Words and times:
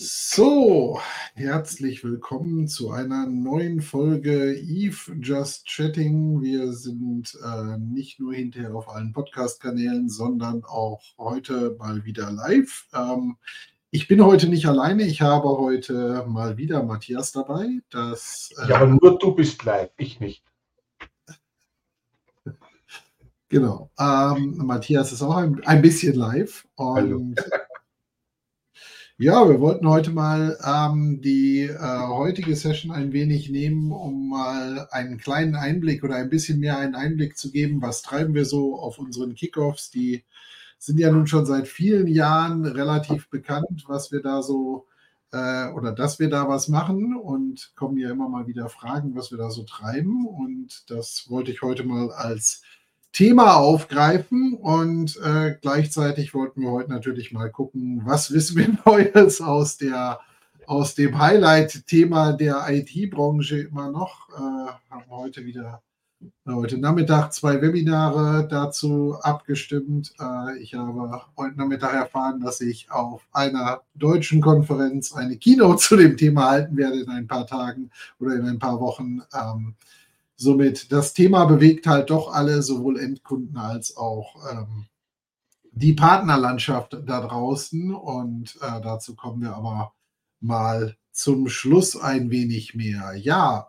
So, 0.00 1.00
herzlich 1.34 2.04
willkommen 2.04 2.68
zu 2.68 2.92
einer 2.92 3.26
neuen 3.26 3.82
Folge 3.82 4.54
Eve 4.54 5.16
Just 5.20 5.66
Chatting. 5.66 6.40
Wir 6.40 6.72
sind 6.72 7.36
äh, 7.44 7.78
nicht 7.78 8.20
nur 8.20 8.32
hinterher 8.32 8.76
auf 8.76 8.88
allen 8.88 9.12
Podcast-Kanälen, 9.12 10.08
sondern 10.08 10.62
auch 10.62 11.02
heute 11.18 11.74
mal 11.80 12.04
wieder 12.04 12.30
live. 12.30 12.86
Ähm, 12.94 13.38
ich 13.90 14.06
bin 14.06 14.24
heute 14.24 14.48
nicht 14.48 14.66
alleine. 14.66 15.02
Ich 15.02 15.20
habe 15.20 15.48
heute 15.48 16.24
mal 16.28 16.56
wieder 16.56 16.84
Matthias 16.84 17.32
dabei. 17.32 17.66
Das, 17.90 18.50
äh, 18.56 18.68
ja, 18.68 18.76
aber 18.76 18.86
nur 18.86 19.18
du 19.18 19.34
bist 19.34 19.64
live, 19.64 19.90
ich 19.96 20.20
nicht. 20.20 20.44
Genau. 23.48 23.90
Ähm, 23.98 24.58
Matthias 24.58 25.10
ist 25.10 25.22
auch 25.22 25.38
ein, 25.38 25.60
ein 25.64 25.82
bisschen 25.82 26.14
live. 26.14 26.68
Und 26.76 26.94
Hallo. 26.94 27.34
Ja, 29.20 29.48
wir 29.48 29.58
wollten 29.60 29.88
heute 29.88 30.12
mal 30.12 30.56
ähm, 30.64 31.20
die 31.20 31.62
äh, 31.62 32.06
heutige 32.06 32.54
Session 32.54 32.92
ein 32.92 33.12
wenig 33.12 33.50
nehmen, 33.50 33.90
um 33.90 34.28
mal 34.28 34.86
einen 34.92 35.18
kleinen 35.18 35.56
Einblick 35.56 36.04
oder 36.04 36.14
ein 36.14 36.30
bisschen 36.30 36.60
mehr 36.60 36.78
einen 36.78 36.94
Einblick 36.94 37.36
zu 37.36 37.50
geben, 37.50 37.82
was 37.82 38.02
treiben 38.02 38.32
wir 38.34 38.44
so 38.44 38.78
auf 38.78 39.00
unseren 39.00 39.34
Kickoffs. 39.34 39.90
Die 39.90 40.24
sind 40.78 41.00
ja 41.00 41.10
nun 41.10 41.26
schon 41.26 41.46
seit 41.46 41.66
vielen 41.66 42.06
Jahren 42.06 42.64
relativ 42.64 43.28
bekannt, 43.28 43.86
was 43.88 44.12
wir 44.12 44.22
da 44.22 44.40
so 44.40 44.86
äh, 45.32 45.68
oder 45.72 45.90
dass 45.92 46.20
wir 46.20 46.30
da 46.30 46.48
was 46.48 46.68
machen 46.68 47.16
und 47.16 47.72
kommen 47.74 47.98
ja 47.98 48.10
immer 48.10 48.28
mal 48.28 48.46
wieder 48.46 48.68
Fragen, 48.68 49.16
was 49.16 49.32
wir 49.32 49.38
da 49.38 49.50
so 49.50 49.64
treiben. 49.64 50.28
Und 50.28 50.88
das 50.90 51.26
wollte 51.28 51.50
ich 51.50 51.60
heute 51.62 51.82
mal 51.82 52.12
als 52.12 52.62
Thema 53.12 53.56
aufgreifen 53.56 54.54
und 54.54 55.16
äh, 55.24 55.56
gleichzeitig 55.60 56.34
wollten 56.34 56.62
wir 56.62 56.70
heute 56.70 56.90
natürlich 56.90 57.32
mal 57.32 57.50
gucken, 57.50 58.02
was 58.04 58.32
wissen 58.32 58.56
wir 58.56 58.78
Neues 58.86 59.40
aus 59.40 59.76
der 59.76 60.20
aus 60.66 60.94
dem 60.94 61.18
Highlight-Thema 61.18 62.34
der 62.34 62.66
IT-Branche 62.68 63.58
immer 63.60 63.90
noch. 63.90 64.28
Äh, 64.28 64.70
haben 64.90 65.10
heute 65.10 65.46
wieder 65.46 65.82
heute 66.46 66.78
Nachmittag 66.78 67.32
zwei 67.32 67.60
Webinare 67.62 68.46
dazu 68.48 69.16
abgestimmt. 69.22 70.12
Äh, 70.20 70.58
ich 70.58 70.74
habe 70.74 71.22
heute 71.36 71.56
Nachmittag 71.56 71.94
erfahren, 71.94 72.40
dass 72.40 72.60
ich 72.60 72.90
auf 72.90 73.26
einer 73.32 73.82
deutschen 73.94 74.40
Konferenz 74.40 75.14
eine 75.14 75.36
Keynote 75.36 75.78
zu 75.82 75.96
dem 75.96 76.16
Thema 76.16 76.50
halten 76.50 76.76
werde 76.76 77.00
in 77.00 77.08
ein 77.08 77.26
paar 77.26 77.46
Tagen 77.46 77.90
oder 78.18 78.34
in 78.34 78.46
ein 78.46 78.58
paar 78.58 78.80
Wochen. 78.80 79.22
Ähm, 79.34 79.74
Somit, 80.40 80.92
das 80.92 81.14
Thema 81.14 81.46
bewegt 81.46 81.88
halt 81.88 82.10
doch 82.10 82.32
alle, 82.32 82.62
sowohl 82.62 83.00
Endkunden 83.00 83.56
als 83.56 83.96
auch 83.96 84.36
ähm, 84.52 84.86
die 85.72 85.94
Partnerlandschaft 85.94 86.96
da 87.04 87.20
draußen. 87.20 87.92
Und 87.92 88.56
äh, 88.62 88.80
dazu 88.80 89.16
kommen 89.16 89.42
wir 89.42 89.56
aber 89.56 89.94
mal 90.40 90.96
zum 91.10 91.48
Schluss 91.48 91.96
ein 91.96 92.30
wenig 92.30 92.76
mehr. 92.76 93.14
Ja, 93.16 93.68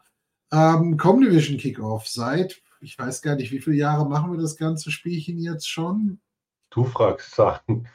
ähm, 0.52 0.97
Comdivision 0.97 1.58
Kickoff 1.58 2.08
seit, 2.08 2.62
ich 2.81 3.00
weiß 3.00 3.23
gar 3.23 3.36
nicht, 3.36 3.52
wie 3.52 3.62
viele 3.62 3.78
Jahre 3.78 4.08
machen 4.08 4.31
wir 4.31 4.40
das 4.40 4.56
ganze 4.56 4.92
Spielchen 4.92 5.40
jetzt 5.40 5.67
schon? 5.67 6.20
Du 6.70 6.84
fragst 6.84 7.34
Sachen. 7.34 7.88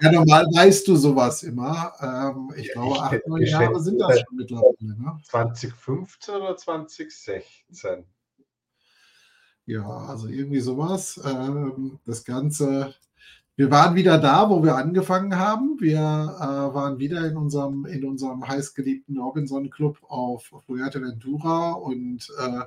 Ja, 0.00 0.12
normal 0.12 0.46
weißt 0.52 0.86
du 0.88 0.96
sowas 0.96 1.42
immer. 1.42 1.92
Ähm, 2.00 2.52
ich 2.56 2.68
ja, 2.68 2.72
glaube, 2.74 3.00
acht, 3.00 3.26
neun 3.26 3.42
Jahre 3.42 3.80
sind 3.80 3.98
das 3.98 4.20
schon 4.20 4.36
mittlerweile. 4.36 4.74
Ne? 4.80 5.20
2015 5.24 6.34
oder 6.34 6.56
2016? 6.56 7.42
Ja, 9.66 9.86
also 9.86 10.28
irgendwie 10.28 10.60
sowas. 10.60 11.20
Ähm, 11.24 11.98
das 12.04 12.24
Ganze. 12.24 12.94
Wir 13.56 13.70
waren 13.70 13.94
wieder 13.94 14.18
da, 14.18 14.50
wo 14.50 14.64
wir 14.64 14.76
angefangen 14.76 15.38
haben. 15.38 15.80
Wir 15.80 15.98
äh, 15.98 16.74
waren 16.74 16.98
wieder 16.98 17.24
in 17.26 17.36
unserem, 17.36 17.86
in 17.86 18.04
unserem 18.04 18.46
heißgeliebten 18.46 19.16
Robinson 19.18 19.70
Club 19.70 19.98
auf 20.08 20.52
Fuerteventura 20.66 21.72
und 21.72 22.28
äh, 22.40 22.62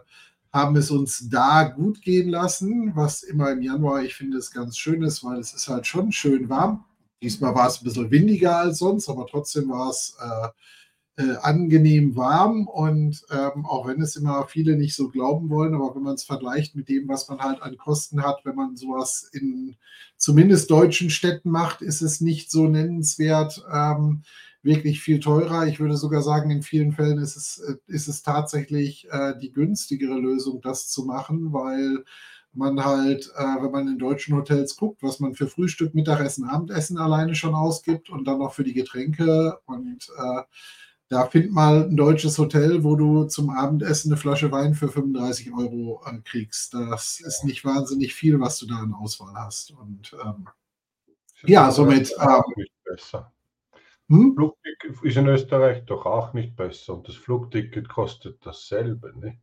haben 0.53 0.75
es 0.75 0.89
uns 0.89 1.29
da 1.29 1.63
gut 1.65 2.01
gehen 2.01 2.29
lassen, 2.29 2.95
was 2.95 3.23
immer 3.23 3.51
im 3.51 3.61
Januar, 3.61 4.01
ich 4.03 4.15
finde 4.15 4.37
es 4.37 4.51
ganz 4.51 4.77
schön 4.77 5.03
ist, 5.03 5.23
weil 5.23 5.39
es 5.39 5.53
ist 5.53 5.67
halt 5.67 5.85
schon 5.85 6.11
schön 6.11 6.49
warm. 6.49 6.85
Diesmal 7.21 7.55
war 7.55 7.67
es 7.67 7.81
ein 7.81 7.83
bisschen 7.83 8.11
windiger 8.11 8.57
als 8.57 8.79
sonst, 8.79 9.09
aber 9.09 9.25
trotzdem 9.25 9.69
war 9.69 9.89
es 9.89 10.15
äh, 10.21 11.23
äh, 11.23 11.35
angenehm 11.37 12.15
warm. 12.15 12.67
Und 12.67 13.23
ähm, 13.31 13.65
auch 13.65 13.87
wenn 13.87 14.01
es 14.01 14.15
immer 14.15 14.47
viele 14.47 14.77
nicht 14.77 14.95
so 14.95 15.09
glauben 15.09 15.49
wollen, 15.49 15.73
aber 15.73 15.95
wenn 15.95 16.03
man 16.03 16.15
es 16.15 16.23
vergleicht 16.23 16.75
mit 16.75 16.89
dem, 16.89 17.07
was 17.07 17.27
man 17.27 17.39
halt 17.39 17.61
an 17.61 17.77
Kosten 17.77 18.23
hat, 18.23 18.41
wenn 18.43 18.55
man 18.55 18.75
sowas 18.75 19.29
in 19.33 19.75
zumindest 20.17 20.69
deutschen 20.69 21.09
Städten 21.09 21.49
macht, 21.49 21.81
ist 21.81 22.01
es 22.01 22.21
nicht 22.21 22.51
so 22.51 22.67
nennenswert. 22.67 23.63
Ähm, 23.71 24.23
wirklich 24.63 25.01
viel 25.01 25.19
teurer. 25.19 25.65
Ich 25.65 25.79
würde 25.79 25.97
sogar 25.97 26.21
sagen, 26.21 26.51
in 26.51 26.61
vielen 26.61 26.91
Fällen 26.91 27.17
ist 27.19 27.35
es, 27.35 27.59
äh, 27.59 27.75
ist 27.87 28.07
es 28.07 28.21
tatsächlich 28.21 29.07
äh, 29.09 29.33
die 29.39 29.51
günstigere 29.51 30.19
Lösung, 30.19 30.61
das 30.61 30.89
zu 30.89 31.05
machen, 31.05 31.53
weil 31.53 32.03
man 32.57 32.83
halt, 32.83 33.31
äh, 33.35 33.61
wenn 33.61 33.71
man 33.71 33.87
in 33.87 33.99
deutschen 33.99 34.35
Hotels 34.35 34.75
guckt, 34.75 35.03
was 35.03 35.19
man 35.19 35.35
für 35.35 35.47
Frühstück, 35.47 35.93
Mittagessen, 35.93 36.45
Abendessen 36.45 36.97
alleine 36.97 37.35
schon 37.35 37.55
ausgibt 37.55 38.09
und 38.09 38.25
dann 38.25 38.39
noch 38.39 38.53
für 38.53 38.63
die 38.63 38.73
Getränke. 38.73 39.59
Und 39.65 40.09
äh, 40.17 40.41
da 41.09 41.25
find 41.27 41.51
mal 41.51 41.85
ein 41.85 41.95
deutsches 41.95 42.37
Hotel, 42.37 42.83
wo 42.83 42.95
du 42.95 43.25
zum 43.25 43.49
Abendessen 43.49 44.11
eine 44.11 44.17
Flasche 44.17 44.51
Wein 44.51 44.73
für 44.73 44.89
35 44.89 45.53
Euro 45.53 46.01
äh, 46.05 46.19
kriegst. 46.23 46.73
Das 46.73 47.19
ist 47.19 47.45
nicht 47.45 47.63
wahnsinnig 47.63 48.13
viel, 48.13 48.39
was 48.39 48.59
du 48.59 48.67
da 48.67 48.83
in 48.83 48.93
Auswahl 48.93 49.35
hast. 49.35 49.71
Und 49.71 50.15
ähm, 50.25 50.47
ja, 51.43 51.71
somit. 51.71 52.13
Ähm. 52.19 53.25
Hm? 54.09 54.33
Flugticket 54.35 55.03
ist 55.03 55.17
in 55.17 55.27
Österreich 55.27 55.85
doch 55.85 56.05
auch 56.05 56.33
nicht 56.33 56.55
besser 56.55 56.93
und 56.93 57.07
das 57.07 57.15
Flugticket 57.15 57.89
kostet 57.89 58.45
dasselbe, 58.45 59.13
ne? 59.19 59.37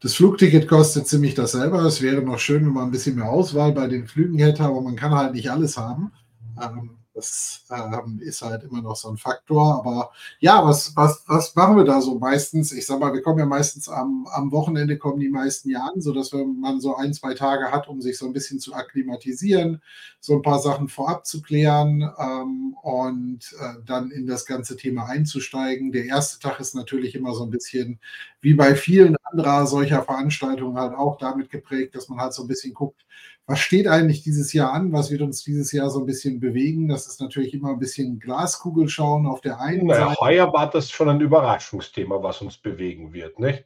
Das 0.00 0.14
Flugticket 0.14 0.66
kostet 0.66 1.06
ziemlich 1.06 1.34
dasselbe. 1.34 1.78
Es 1.78 2.00
wäre 2.00 2.22
noch 2.22 2.38
schön, 2.38 2.64
wenn 2.64 2.72
man 2.72 2.84
ein 2.84 2.90
bisschen 2.90 3.16
mehr 3.16 3.28
Auswahl 3.28 3.72
bei 3.72 3.86
den 3.86 4.06
Flügen 4.06 4.38
hätte, 4.38 4.62
aber 4.62 4.80
man 4.80 4.96
kann 4.96 5.12
halt 5.12 5.34
nicht 5.34 5.50
alles 5.50 5.76
haben. 5.76 6.12
Ähm, 6.60 6.90
das 7.14 7.64
ähm, 7.70 8.20
ist 8.20 8.42
halt 8.42 8.62
immer 8.62 8.82
noch 8.82 8.96
so 8.96 9.08
ein 9.08 9.16
Faktor. 9.16 9.74
Aber 9.74 10.12
ja, 10.38 10.64
was, 10.64 10.94
was, 10.96 11.24
was 11.26 11.54
machen 11.56 11.76
wir 11.76 11.84
da 11.84 12.00
so 12.00 12.18
meistens? 12.18 12.72
Ich 12.72 12.86
sag 12.86 13.00
mal, 13.00 13.12
wir 13.12 13.22
kommen 13.22 13.38
ja 13.38 13.46
meistens 13.46 13.88
am, 13.88 14.26
am 14.32 14.52
Wochenende, 14.52 14.96
kommen 14.96 15.18
die 15.18 15.28
meisten 15.28 15.70
ja 15.70 15.80
an, 15.80 16.00
sodass 16.00 16.32
man 16.32 16.80
so 16.80 16.96
ein, 16.96 17.12
zwei 17.12 17.34
Tage 17.34 17.72
hat, 17.72 17.88
um 17.88 18.00
sich 18.00 18.16
so 18.16 18.26
ein 18.26 18.32
bisschen 18.32 18.60
zu 18.60 18.74
akklimatisieren, 18.74 19.82
so 20.20 20.34
ein 20.34 20.42
paar 20.42 20.60
Sachen 20.60 20.88
vorab 20.88 21.26
zu 21.26 21.42
klären 21.42 22.08
ähm, 22.18 22.76
und 22.82 23.54
äh, 23.60 23.82
dann 23.84 24.10
in 24.10 24.26
das 24.26 24.46
ganze 24.46 24.76
Thema 24.76 25.06
einzusteigen. 25.06 25.92
Der 25.92 26.04
erste 26.04 26.38
Tag 26.38 26.60
ist 26.60 26.74
natürlich 26.74 27.14
immer 27.14 27.34
so 27.34 27.42
ein 27.44 27.50
bisschen 27.50 27.98
wie 28.40 28.54
bei 28.54 28.74
vielen 28.74 29.16
anderer 29.24 29.66
solcher 29.66 30.02
Veranstaltungen 30.02 30.78
halt 30.78 30.94
auch 30.94 31.18
damit 31.18 31.50
geprägt, 31.50 31.94
dass 31.94 32.08
man 32.08 32.20
halt 32.20 32.32
so 32.32 32.42
ein 32.42 32.48
bisschen 32.48 32.72
guckt, 32.72 33.04
was 33.50 33.58
steht 33.58 33.88
eigentlich 33.88 34.22
dieses 34.22 34.52
Jahr 34.52 34.72
an? 34.72 34.92
Was 34.92 35.10
wird 35.10 35.22
uns 35.22 35.42
dieses 35.42 35.72
Jahr 35.72 35.90
so 35.90 35.98
ein 35.98 36.06
bisschen 36.06 36.38
bewegen? 36.38 36.86
Das 36.86 37.08
ist 37.08 37.20
natürlich 37.20 37.52
immer 37.52 37.70
ein 37.70 37.80
bisschen 37.80 38.20
Glaskugel 38.20 38.88
schauen 38.88 39.26
auf 39.26 39.40
der 39.40 39.60
einen 39.60 39.88
naja, 39.88 40.10
Seite. 40.10 40.20
Heuer 40.20 40.52
war 40.52 40.70
das 40.70 40.88
schon 40.88 41.08
ein 41.08 41.20
Überraschungsthema, 41.20 42.22
was 42.22 42.40
uns 42.42 42.58
bewegen 42.58 43.12
wird, 43.12 43.40
nicht? 43.40 43.64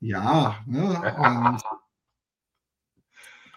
Ja, 0.00 0.64
ne? 0.64 1.14
Und, 1.18 1.62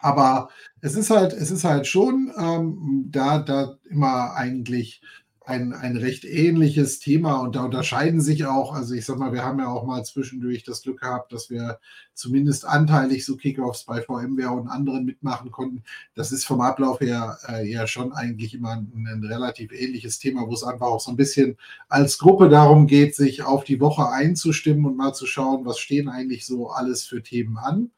aber 0.01 0.49
es 0.81 0.95
ist 0.95 1.09
halt, 1.09 1.31
es 1.31 1.51
ist 1.51 1.63
halt 1.63 1.87
schon 1.87 2.33
ähm, 2.37 3.05
da, 3.09 3.39
da 3.39 3.77
immer 3.89 4.33
eigentlich 4.35 5.01
ein, 5.43 5.73
ein 5.73 5.97
recht 5.97 6.23
ähnliches 6.23 6.99
Thema 6.99 7.37
und 7.37 7.55
da 7.55 7.63
unterscheiden 7.63 8.21
sich 8.21 8.45
auch, 8.45 8.73
also 8.75 8.93
ich 8.93 9.05
sag 9.05 9.17
mal, 9.17 9.33
wir 9.33 9.43
haben 9.43 9.59
ja 9.59 9.67
auch 9.67 9.85
mal 9.85 10.03
zwischendurch 10.03 10.63
das 10.63 10.83
Glück 10.83 11.01
gehabt, 11.01 11.33
dass 11.33 11.49
wir 11.49 11.79
zumindest 12.13 12.65
anteilig 12.65 13.25
so 13.25 13.37
Kickoffs 13.37 13.85
bei 13.85 14.01
VMware 14.01 14.51
und 14.51 14.67
anderen 14.67 15.03
mitmachen 15.03 15.51
konnten. 15.51 15.83
Das 16.13 16.31
ist 16.31 16.45
vom 16.45 16.61
Ablauf 16.61 16.99
her 16.99 17.39
äh, 17.47 17.67
ja 17.67 17.87
schon 17.87 18.13
eigentlich 18.13 18.53
immer 18.53 18.73
ein, 18.73 19.07
ein, 19.07 19.23
relativ 19.23 19.71
ähnliches 19.71 20.19
Thema, 20.19 20.47
wo 20.47 20.53
es 20.53 20.63
einfach 20.63 20.87
auch 20.87 20.99
so 20.99 21.09
ein 21.09 21.17
bisschen 21.17 21.57
als 21.89 22.19
Gruppe 22.19 22.47
darum 22.47 22.85
geht, 22.85 23.15
sich 23.15 23.41
auf 23.41 23.63
die 23.63 23.79
Woche 23.79 24.09
einzustimmen 24.09 24.85
und 24.85 24.95
mal 24.95 25.13
zu 25.13 25.25
schauen, 25.25 25.65
was 25.65 25.79
stehen 25.79 26.07
eigentlich 26.07 26.45
so 26.45 26.69
alles 26.69 27.03
für 27.05 27.23
Themen 27.23 27.57
an 27.57 27.89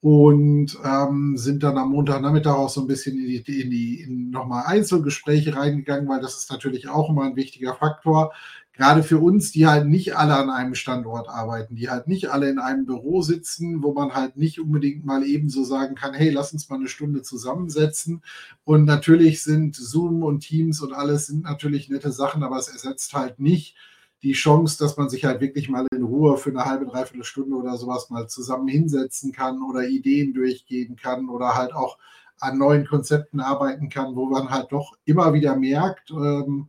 und 0.00 0.78
ähm, 0.84 1.36
sind 1.36 1.62
dann 1.62 1.78
am 1.78 1.90
Montagnachmittag 1.90 2.54
auch 2.54 2.68
so 2.68 2.82
ein 2.82 2.86
bisschen 2.86 3.18
in 3.18 3.26
die, 3.26 3.60
in 3.60 3.70
die 3.70 4.00
in 4.02 4.30
nochmal 4.30 4.64
Einzelgespräche 4.66 5.56
reingegangen, 5.56 6.08
weil 6.08 6.20
das 6.20 6.36
ist 6.36 6.50
natürlich 6.50 6.88
auch 6.88 7.10
immer 7.10 7.24
ein 7.24 7.36
wichtiger 7.36 7.74
Faktor. 7.74 8.32
Gerade 8.72 9.02
für 9.02 9.18
uns, 9.18 9.52
die 9.52 9.66
halt 9.66 9.86
nicht 9.86 10.16
alle 10.16 10.36
an 10.36 10.50
einem 10.50 10.74
Standort 10.74 11.30
arbeiten, 11.30 11.76
die 11.76 11.88
halt 11.88 12.08
nicht 12.08 12.30
alle 12.30 12.50
in 12.50 12.58
einem 12.58 12.84
Büro 12.84 13.22
sitzen, 13.22 13.82
wo 13.82 13.94
man 13.94 14.12
halt 14.12 14.36
nicht 14.36 14.60
unbedingt 14.60 15.06
mal 15.06 15.24
eben 15.24 15.48
so 15.48 15.64
sagen 15.64 15.94
kann, 15.94 16.12
hey, 16.12 16.28
lass 16.28 16.52
uns 16.52 16.68
mal 16.68 16.76
eine 16.76 16.88
Stunde 16.88 17.22
zusammensetzen. 17.22 18.22
Und 18.64 18.84
natürlich 18.84 19.42
sind 19.42 19.76
Zoom 19.76 20.22
und 20.22 20.40
Teams 20.40 20.82
und 20.82 20.92
alles 20.92 21.26
sind 21.26 21.44
natürlich 21.44 21.88
nette 21.88 22.12
Sachen, 22.12 22.42
aber 22.42 22.58
es 22.58 22.68
ersetzt 22.68 23.14
halt 23.14 23.40
nicht 23.40 23.76
die 24.22 24.32
Chance, 24.32 24.78
dass 24.78 24.96
man 24.96 25.08
sich 25.08 25.24
halt 25.24 25.40
wirklich 25.40 25.68
mal 25.68 25.86
in 25.92 26.02
Ruhe 26.02 26.36
für 26.36 26.50
eine 26.50 26.64
halbe, 26.64 26.86
dreiviertel 26.86 27.24
Stunde 27.24 27.56
oder 27.56 27.76
sowas 27.76 28.10
mal 28.10 28.28
zusammen 28.28 28.68
hinsetzen 28.68 29.32
kann 29.32 29.62
oder 29.62 29.86
Ideen 29.86 30.32
durchgehen 30.34 30.96
kann 30.96 31.28
oder 31.28 31.54
halt 31.54 31.74
auch 31.74 31.98
an 32.40 32.58
neuen 32.58 32.86
Konzepten 32.86 33.40
arbeiten 33.40 33.88
kann, 33.88 34.14
wo 34.16 34.26
man 34.26 34.50
halt 34.50 34.72
doch 34.72 34.94
immer 35.04 35.32
wieder 35.32 35.56
merkt, 35.56 36.10
ähm, 36.10 36.68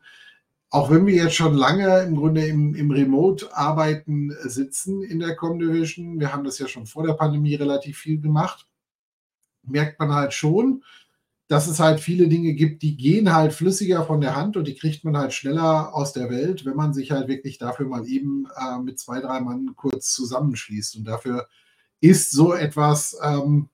auch 0.70 0.92
wenn 0.92 1.06
wir 1.06 1.16
jetzt 1.16 1.36
schon 1.36 1.54
lange 1.54 2.02
im 2.02 2.16
Grunde 2.18 2.46
im, 2.46 2.76
im 2.76 2.92
Remote-Arbeiten 2.92 4.36
sitzen 4.44 5.02
in 5.02 5.20
der 5.20 5.36
Comdivision, 5.36 6.20
wir 6.20 6.34
haben 6.34 6.44
das 6.44 6.60
ja 6.60 6.68
schon 6.68 6.86
vor 6.86 7.06
der 7.06 7.14
Pandemie 7.14 7.56
relativ 7.56 8.00
viel 8.00 8.20
gemacht, 8.20 8.68
merkt 9.64 10.00
man 10.00 10.14
halt 10.14 10.34
schon, 10.34 10.84
dass 11.48 11.68
es 11.68 11.80
halt 11.80 12.00
viele 12.00 12.28
Dinge 12.28 12.54
gibt, 12.54 12.82
die 12.82 12.98
gehen 12.98 13.34
halt 13.34 13.54
flüssiger 13.54 14.04
von 14.04 14.20
der 14.20 14.36
Hand 14.36 14.58
und 14.58 14.68
die 14.68 14.76
kriegt 14.76 15.06
man 15.06 15.16
halt 15.16 15.34
schneller 15.34 15.96
aus 15.96 16.12
der 16.12 16.30
Welt, 16.30 16.66
wenn 16.66 16.76
man 16.76 16.94
sich 16.94 17.12
halt 17.12 17.30
wirklich 17.30 17.58
dafür 17.58 17.88
mal 17.88 18.06
eben 18.06 18.48
äh, 18.58 18.80
mit 18.80 19.00
zwei, 19.00 19.22
drei 19.22 19.40
Mann 19.40 19.74
kurz 19.76 20.12
zusammenschließt. 20.14 20.98
Und 20.98 21.06
dafür 21.06 21.48
ist 22.02 22.32
so 22.32 22.54
etwas 22.54 23.18
ähm, 23.24 23.70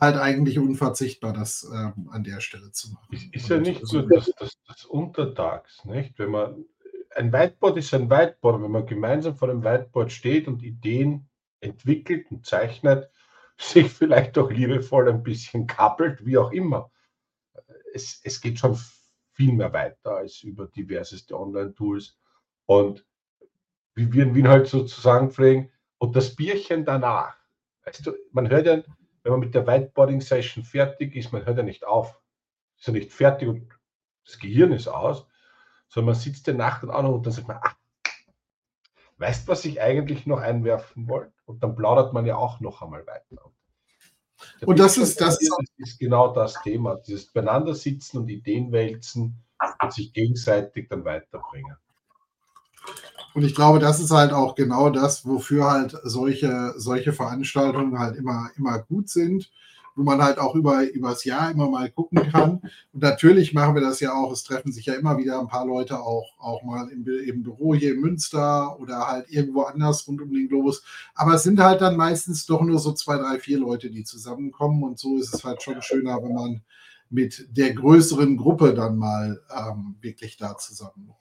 halt 0.00 0.16
eigentlich 0.16 0.58
unverzichtbar, 0.58 1.34
das 1.34 1.70
ähm, 1.72 2.08
an 2.10 2.24
der 2.24 2.40
Stelle 2.40 2.72
zu 2.72 2.92
machen. 2.92 3.08
Ist, 3.12 3.34
ist 3.34 3.48
ja 3.48 3.58
nicht 3.58 3.86
so, 3.86 4.00
dass 4.00 4.32
das, 4.38 4.56
das 4.66 4.84
untertags, 4.86 5.84
nicht? 5.84 6.18
Wenn 6.18 6.30
man 6.30 6.64
ein 7.14 7.32
Whiteboard 7.32 7.76
ist 7.76 7.94
ein 7.94 8.10
Whiteboard, 8.10 8.62
wenn 8.62 8.70
man 8.70 8.86
gemeinsam 8.86 9.36
vor 9.36 9.48
dem 9.48 9.62
Whiteboard 9.62 10.10
steht 10.10 10.48
und 10.48 10.62
Ideen 10.62 11.28
entwickelt 11.60 12.26
und 12.30 12.44
zeichnet, 12.44 13.10
sich 13.56 13.90
vielleicht 13.90 14.36
auch 14.38 14.50
liebevoll 14.50 15.08
ein 15.08 15.22
bisschen 15.22 15.66
kappelt, 15.66 16.24
wie 16.24 16.38
auch 16.38 16.52
immer. 16.52 16.90
Es, 17.92 18.20
es 18.24 18.40
geht 18.40 18.58
schon 18.58 18.76
viel 19.32 19.52
mehr 19.52 19.72
weiter 19.72 20.16
als 20.16 20.42
über 20.42 20.66
diverseste 20.66 21.38
Online-Tools. 21.38 22.18
Und 22.66 23.06
wie 23.94 24.12
wir 24.12 24.24
in 24.24 24.34
Wien 24.34 24.48
halt 24.48 24.66
sozusagen 24.66 25.30
pflegen, 25.30 25.70
und 25.98 26.16
das 26.16 26.34
Bierchen 26.34 26.84
danach. 26.84 27.36
Weißt 27.84 28.06
du, 28.06 28.12
man 28.32 28.48
hört 28.50 28.66
ja, 28.66 28.82
wenn 29.22 29.32
man 29.32 29.40
mit 29.40 29.54
der 29.54 29.66
Whiteboarding-Session 29.66 30.64
fertig 30.64 31.16
ist, 31.16 31.32
man 31.32 31.46
hört 31.46 31.56
ja 31.56 31.62
nicht 31.62 31.86
auf. 31.86 32.20
Ist 32.78 32.88
ja 32.88 32.92
nicht 32.92 33.12
fertig 33.12 33.48
und 33.48 33.68
das 34.24 34.38
Gehirn 34.38 34.72
ist 34.72 34.88
aus, 34.88 35.26
sondern 35.88 36.12
man 36.12 36.20
sitzt 36.20 36.46
der 36.46 36.54
Nacht 36.54 36.82
und 36.82 36.90
an 36.90 37.06
und 37.06 37.24
dann 37.24 37.32
sagt 37.32 37.48
man, 37.48 37.58
ah, 37.62 37.74
weißt 39.24 39.46
du, 39.46 39.52
was 39.52 39.64
ich 39.64 39.80
eigentlich 39.80 40.26
noch 40.26 40.40
einwerfen 40.40 41.08
wollte? 41.08 41.32
Und 41.46 41.62
dann 41.62 41.74
plaudert 41.74 42.12
man 42.12 42.26
ja 42.26 42.36
auch 42.36 42.60
noch 42.60 42.82
einmal 42.82 43.06
weiter. 43.06 43.50
Der 44.60 44.68
und 44.68 44.78
das 44.78 44.98
ist, 44.98 45.20
das 45.20 45.38
ist 45.78 45.98
genau 45.98 46.34
das 46.34 46.60
Thema, 46.62 46.96
dieses 46.96 47.32
Beieinander 47.32 47.74
sitzen 47.74 48.18
und 48.18 48.28
Ideen 48.28 48.70
wälzen 48.70 49.42
und 49.80 49.92
sich 49.92 50.12
gegenseitig 50.12 50.88
dann 50.90 51.04
weiterbringen. 51.04 51.76
Und 53.34 53.44
ich 53.44 53.54
glaube, 53.54 53.78
das 53.78 53.98
ist 53.98 54.10
halt 54.10 54.32
auch 54.32 54.54
genau 54.54 54.90
das, 54.90 55.26
wofür 55.26 55.70
halt 55.70 55.98
solche, 56.04 56.74
solche 56.76 57.12
Veranstaltungen 57.12 57.98
halt 57.98 58.16
immer, 58.16 58.50
immer 58.56 58.78
gut 58.80 59.08
sind 59.08 59.50
wo 59.96 60.02
man 60.02 60.22
halt 60.22 60.38
auch 60.38 60.54
über 60.54 60.82
übers 60.90 61.24
Jahr 61.24 61.50
immer 61.50 61.68
mal 61.68 61.90
gucken 61.90 62.30
kann. 62.30 62.60
Und 62.92 63.02
natürlich 63.02 63.54
machen 63.54 63.74
wir 63.74 63.82
das 63.82 64.00
ja 64.00 64.12
auch. 64.12 64.32
Es 64.32 64.44
treffen 64.44 64.72
sich 64.72 64.86
ja 64.86 64.94
immer 64.94 65.18
wieder 65.18 65.40
ein 65.40 65.48
paar 65.48 65.66
Leute 65.66 66.00
auch, 66.00 66.34
auch 66.38 66.62
mal 66.62 66.88
im, 66.90 67.06
im 67.06 67.42
Büro 67.42 67.74
hier 67.74 67.94
in 67.94 68.00
Münster 68.00 68.78
oder 68.80 69.06
halt 69.06 69.30
irgendwo 69.30 69.62
anders 69.62 70.06
rund 70.06 70.20
um 70.20 70.32
den 70.32 70.48
Globus. 70.48 70.82
Aber 71.14 71.34
es 71.34 71.42
sind 71.42 71.60
halt 71.60 71.80
dann 71.80 71.96
meistens 71.96 72.46
doch 72.46 72.62
nur 72.62 72.78
so 72.78 72.92
zwei, 72.92 73.16
drei, 73.16 73.38
vier 73.38 73.58
Leute, 73.58 73.90
die 73.90 74.04
zusammenkommen. 74.04 74.82
Und 74.82 74.98
so 74.98 75.16
ist 75.18 75.34
es 75.34 75.44
halt 75.44 75.62
schon 75.62 75.80
schöner, 75.82 76.22
wenn 76.22 76.34
man 76.34 76.62
mit 77.10 77.46
der 77.56 77.74
größeren 77.74 78.36
Gruppe 78.36 78.74
dann 78.74 78.96
mal 78.96 79.40
ähm, 79.50 79.96
wirklich 80.00 80.36
da 80.36 80.56
zusammen 80.56 81.14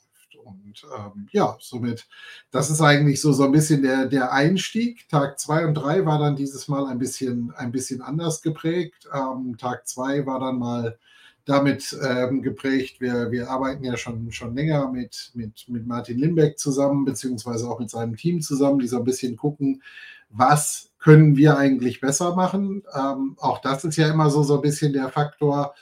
und 0.44 0.86
ähm, 0.98 1.28
ja, 1.32 1.58
somit, 1.60 2.08
das 2.52 2.70
ist 2.70 2.82
eigentlich 2.82 3.22
so, 3.22 3.32
so 3.32 3.44
ein 3.44 3.52
bisschen 3.52 3.82
der, 3.82 4.06
der 4.06 4.32
Einstieg. 4.32 5.08
Tag 5.10 5.40
zwei 5.40 5.66
und 5.66 5.74
drei 5.76 6.06
war 6.06 6.20
dann 6.20 6.36
dieses 6.36 6.68
Mal 6.68 6.88
ein 6.88 7.00
bisschen, 7.00 7.54
ein 7.56 7.72
bisschen 7.72 8.02
anders 8.02 8.42
geprägt. 8.42 9.08
Ähm, 9.14 9.58
Tag 9.58 9.88
zwei 9.88 10.26
war 10.26 10.40
dann 10.40 10.60
mal 10.60 10.98
damit 11.46 11.98
ähm, 12.02 12.42
geprägt. 12.42 13.02
Wir, 13.02 13.32
wir 13.32 13.50
arbeiten 13.50 13.84
ja 13.84 13.98
schon, 13.98 14.32
schon 14.32 14.56
länger 14.56 14.90
mit, 14.90 15.32
mit, 15.34 15.66
mit 15.68 15.86
Martin 15.86 16.18
Limbeck 16.18 16.58
zusammen, 16.58 17.06
beziehungsweise 17.06 17.70
auch 17.70 17.80
mit 17.80 17.90
seinem 17.90 18.16
Team 18.16 18.42
zusammen, 18.42 18.80
die 18.80 18.88
so 18.88 18.98
ein 18.98 19.04
bisschen 19.04 19.36
gucken, 19.36 19.82
was 20.30 20.92
können 21.00 21.36
wir 21.36 21.58
eigentlich 21.58 22.00
besser 22.00 22.36
machen. 22.36 22.84
Ähm, 22.96 23.36
auch 23.40 23.60
das 23.60 23.84
ist 23.84 23.98
ja 23.98 24.10
immer 24.10 24.30
so, 24.30 24.44
so 24.44 24.56
ein 24.56 24.62
bisschen 24.62 24.94
der 24.94 25.10
Faktor. 25.10 25.76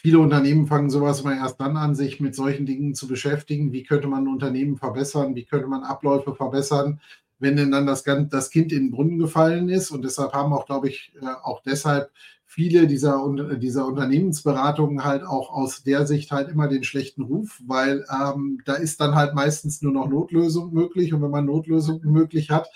Viele 0.00 0.20
Unternehmen 0.20 0.68
fangen 0.68 0.90
sowas 0.90 1.22
immer 1.22 1.34
erst 1.34 1.60
dann 1.60 1.76
an, 1.76 1.96
sich 1.96 2.20
mit 2.20 2.32
solchen 2.32 2.66
Dingen 2.66 2.94
zu 2.94 3.08
beschäftigen. 3.08 3.72
Wie 3.72 3.82
könnte 3.82 4.06
man 4.06 4.22
ein 4.22 4.32
Unternehmen 4.32 4.76
verbessern? 4.76 5.34
Wie 5.34 5.44
könnte 5.44 5.66
man 5.66 5.82
Abläufe 5.82 6.36
verbessern? 6.36 7.00
Wenn 7.40 7.56
denn 7.56 7.72
dann 7.72 7.84
das, 7.84 8.04
das 8.04 8.50
Kind 8.50 8.70
in 8.70 8.84
den 8.84 8.90
Brunnen 8.92 9.18
gefallen 9.18 9.68
ist. 9.68 9.90
Und 9.90 10.04
deshalb 10.04 10.34
haben 10.34 10.52
auch, 10.52 10.66
glaube 10.66 10.88
ich, 10.88 11.12
äh, 11.20 11.26
auch 11.42 11.62
deshalb 11.64 12.12
viele 12.46 12.86
dieser, 12.86 13.20
dieser 13.56 13.86
Unternehmensberatungen 13.86 15.04
halt 15.04 15.24
auch 15.24 15.50
aus 15.50 15.82
der 15.82 16.06
Sicht 16.06 16.30
halt 16.30 16.48
immer 16.48 16.68
den 16.68 16.84
schlechten 16.84 17.22
Ruf, 17.22 17.60
weil 17.66 18.04
ähm, 18.08 18.60
da 18.66 18.74
ist 18.74 19.00
dann 19.00 19.16
halt 19.16 19.34
meistens 19.34 19.82
nur 19.82 19.92
noch 19.92 20.08
Notlösung 20.08 20.72
möglich. 20.72 21.12
Und 21.12 21.22
wenn 21.22 21.32
man 21.32 21.44
Notlösung 21.44 22.02
möglich 22.04 22.50
hat, 22.50 22.68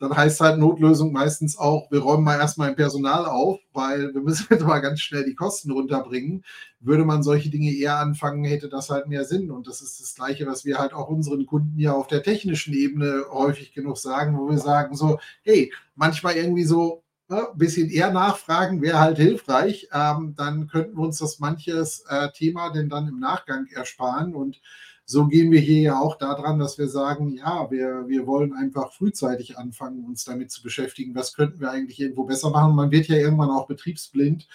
dann 0.00 0.16
heißt 0.16 0.40
halt 0.40 0.58
Notlösung 0.58 1.12
meistens 1.12 1.56
auch, 1.56 1.90
wir 1.90 2.00
räumen 2.00 2.24
mal 2.24 2.38
erstmal 2.38 2.70
im 2.70 2.76
Personal 2.76 3.26
auf, 3.26 3.60
weil 3.72 4.12
wir 4.12 4.20
müssen 4.20 4.46
jetzt 4.50 4.64
mal 4.64 4.80
ganz 4.80 5.00
schnell 5.00 5.24
die 5.24 5.34
Kosten 5.34 5.70
runterbringen. 5.70 6.44
Würde 6.80 7.04
man 7.04 7.22
solche 7.22 7.50
Dinge 7.50 7.72
eher 7.72 7.98
anfangen, 7.98 8.44
hätte 8.44 8.68
das 8.68 8.90
halt 8.90 9.06
mehr 9.08 9.24
Sinn. 9.24 9.50
Und 9.50 9.66
das 9.66 9.80
ist 9.80 10.00
das 10.00 10.14
Gleiche, 10.14 10.46
was 10.46 10.64
wir 10.64 10.78
halt 10.78 10.92
auch 10.92 11.08
unseren 11.08 11.46
Kunden 11.46 11.78
ja 11.78 11.92
auf 11.92 12.08
der 12.08 12.22
technischen 12.22 12.74
Ebene 12.74 13.24
häufig 13.30 13.72
genug 13.72 13.96
sagen, 13.96 14.36
wo 14.36 14.50
wir 14.50 14.58
sagen 14.58 14.96
so, 14.96 15.18
hey, 15.42 15.72
manchmal 15.94 16.36
irgendwie 16.36 16.64
so 16.64 17.04
ein 17.28 17.36
ne, 17.36 17.46
bisschen 17.54 17.88
eher 17.88 18.10
nachfragen 18.12 18.82
wäre 18.82 18.98
halt 18.98 19.18
hilfreich. 19.18 19.88
Ähm, 19.92 20.34
dann 20.36 20.66
könnten 20.66 20.96
wir 20.96 21.04
uns 21.04 21.18
das 21.18 21.38
manches 21.38 22.04
äh, 22.08 22.30
Thema 22.32 22.70
denn 22.70 22.88
dann 22.88 23.08
im 23.08 23.20
Nachgang 23.20 23.66
ersparen 23.72 24.34
und 24.34 24.60
so 25.06 25.26
gehen 25.26 25.50
wir 25.50 25.60
hier 25.60 25.80
ja 25.80 26.00
auch 26.00 26.16
daran, 26.16 26.58
dass 26.58 26.78
wir 26.78 26.88
sagen, 26.88 27.36
ja, 27.36 27.70
wir, 27.70 28.08
wir 28.08 28.26
wollen 28.26 28.54
einfach 28.54 28.92
frühzeitig 28.92 29.58
anfangen, 29.58 30.04
uns 30.04 30.24
damit 30.24 30.50
zu 30.50 30.62
beschäftigen, 30.62 31.14
was 31.14 31.34
könnten 31.34 31.60
wir 31.60 31.70
eigentlich 31.70 32.00
irgendwo 32.00 32.24
besser 32.24 32.50
machen. 32.50 32.74
Man 32.74 32.90
wird 32.90 33.08
ja 33.08 33.16
irgendwann 33.16 33.50
auch 33.50 33.66
betriebsblind 33.66 34.48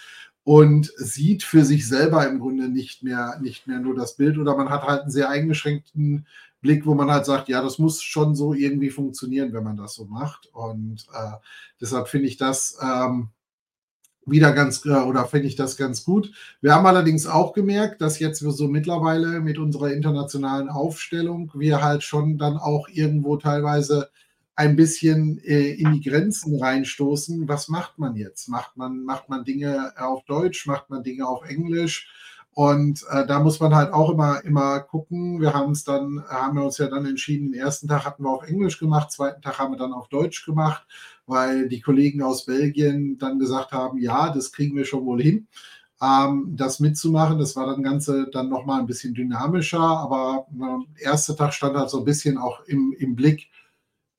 und 0.44 0.92
sieht 0.98 1.44
für 1.44 1.63
sich 1.63 1.88
selber 1.88 2.28
im 2.28 2.40
Grunde 2.40 2.69
nicht 2.69 3.04
mehr, 3.04 3.40
nicht 3.42 3.68
mehr 3.68 3.80
nur 3.80 3.96
das 3.96 4.16
Bild 4.16 4.38
oder 4.38 4.57
man 4.57 4.69
hat 4.69 4.84
halt 4.84 5.04
einen 5.04 5.12
sehr 5.12 5.30
eingeschränkten 5.30 6.25
Blick, 6.62 6.86
wo 6.86 6.96
man 6.96 7.12
halt 7.12 7.25
sagt, 7.25 7.48
ja, 7.50 7.62
das 7.62 7.78
muss 7.78 8.01
schon 8.01 8.36
so 8.36 8.54
irgendwie 8.54 8.90
funktionieren, 8.90 9.54
wenn 9.54 9.63
man 9.63 9.78
das 9.78 9.94
so 9.94 10.06
macht. 10.06 10.48
Und 10.48 11.06
äh, 11.13 11.38
deshalb 11.80 12.07
finde 12.07 12.28
ich 12.28 12.38
das 12.38 12.78
ähm, 12.81 13.30
wieder 14.31 14.51
ganz, 14.53 14.85
äh, 14.85 14.89
oder 14.89 15.25
finde 15.25 15.47
ich 15.47 15.55
das 15.55 15.77
ganz 15.77 16.03
gut. 16.03 16.31
Wir 16.61 16.73
haben 16.73 16.85
allerdings 16.85 17.27
auch 17.27 17.53
gemerkt, 17.53 18.01
dass 18.01 18.19
jetzt 18.19 18.39
so 18.39 18.67
mittlerweile 18.67 19.39
mit 19.41 19.57
unserer 19.57 19.91
internationalen 19.91 20.69
Aufstellung 20.69 21.51
wir 21.53 21.81
halt 21.81 22.03
schon 22.03 22.38
dann 22.38 22.57
auch 22.57 22.88
irgendwo 22.89 23.38
teilweise 23.38 24.09
ein 24.55 24.75
bisschen 24.75 25.39
äh, 25.45 25.71
in 25.71 25.93
die 25.93 26.01
Grenzen 26.01 26.62
reinstoßen. 26.62 27.48
Was 27.48 27.69
macht 27.69 27.98
man 27.98 28.15
jetzt? 28.15 28.50
Macht 28.50 28.75
man, 28.75 29.03
macht 29.05 29.29
man 29.29 29.45
Dinge 29.45 29.93
auf 29.98 30.25
Deutsch? 30.25 30.65
Macht 30.67 30.89
man 30.89 31.01
Dinge 31.01 31.27
auf 31.27 31.45
Englisch? 31.50 32.09
Und 32.53 33.05
äh, 33.09 33.25
da 33.25 33.39
muss 33.39 33.62
man 33.62 33.74
halt 33.74 33.93
auch 33.93 34.09
immer, 34.09 34.43
immer 34.43 34.81
gucken. 34.81 35.39
Wir 35.39 35.53
haben 35.53 35.71
es 35.71 35.86
dann, 35.86 36.21
haben 36.27 36.57
wir 36.57 36.65
uns 36.65 36.77
ja 36.77 36.88
dann 36.88 37.05
entschieden, 37.05 37.53
den 37.53 37.62
ersten 37.62 37.88
Tag 37.88 38.03
hatten 38.03 38.24
wir 38.24 38.31
auf 38.31 38.43
Englisch 38.43 38.79
gemacht, 38.79 39.12
zweiten 39.12 39.41
Tag 39.41 39.59
haben 39.59 39.71
wir 39.71 39.77
dann 39.77 39.93
auf 39.93 40.09
Deutsch 40.09 40.45
gemacht 40.45 40.86
weil 41.29 41.69
die 41.69 41.81
Kollegen 41.81 42.21
aus 42.21 42.45
Belgien 42.45 43.17
dann 43.17 43.39
gesagt 43.39 43.71
haben, 43.71 44.00
ja, 44.00 44.31
das 44.33 44.51
kriegen 44.51 44.75
wir 44.75 44.86
schon 44.86 45.05
wohl 45.05 45.21
hin. 45.21 45.48
Ähm, 46.01 46.55
das 46.55 46.79
mitzumachen, 46.79 47.39
das 47.39 47.55
war 47.55 47.67
dann 47.67 47.83
Ganze 47.83 48.29
dann 48.31 48.50
nochmal 48.50 48.79
ein 48.79 48.88
bisschen 48.88 49.13
dynamischer, 49.13 49.79
aber 49.79 50.48
der 50.51 51.12
erste 51.12 51.36
Tag 51.36 51.53
stand 51.53 51.75
halt 51.75 51.89
so 51.89 52.00
ein 52.00 52.05
bisschen 52.05 52.38
auch 52.38 52.62
im, 52.65 52.93
im 52.98 53.15
Blick, 53.15 53.50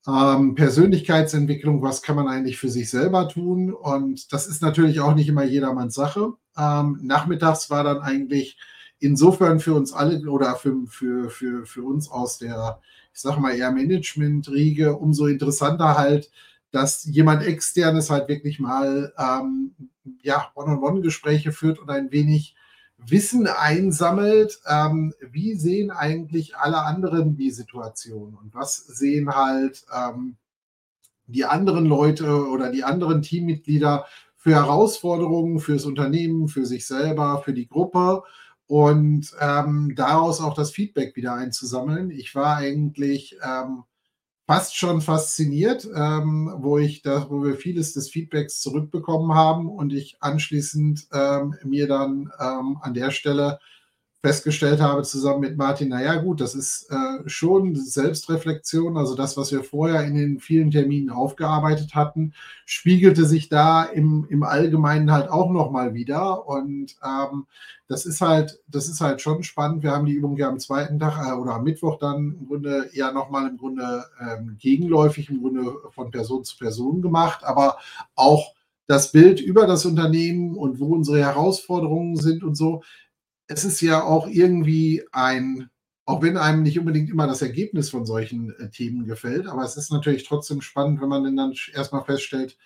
ähm, 0.07 0.55
Persönlichkeitsentwicklung, 0.55 1.81
was 1.81 2.01
kann 2.01 2.15
man 2.15 2.27
eigentlich 2.27 2.57
für 2.57 2.69
sich 2.69 2.89
selber 2.89 3.27
tun? 3.27 3.73
Und 3.73 4.33
das 4.33 4.47
ist 4.47 4.61
natürlich 4.61 4.99
auch 4.99 5.13
nicht 5.13 5.29
immer 5.29 5.43
jedermanns 5.43 5.95
Sache. 5.95 6.33
Ähm, 6.57 6.99
nachmittags 7.03 7.69
war 7.69 7.83
dann 7.83 7.99
eigentlich 7.99 8.57
insofern 8.99 9.59
für 9.59 9.73
uns 9.75 9.93
alle 9.93 10.19
oder 10.29 10.55
für, 10.55 10.75
für, 10.87 11.29
für, 11.29 11.65
für 11.65 11.83
uns 11.83 12.09
aus 12.09 12.37
der, 12.39 12.79
ich 13.13 13.21
sage 13.21 13.41
mal 13.41 13.55
eher 13.55 13.71
Management-Riege, 13.71 14.95
umso 14.97 15.27
interessanter 15.27 15.97
halt, 15.97 16.31
dass 16.71 17.03
jemand 17.05 17.43
externes 17.43 18.09
halt 18.09 18.27
wirklich 18.27 18.59
mal 18.59 19.13
ähm, 19.17 19.75
ja, 20.21 20.51
One-on-One-Gespräche 20.55 21.51
führt 21.51 21.79
und 21.79 21.89
ein 21.89 22.11
wenig 22.11 22.55
Wissen 22.97 23.47
einsammelt, 23.47 24.59
ähm, 24.67 25.13
wie 25.31 25.55
sehen 25.55 25.91
eigentlich 25.91 26.55
alle 26.55 26.83
anderen 26.83 27.35
die 27.35 27.51
Situation 27.51 28.35
und 28.35 28.53
was 28.53 28.77
sehen 28.77 29.35
halt 29.35 29.83
ähm, 29.93 30.37
die 31.25 31.45
anderen 31.45 31.85
Leute 31.85 32.47
oder 32.47 32.71
die 32.71 32.83
anderen 32.83 33.21
Teammitglieder 33.21 34.05
für 34.37 34.51
Herausforderungen 34.51 35.59
fürs 35.59 35.85
Unternehmen, 35.85 36.47
für 36.47 36.65
sich 36.65 36.85
selber, 36.85 37.41
für 37.43 37.53
die 37.53 37.67
Gruppe 37.67 38.23
und 38.67 39.31
ähm, 39.39 39.93
daraus 39.95 40.41
auch 40.41 40.53
das 40.53 40.71
Feedback 40.71 41.15
wieder 41.15 41.33
einzusammeln. 41.33 42.11
Ich 42.11 42.35
war 42.35 42.57
eigentlich 42.57 43.37
ähm, 43.43 43.83
fast 44.51 44.75
schon 44.75 44.99
fasziniert, 44.99 45.87
ähm, 45.95 46.53
wo 46.57 46.77
ich 46.77 47.03
da, 47.03 47.27
wo 47.29 47.41
wir 47.41 47.55
vieles 47.55 47.93
des 47.93 48.09
Feedbacks 48.09 48.59
zurückbekommen 48.59 49.33
haben 49.33 49.69
und 49.69 49.93
ich 49.93 50.17
anschließend 50.19 51.07
ähm, 51.13 51.55
mir 51.63 51.87
dann 51.87 52.29
ähm, 52.37 52.77
an 52.81 52.93
der 52.93 53.11
Stelle 53.11 53.59
festgestellt 54.21 54.79
habe, 54.79 55.01
zusammen 55.01 55.39
mit 55.39 55.57
Martin, 55.57 55.89
naja 55.89 56.15
gut, 56.15 56.41
das 56.41 56.53
ist 56.53 56.87
äh, 56.91 57.27
schon 57.27 57.75
Selbstreflexion, 57.75 58.95
also 58.95 59.15
das, 59.15 59.35
was 59.35 59.51
wir 59.51 59.63
vorher 59.63 60.03
in 60.03 60.13
den 60.13 60.39
vielen 60.39 60.69
Terminen 60.69 61.09
aufgearbeitet 61.09 61.95
hatten, 61.95 62.33
spiegelte 62.65 63.25
sich 63.25 63.49
da 63.49 63.83
im, 63.83 64.27
im 64.29 64.43
Allgemeinen 64.43 65.11
halt 65.11 65.29
auch 65.29 65.49
nochmal 65.49 65.95
wieder. 65.95 66.47
Und 66.47 66.95
ähm, 67.03 67.47
das 67.87 68.05
ist 68.05 68.21
halt, 68.21 68.59
das 68.67 68.87
ist 68.87 69.01
halt 69.01 69.21
schon 69.21 69.41
spannend. 69.41 69.81
Wir 69.81 69.91
haben 69.91 70.05
die 70.05 70.13
Übung 70.13 70.37
ja 70.37 70.49
am 70.49 70.59
zweiten 70.59 70.99
Tag 70.99 71.27
äh, 71.27 71.33
oder 71.33 71.55
am 71.55 71.63
Mittwoch 71.63 71.97
dann 71.97 72.37
im 72.39 72.47
Grunde 72.47 72.91
ja 72.93 73.11
nochmal 73.11 73.49
im 73.49 73.57
Grunde 73.57 74.05
ähm, 74.19 74.55
gegenläufig, 74.59 75.31
im 75.31 75.41
Grunde 75.41 75.73
von 75.89 76.11
Person 76.11 76.43
zu 76.43 76.57
Person 76.59 77.01
gemacht, 77.01 77.43
aber 77.43 77.77
auch 78.13 78.53
das 78.85 79.11
Bild 79.11 79.39
über 79.39 79.65
das 79.65 79.85
Unternehmen 79.85 80.55
und 80.57 80.79
wo 80.79 80.93
unsere 80.93 81.19
Herausforderungen 81.19 82.17
sind 82.17 82.43
und 82.43 82.55
so, 82.55 82.83
es 83.51 83.65
ist 83.65 83.81
ja 83.81 84.03
auch 84.03 84.27
irgendwie 84.27 85.03
ein, 85.11 85.69
auch 86.05 86.21
wenn 86.21 86.37
einem 86.37 86.63
nicht 86.63 86.79
unbedingt 86.79 87.09
immer 87.09 87.27
das 87.27 87.41
Ergebnis 87.41 87.89
von 87.89 88.05
solchen 88.05 88.51
äh, 88.59 88.69
Themen 88.69 89.05
gefällt, 89.05 89.47
aber 89.47 89.63
es 89.63 89.75
ist 89.75 89.91
natürlich 89.91 90.23
trotzdem 90.23 90.61
spannend, 90.61 91.01
wenn 91.01 91.09
man 91.09 91.35
dann 91.35 91.53
erstmal 91.73 92.05
feststellt, 92.05 92.57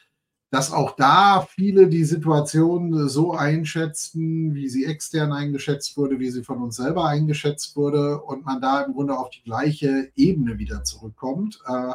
dass 0.52 0.72
auch 0.72 0.96
da 0.96 1.42
viele 1.42 1.88
die 1.88 2.06
Situation 2.06 3.10
so 3.10 3.34
einschätzen, 3.34 4.54
wie 4.54 4.70
sie 4.70 4.86
extern 4.86 5.32
eingeschätzt 5.34 5.98
wurde, 5.98 6.20
wie 6.20 6.30
sie 6.30 6.44
von 6.44 6.62
uns 6.62 6.76
selber 6.76 7.06
eingeschätzt 7.06 7.76
wurde 7.76 8.22
und 8.22 8.46
man 8.46 8.62
da 8.62 8.82
im 8.82 8.94
Grunde 8.94 9.18
auf 9.18 9.32
die 9.32 9.42
gleiche 9.42 10.12
Ebene 10.16 10.60
wieder 10.60 10.84
zurückkommt. 10.84 11.60
Äh, 11.68 11.94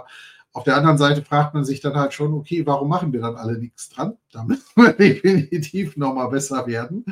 auf 0.52 0.64
der 0.64 0.76
anderen 0.76 0.98
Seite 0.98 1.22
fragt 1.22 1.54
man 1.54 1.64
sich 1.64 1.80
dann 1.80 1.94
halt 1.94 2.12
schon, 2.12 2.34
okay, 2.34 2.66
warum 2.66 2.88
machen 2.88 3.12
wir 3.12 3.20
dann 3.20 3.36
alle 3.36 3.56
nichts 3.56 3.88
dran? 3.88 4.16
Da 4.32 4.42
müssen 4.42 4.64
wir 4.74 4.92
definitiv 4.92 5.96
nochmal 5.96 6.28
besser 6.28 6.66
werden, 6.66 7.04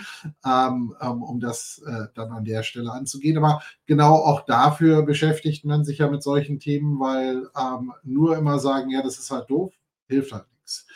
ähm, 0.44 0.94
ähm, 1.00 1.22
um 1.22 1.38
das 1.38 1.80
äh, 1.86 2.06
dann 2.14 2.32
an 2.32 2.44
der 2.44 2.64
Stelle 2.64 2.90
anzugehen. 2.90 3.38
Aber 3.38 3.62
genau 3.86 4.14
auch 4.14 4.44
dafür 4.44 5.02
beschäftigt 5.02 5.64
man 5.64 5.84
sich 5.84 5.98
ja 5.98 6.10
mit 6.10 6.22
solchen 6.22 6.58
Themen, 6.58 6.98
weil 6.98 7.48
ähm, 7.56 7.92
nur 8.02 8.36
immer 8.36 8.58
sagen, 8.58 8.90
ja, 8.90 9.02
das 9.02 9.18
ist 9.18 9.30
halt 9.30 9.48
doof, 9.48 9.72
hilft 10.08 10.32
halt 10.32 10.46
nichts. 10.50 10.86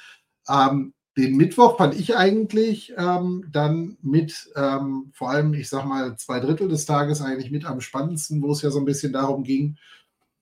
Ähm, 0.48 0.94
den 1.16 1.36
Mittwoch 1.36 1.76
fand 1.76 1.94
ich 1.94 2.16
eigentlich 2.16 2.92
ähm, 2.96 3.44
dann 3.52 3.98
mit, 4.02 4.50
ähm, 4.56 5.12
vor 5.12 5.30
allem, 5.30 5.52
ich 5.54 5.68
sag 5.68 5.84
mal, 5.84 6.16
zwei 6.16 6.40
Drittel 6.40 6.68
des 6.68 6.86
Tages 6.86 7.20
eigentlich 7.20 7.50
mit 7.50 7.66
am 7.66 7.80
spannendsten, 7.80 8.42
wo 8.42 8.50
es 8.50 8.62
ja 8.62 8.70
so 8.70 8.78
ein 8.78 8.86
bisschen 8.86 9.12
darum 9.12 9.44
ging, 9.44 9.76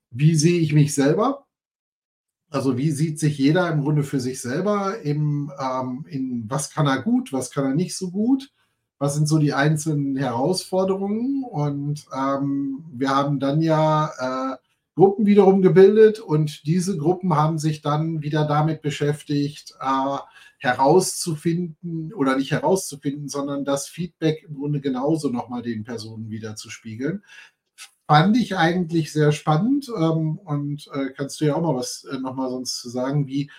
wie 0.09 0.35
sehe 0.35 0.59
ich 0.61 0.73
mich 0.73 0.95
selber? 0.95 1.45
Also 2.51 2.77
wie 2.77 2.91
sieht 2.91 3.17
sich 3.17 3.37
jeder 3.37 3.71
im 3.71 3.81
Grunde 3.81 4.03
für 4.03 4.19
sich 4.19 4.41
selber 4.41 5.01
im, 5.01 5.51
ähm, 5.57 6.05
in 6.09 6.43
was 6.49 6.69
kann 6.69 6.85
er 6.85 7.01
gut, 7.01 7.31
was 7.31 7.49
kann 7.49 7.63
er 7.63 7.75
nicht 7.75 7.95
so 7.95 8.11
gut, 8.11 8.51
was 8.99 9.15
sind 9.15 9.27
so 9.27 9.37
die 9.39 9.53
einzelnen 9.53 10.17
Herausforderungen? 10.17 11.45
Und 11.45 12.05
ähm, 12.13 12.83
wir 12.93 13.09
haben 13.09 13.39
dann 13.39 13.61
ja 13.61 14.11
äh, 14.53 14.57
Gruppen 14.95 15.25
wiederum 15.25 15.61
gebildet 15.61 16.19
und 16.19 16.67
diese 16.67 16.97
Gruppen 16.97 17.35
haben 17.35 17.57
sich 17.57 17.81
dann 17.81 18.21
wieder 18.21 18.45
damit 18.45 18.81
beschäftigt, 18.81 19.73
äh, 19.79 20.17
herauszufinden 20.57 22.13
oder 22.13 22.35
nicht 22.35 22.51
herauszufinden, 22.51 23.29
sondern 23.29 23.63
das 23.63 23.87
Feedback 23.87 24.43
im 24.47 24.55
Grunde 24.55 24.81
genauso 24.81 25.29
nochmal 25.29 25.61
den 25.61 25.85
Personen 25.85 26.29
wieder 26.29 26.55
zu 26.55 26.69
spiegeln 26.69 27.23
fand 28.11 28.35
ich 28.35 28.57
eigentlich 28.57 29.13
sehr 29.13 29.31
spannend 29.31 29.87
ähm, 29.87 30.37
und 30.39 30.85
äh, 30.93 31.11
kannst 31.15 31.39
du 31.39 31.45
ja 31.45 31.55
auch 31.55 31.61
mal 31.61 31.75
was 31.75 32.03
äh, 32.03 32.17
nochmal 32.17 32.49
sonst 32.49 32.81
zu 32.81 32.89
sagen, 32.89 33.25
wie, 33.25 33.49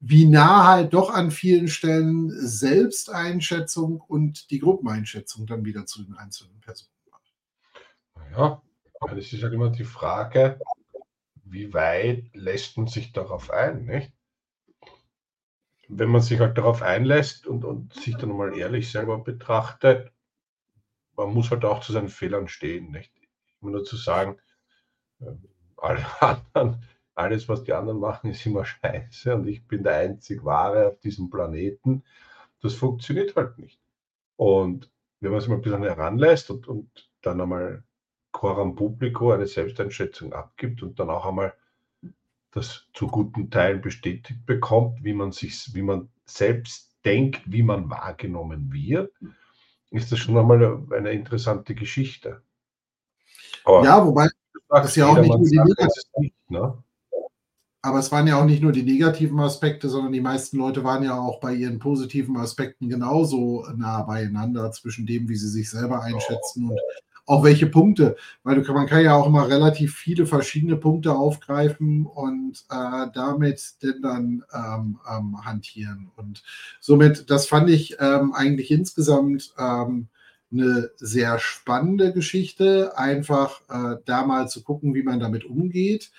wie 0.00 0.26
nah 0.26 0.66
halt 0.66 0.92
doch 0.92 1.08
an 1.08 1.30
vielen 1.30 1.66
Stellen 1.66 2.28
Selbsteinschätzung 2.30 4.02
und 4.02 4.50
die 4.50 4.58
Gruppeneinschätzung 4.58 5.46
dann 5.46 5.64
wieder 5.64 5.86
zu 5.86 6.04
den 6.04 6.12
einzelnen 6.12 6.60
Personen 6.60 6.92
war. 7.06 7.20
Ja, 8.32 8.62
das 9.14 9.32
ist 9.32 9.42
halt 9.42 9.54
immer 9.54 9.70
die 9.70 9.84
Frage, 9.84 10.60
wie 11.44 11.72
weit 11.72 12.24
lässt 12.34 12.76
man 12.76 12.88
sich 12.88 13.12
darauf 13.12 13.50
ein, 13.50 13.86
nicht? 13.86 14.12
Wenn 15.88 16.10
man 16.10 16.20
sich 16.20 16.38
halt 16.38 16.58
darauf 16.58 16.82
einlässt 16.82 17.46
und, 17.46 17.64
und 17.64 17.94
sich 17.94 18.14
dann 18.18 18.36
mal 18.36 18.54
ehrlich 18.58 18.90
selber 18.90 19.16
betrachtet, 19.16 20.12
man 21.16 21.32
muss 21.32 21.50
halt 21.50 21.64
auch 21.64 21.80
zu 21.80 21.94
seinen 21.94 22.10
Fehlern 22.10 22.48
stehen, 22.48 22.90
nicht? 22.90 23.21
Immer 23.62 23.72
nur 23.72 23.84
zu 23.84 23.96
sagen, 23.96 24.38
ähm, 25.20 25.42
alle 25.76 26.04
anderen, 26.20 26.82
alles, 27.14 27.48
was 27.48 27.64
die 27.64 27.72
anderen 27.72 28.00
machen, 28.00 28.30
ist 28.30 28.46
immer 28.46 28.64
scheiße 28.64 29.34
und 29.34 29.46
ich 29.46 29.66
bin 29.66 29.82
der 29.82 29.96
einzig 29.96 30.44
Wahre 30.44 30.88
auf 30.88 31.00
diesem 31.00 31.30
Planeten. 31.30 32.04
Das 32.60 32.74
funktioniert 32.74 33.36
halt 33.36 33.58
nicht. 33.58 33.80
Und 34.36 34.90
wenn 35.20 35.30
man 35.30 35.40
sich 35.40 35.48
mal 35.48 35.56
ein 35.56 35.62
bisschen 35.62 35.82
heranlässt 35.82 36.50
und, 36.50 36.66
und 36.68 37.10
dann 37.20 37.40
einmal 37.40 37.84
Coram 38.32 38.74
Publico 38.74 39.30
eine 39.30 39.46
Selbsteinschätzung 39.46 40.32
abgibt 40.32 40.82
und 40.82 40.98
dann 40.98 41.10
auch 41.10 41.26
einmal 41.26 41.54
das 42.50 42.86
zu 42.92 43.06
guten 43.06 43.50
Teilen 43.50 43.80
bestätigt 43.80 44.44
bekommt, 44.46 45.04
wie 45.04 45.14
man 45.14 45.32
sich, 45.32 45.74
wie 45.74 45.82
man 45.82 46.08
selbst 46.24 46.96
denkt, 47.04 47.42
wie 47.46 47.62
man 47.62 47.90
wahrgenommen 47.90 48.72
wird, 48.72 49.12
ist 49.90 50.12
das 50.12 50.18
schon 50.18 50.38
einmal 50.38 50.82
eine 50.92 51.12
interessante 51.12 51.74
Geschichte. 51.74 52.42
Aber 53.64 53.84
ja, 53.84 54.06
wobei 54.06 54.28
das 54.68 54.96
ja 54.96 55.06
auch 55.06 55.18
nicht 55.18 55.28
nur 55.28 55.48
die 55.48 55.58
negativen, 55.58 56.32
ne? 56.48 56.82
aber 57.82 57.98
es 57.98 58.12
waren 58.12 58.28
ja 58.28 58.40
auch 58.40 58.44
nicht 58.44 58.62
nur 58.62 58.72
die 58.72 58.84
negativen 58.84 59.40
Aspekte, 59.40 59.88
sondern 59.88 60.12
die 60.12 60.20
meisten 60.20 60.56
Leute 60.56 60.84
waren 60.84 61.02
ja 61.02 61.18
auch 61.18 61.40
bei 61.40 61.52
ihren 61.52 61.80
positiven 61.80 62.36
Aspekten 62.36 62.88
genauso 62.88 63.66
nah 63.76 64.02
beieinander 64.02 64.70
zwischen 64.70 65.04
dem, 65.04 65.28
wie 65.28 65.36
sie 65.36 65.48
sich 65.48 65.68
selber 65.68 66.02
einschätzen 66.02 66.70
und 66.70 66.78
auch 67.26 67.44
welche 67.44 67.66
Punkte, 67.66 68.16
weil 68.42 68.60
du, 68.60 68.72
man 68.72 68.86
kann 68.86 69.04
ja 69.04 69.14
auch 69.14 69.26
immer 69.26 69.48
relativ 69.48 69.94
viele 69.94 70.26
verschiedene 70.26 70.76
Punkte 70.76 71.12
aufgreifen 71.14 72.04
und 72.06 72.64
äh, 72.68 73.06
damit 73.14 73.74
denn 73.82 74.02
dann 74.02 74.44
ähm, 74.52 74.98
ähm, 75.08 75.44
hantieren. 75.44 76.10
Und 76.16 76.42
somit, 76.80 77.30
das 77.30 77.46
fand 77.46 77.70
ich 77.70 77.96
ähm, 78.00 78.32
eigentlich 78.32 78.70
insgesamt 78.70 79.54
ähm, 79.56 80.08
eine 80.52 80.90
sehr 80.96 81.38
spannende 81.38 82.12
Geschichte, 82.12 82.96
einfach 82.96 83.62
äh, 83.68 83.96
da 84.04 84.26
mal 84.26 84.48
zu 84.48 84.62
gucken, 84.62 84.94
wie 84.94 85.02
man 85.02 85.20
damit 85.20 85.44
umgeht. 85.44 86.12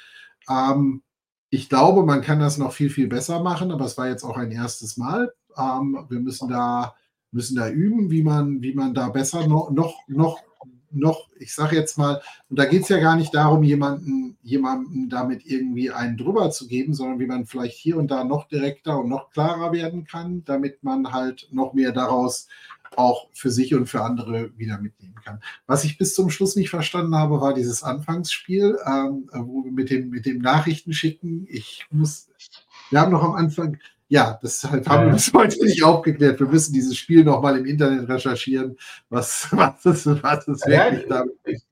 Ähm, 0.50 1.04
ich 1.50 1.70
glaube, 1.70 2.04
man 2.04 2.22
kann 2.22 2.40
das 2.40 2.58
noch 2.58 2.74
viel, 2.74 2.90
viel 2.90 3.08
besser 3.08 3.42
machen, 3.42 3.72
aber 3.72 3.86
es 3.86 3.98
war 3.98 4.08
jetzt 4.08 4.24
auch 4.24 4.38
ein 4.38 4.52
erstes 4.52 4.98
Mal. 4.98 5.32
Ähm, 5.56 6.06
wir 6.10 6.20
müssen 6.20 6.50
da, 6.50 6.96
müssen 7.32 7.56
da 7.56 7.70
üben, 7.70 8.10
wie 8.10 8.24
man, 8.24 8.62
wie 8.62 8.74
man 8.74 8.94
da 8.94 9.10
besser 9.10 9.48
noch, 9.48 9.70
noch, 9.70 10.00
noch, 10.08 10.42
noch 10.90 11.30
ich 11.38 11.54
sage 11.54 11.76
jetzt 11.76 11.98
mal, 11.98 12.22
und 12.50 12.58
da 12.58 12.66
geht 12.66 12.84
es 12.84 12.90
ja 12.90 13.00
gar 13.00 13.16
nicht 13.16 13.36
darum, 13.36 13.62
jemanden, 13.62 14.38
jemanden 14.42 15.10
damit 15.10 15.46
irgendwie 15.46 15.92
einen 15.92 16.18
drüber 16.18 16.50
zu 16.50 16.68
geben, 16.68 16.96
sondern 16.96 17.20
wie 17.20 17.28
man 17.28 17.46
vielleicht 17.46 17.78
hier 17.78 17.98
und 17.98 18.10
da 18.10 18.24
noch 18.24 18.48
direkter 18.48 19.00
und 19.00 19.10
noch 19.10 19.30
klarer 19.30 19.72
werden 19.74 20.06
kann, 20.06 20.44
damit 20.46 20.84
man 20.84 21.12
halt 21.12 21.48
noch 21.52 21.74
mehr 21.74 21.92
daraus 21.92 22.48
auch 22.98 23.30
für 23.34 23.50
sich 23.50 23.74
und 23.74 23.88
für 23.88 24.02
andere 24.02 24.58
wieder 24.58 24.80
mitnehmen 24.80 25.16
kann. 25.24 25.42
Was 25.68 25.84
ich 25.84 25.98
bis 25.98 26.16
zum 26.16 26.30
Schluss 26.30 26.56
nicht 26.56 26.70
verstanden 26.70 27.16
habe, 27.16 27.42
war 27.42 27.54
dieses 27.54 27.84
Anfangsspiel, 27.84 28.78
ähm, 28.86 29.30
wo 29.34 29.64
wir 29.64 29.72
mit 29.72 29.90
dem, 29.90 30.10
mit 30.10 30.26
dem 30.26 30.40
Nachrichtenschicken, 30.40 31.46
ich 31.50 31.86
muss, 31.92 32.30
wir 32.90 33.00
haben 33.00 33.12
noch 33.12 33.24
am 33.24 33.34
Anfang, 33.34 33.78
ja, 34.08 34.40
deshalb 34.44 34.88
haben 34.88 35.08
wir 35.08 35.14
das 35.14 35.34
heute 35.34 35.64
nicht 35.66 35.84
aufgeklärt. 35.84 36.40
Wir 36.40 36.48
müssen 36.48 36.74
dieses 36.74 36.98
Spiel 36.98 37.24
nochmal 37.24 37.58
im 37.58 37.66
Internet 37.66 38.08
recherchieren, 38.08 38.78
was, 39.10 39.48
was 39.52 39.86
ist, 39.86 40.06
was 40.24 40.48
ist 40.48 40.68
wirklich 40.68 41.04
ja, 41.04 41.08
damit. 41.08 41.64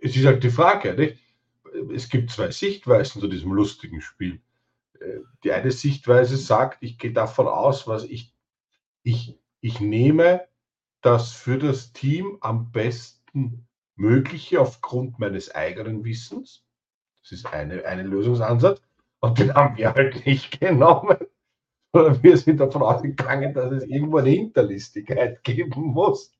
Es 0.00 0.16
ist 0.16 0.24
halt 0.24 0.42
die 0.42 0.50
Frage, 0.50 0.94
nicht? 0.94 1.18
es 1.94 2.08
gibt 2.08 2.30
zwei 2.30 2.50
Sichtweisen 2.50 3.20
zu 3.20 3.28
diesem 3.28 3.52
lustigen 3.52 4.00
Spiel. 4.00 4.40
Äh, 5.00 5.20
die 5.44 5.52
eine 5.52 5.70
Sichtweise 5.70 6.36
sagt, 6.36 6.82
ich 6.82 6.98
gehe 6.98 7.12
davon 7.12 7.46
aus, 7.46 7.86
was 7.86 8.04
ich, 8.04 8.32
ich 9.02 9.38
ich 9.60 9.80
nehme 9.80 10.46
das 11.00 11.32
für 11.32 11.58
das 11.58 11.92
Team 11.92 12.38
am 12.40 12.70
besten 12.70 13.66
Mögliche 13.96 14.60
aufgrund 14.60 15.18
meines 15.18 15.54
eigenen 15.54 16.04
Wissens. 16.04 16.64
Das 17.22 17.32
ist 17.32 17.46
eine, 17.46 17.84
eine 17.84 18.02
Lösungsansatz. 18.02 18.80
Und 19.20 19.38
den 19.38 19.54
haben 19.54 19.76
wir 19.76 19.94
halt 19.94 20.24
nicht 20.26 20.60
genommen. 20.60 21.18
Wir 21.92 22.36
sind 22.36 22.60
davon 22.60 22.82
ausgegangen, 22.82 23.54
dass 23.54 23.72
es 23.72 23.84
irgendwo 23.84 24.18
eine 24.18 24.30
Hinterlistigkeit 24.30 25.42
geben 25.44 25.82
muss. 25.82 26.32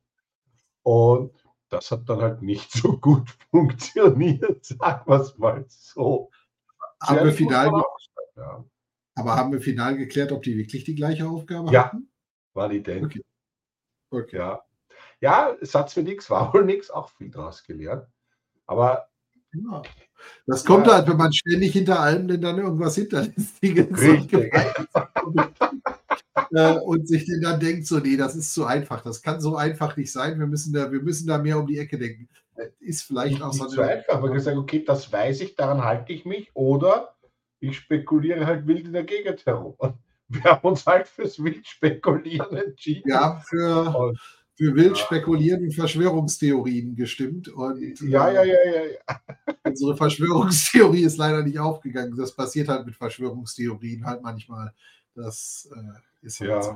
Und 0.83 1.33
das 1.69 1.91
hat 1.91 2.07
dann 2.07 2.21
halt 2.21 2.41
nicht 2.41 2.71
so 2.71 2.97
gut 2.97 3.29
funktioniert, 3.51 4.63
sagen 4.65 5.03
wir 5.11 5.19
es 5.19 5.37
mal 5.37 5.65
so. 5.67 6.31
Haben 7.01 7.25
wir 7.25 7.33
final, 7.33 7.71
ja. 8.35 8.65
Aber 9.15 9.35
haben 9.35 9.51
wir 9.51 9.61
final 9.61 9.97
geklärt, 9.97 10.31
ob 10.31 10.43
die 10.43 10.57
wirklich 10.57 10.83
die 10.83 10.95
gleiche 10.95 11.27
Aufgabe 11.27 11.71
ja. 11.71 11.85
hatten? 11.85 12.08
War 12.53 12.71
identisch. 12.71 13.21
Okay. 14.11 14.23
okay. 14.23 14.37
Ja. 14.37 14.61
ja, 15.19 15.55
Satz 15.61 15.93
für 15.93 16.03
nichts, 16.03 16.29
war 16.29 16.53
wohl 16.53 16.65
nichts, 16.65 16.89
auch 16.89 17.09
viel 17.09 17.29
daraus 17.29 17.63
gelernt. 17.63 18.05
Aber 18.65 19.09
Ja. 19.53 19.81
Das 20.45 20.65
kommt 20.65 20.87
ja. 20.87 20.95
halt, 20.95 21.07
wenn 21.07 21.17
man 21.17 21.31
ständig 21.31 21.73
hinter 21.73 21.99
allem 21.99 22.27
denn 22.27 22.41
dann 22.41 22.57
irgendwas 22.57 22.95
hinterlistiges 22.95 24.01
äh, 26.51 26.73
und 26.79 27.07
sich 27.07 27.25
dann 27.41 27.59
denkt, 27.59 27.85
so, 27.87 27.99
nee, 27.99 28.17
das 28.17 28.35
ist 28.35 28.53
zu 28.53 28.65
einfach. 28.65 29.01
Das 29.01 29.21
kann 29.21 29.39
so 29.39 29.55
einfach 29.55 29.95
nicht 29.95 30.11
sein. 30.11 30.39
Wir 30.39 30.47
müssen 30.47 30.73
da, 30.73 30.91
wir 30.91 31.01
müssen 31.01 31.27
da 31.27 31.37
mehr 31.37 31.57
um 31.59 31.67
die 31.67 31.77
Ecke 31.77 31.97
denken. 31.97 32.27
Ist 32.79 33.03
vielleicht 33.03 33.35
nicht, 33.35 33.43
auch 33.43 33.53
so. 33.53 33.63
Nicht 33.65 33.75
so 33.75 33.81
einfach, 33.81 34.15
aber 34.15 34.31
gesagt, 34.31 34.57
okay, 34.57 34.83
das 34.85 35.11
weiß 35.11 35.41
ich, 35.41 35.55
daran 35.55 35.83
halte 35.83 36.11
ich 36.11 36.25
mich. 36.25 36.49
Oder 36.53 37.15
ich 37.59 37.77
spekuliere 37.77 38.45
halt 38.45 38.67
wild 38.67 38.87
in 38.87 38.93
der 38.93 39.03
Gegend 39.03 39.45
herum. 39.45 39.75
Und 40.29 40.43
wir 40.43 40.51
haben 40.51 40.67
uns 40.67 40.85
halt 40.85 41.07
fürs 41.07 41.43
Wildspekulieren 41.43 42.55
entschieden. 42.55 43.09
Ja, 43.09 43.41
für. 43.47 43.95
Und 43.95 44.19
für 44.59 44.75
wild 44.75 44.97
spekulierende 44.97 45.71
Verschwörungstheorien 45.71 46.93
gestimmt. 46.93 47.47
Und, 47.47 47.79
ja, 48.01 48.29
ja, 48.29 48.43
ja, 48.43 48.57
ja, 48.65 48.83
ja. 48.83 49.21
Unsere 49.63 49.95
Verschwörungstheorie 49.95 51.03
ist 51.03 51.15
leider 51.15 51.43
nicht 51.43 51.59
aufgegangen. 51.59 52.17
Das 52.17 52.35
passiert 52.35 52.67
halt 52.67 52.85
mit 52.85 52.97
Verschwörungstheorien 52.97 54.05
halt 54.05 54.21
manchmal. 54.21 54.73
Das 55.15 55.69
äh, 55.73 56.25
ist 56.25 56.41
halt 56.41 56.49
ja. 56.49 56.61
so. 56.61 56.75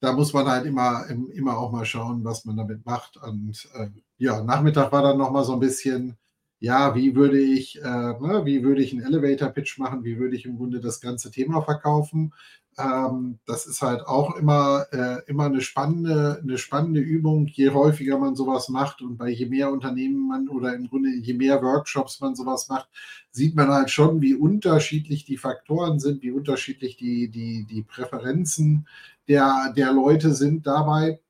Da 0.00 0.12
muss 0.14 0.32
man 0.32 0.48
halt 0.48 0.66
immer, 0.66 1.06
immer 1.32 1.56
auch 1.56 1.70
mal 1.70 1.84
schauen, 1.84 2.24
was 2.24 2.44
man 2.44 2.56
damit 2.56 2.84
macht. 2.84 3.18
Und 3.18 3.68
äh, 3.74 3.90
ja, 4.18 4.42
Nachmittag 4.42 4.90
war 4.90 5.02
dann 5.02 5.18
nochmal 5.18 5.44
so 5.44 5.52
ein 5.52 5.60
bisschen, 5.60 6.18
ja, 6.62 6.94
wie 6.94 7.16
würde 7.16 7.40
ich, 7.40 7.82
äh, 7.82 7.82
ne, 7.82 8.42
wie 8.44 8.62
würde 8.62 8.82
ich 8.82 8.92
einen 8.92 9.02
Elevator-Pitch 9.02 9.78
machen, 9.78 10.04
wie 10.04 10.18
würde 10.20 10.36
ich 10.36 10.44
im 10.46 10.56
Grunde 10.56 10.80
das 10.80 11.00
ganze 11.00 11.32
Thema 11.32 11.60
verkaufen. 11.62 12.32
Ähm, 12.78 13.40
das 13.46 13.66
ist 13.66 13.82
halt 13.82 14.02
auch 14.06 14.36
immer, 14.36 14.86
äh, 14.92 15.22
immer 15.26 15.46
eine, 15.46 15.60
spannende, 15.60 16.38
eine 16.40 16.58
spannende 16.58 17.00
Übung, 17.00 17.48
je 17.48 17.70
häufiger 17.70 18.16
man 18.16 18.36
sowas 18.36 18.68
macht 18.68 19.02
und 19.02 19.16
bei 19.18 19.28
je 19.30 19.46
mehr 19.46 19.72
Unternehmen 19.72 20.28
man 20.28 20.48
oder 20.48 20.72
im 20.72 20.88
Grunde 20.88 21.10
je 21.10 21.34
mehr 21.34 21.60
Workshops 21.62 22.20
man 22.20 22.36
sowas 22.36 22.68
macht, 22.68 22.88
sieht 23.32 23.56
man 23.56 23.68
halt 23.68 23.90
schon, 23.90 24.20
wie 24.22 24.34
unterschiedlich 24.34 25.24
die 25.24 25.38
Faktoren 25.38 25.98
sind, 25.98 26.22
wie 26.22 26.30
unterschiedlich 26.30 26.96
die, 26.96 27.28
die, 27.28 27.66
die 27.68 27.82
Präferenzen 27.82 28.86
der, 29.26 29.72
der 29.76 29.92
Leute 29.92 30.32
sind 30.32 30.64
dabei. 30.66 31.20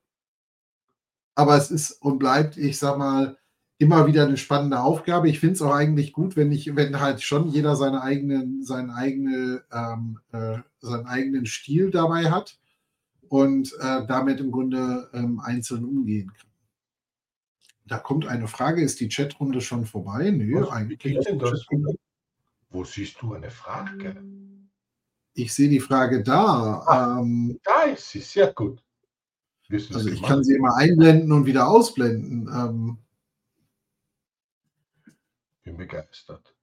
Aber 1.35 1.57
es 1.57 1.71
ist 1.71 2.01
und 2.03 2.19
bleibt, 2.19 2.57
ich 2.57 2.77
sag 2.77 2.97
mal, 2.99 3.37
immer 3.83 4.07
wieder 4.07 4.23
eine 4.23 4.37
spannende 4.37 4.79
Aufgabe. 4.79 5.29
Ich 5.29 5.39
finde 5.39 5.55
es 5.55 5.61
auch 5.61 5.73
eigentlich 5.73 6.13
gut, 6.13 6.37
wenn 6.37 6.51
ich, 6.53 6.73
wenn 6.75 7.01
halt 7.01 7.21
schon 7.21 7.49
jeder 7.49 7.75
seine 7.75 8.01
eigenen, 8.01 8.63
seine 8.63 8.95
eigene, 8.95 9.63
ähm, 9.73 10.19
äh, 10.31 10.59
seinen 10.79 11.05
eigenen 11.05 11.45
Stil 11.45 11.91
dabei 11.91 12.31
hat 12.31 12.57
und 13.27 13.73
äh, 13.81 14.07
damit 14.07 14.39
im 14.39 14.51
Grunde 14.51 15.09
ähm, 15.13 15.41
einzeln 15.41 15.83
umgehen 15.83 16.31
kann. 16.33 16.49
Da 17.85 17.97
kommt 17.97 18.25
eine 18.25 18.47
Frage, 18.47 18.81
ist 18.81 19.01
die 19.01 19.09
Chatrunde 19.09 19.59
schon 19.59 19.85
vorbei? 19.85 20.31
Nö, 20.31 20.61
Was, 20.61 20.69
eigentlich. 20.69 21.17
Wo 22.69 22.85
siehst 22.85 23.21
du 23.21 23.33
eine 23.33 23.51
Frage? 23.51 24.23
Ich 25.33 25.53
sehe 25.53 25.67
die 25.67 25.81
Frage 25.81 26.23
da. 26.23 26.83
Ah, 26.85 27.19
ähm, 27.19 27.59
da 27.63 27.91
ist 27.91 28.11
sie, 28.11 28.19
sehr 28.19 28.53
gut. 28.53 28.81
Also 29.69 30.09
ich 30.09 30.21
kann 30.21 30.43
sie 30.43 30.55
immer 30.55 30.75
einblenden 30.77 31.31
und 31.31 31.45
wieder 31.45 31.67
ausblenden. 31.67 32.47
Ähm, 32.47 32.97
bin 35.63 35.77
begeistert. 35.77 36.53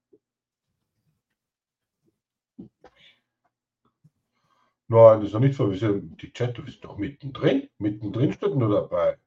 Nein, 4.87 5.19
das 5.19 5.27
ist 5.27 5.33
noch 5.33 5.39
nicht 5.39 5.55
so. 5.55 5.69
Die 5.69 6.33
Chat, 6.33 6.57
du 6.57 6.63
bist 6.63 6.83
doch 6.83 6.97
mittendrin. 6.97 7.69
Mittendrin 7.77 8.33
steht 8.33 8.55
nur 8.55 8.69
dabei. 8.69 9.17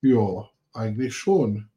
Ja, 0.00 0.48
eigentlich 0.72 1.14
schon. 1.14 1.68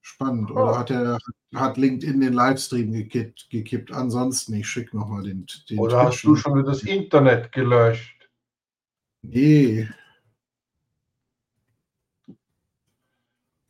Spannend. 0.00 0.50
Oder 0.50 0.72
oh. 0.72 0.78
hat 0.78 0.90
er 0.90 1.18
hat 1.54 1.76
LinkedIn 1.76 2.20
den 2.20 2.32
Livestream 2.32 2.92
gekippt? 2.92 3.48
gekippt? 3.50 3.92
Ansonsten, 3.92 4.54
ich 4.54 4.66
schicke 4.66 4.96
nochmal 4.96 5.22
den, 5.22 5.46
den. 5.68 5.78
Oder 5.78 6.00
Twitch 6.00 6.06
hast 6.06 6.24
du 6.24 6.36
schon 6.36 6.54
wieder 6.54 6.70
das 6.70 6.82
Internet 6.82 7.52
gelöscht? 7.52 8.30
Nee. 9.22 9.88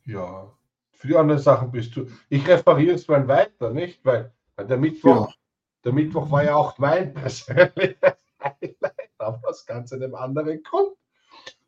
Ja. 0.05 0.57
Für 0.99 1.07
die 1.07 1.15
anderen 1.15 1.41
Sachen 1.41 1.71
bist 1.71 1.95
du. 1.95 2.07
Ich 2.27 2.45
referiere 2.45 2.95
es 2.95 3.07
mal 3.07 3.25
weiter, 3.25 3.71
nicht? 3.71 4.03
Weil, 4.03 4.33
der 4.57 4.77
Mittwoch, 4.77 5.29
ja. 5.29 5.33
der 5.85 5.93
Mittwoch 5.93 6.29
war 6.29 6.43
ja 6.43 6.55
auch 6.55 6.77
mein 6.77 7.13
persönliches 7.15 8.17
Highlight, 8.43 9.11
aber 9.17 9.39
aus 9.47 9.65
ganz 9.65 9.93
einem 9.93 10.13
anderen 10.13 10.61
Grund. 10.61 10.91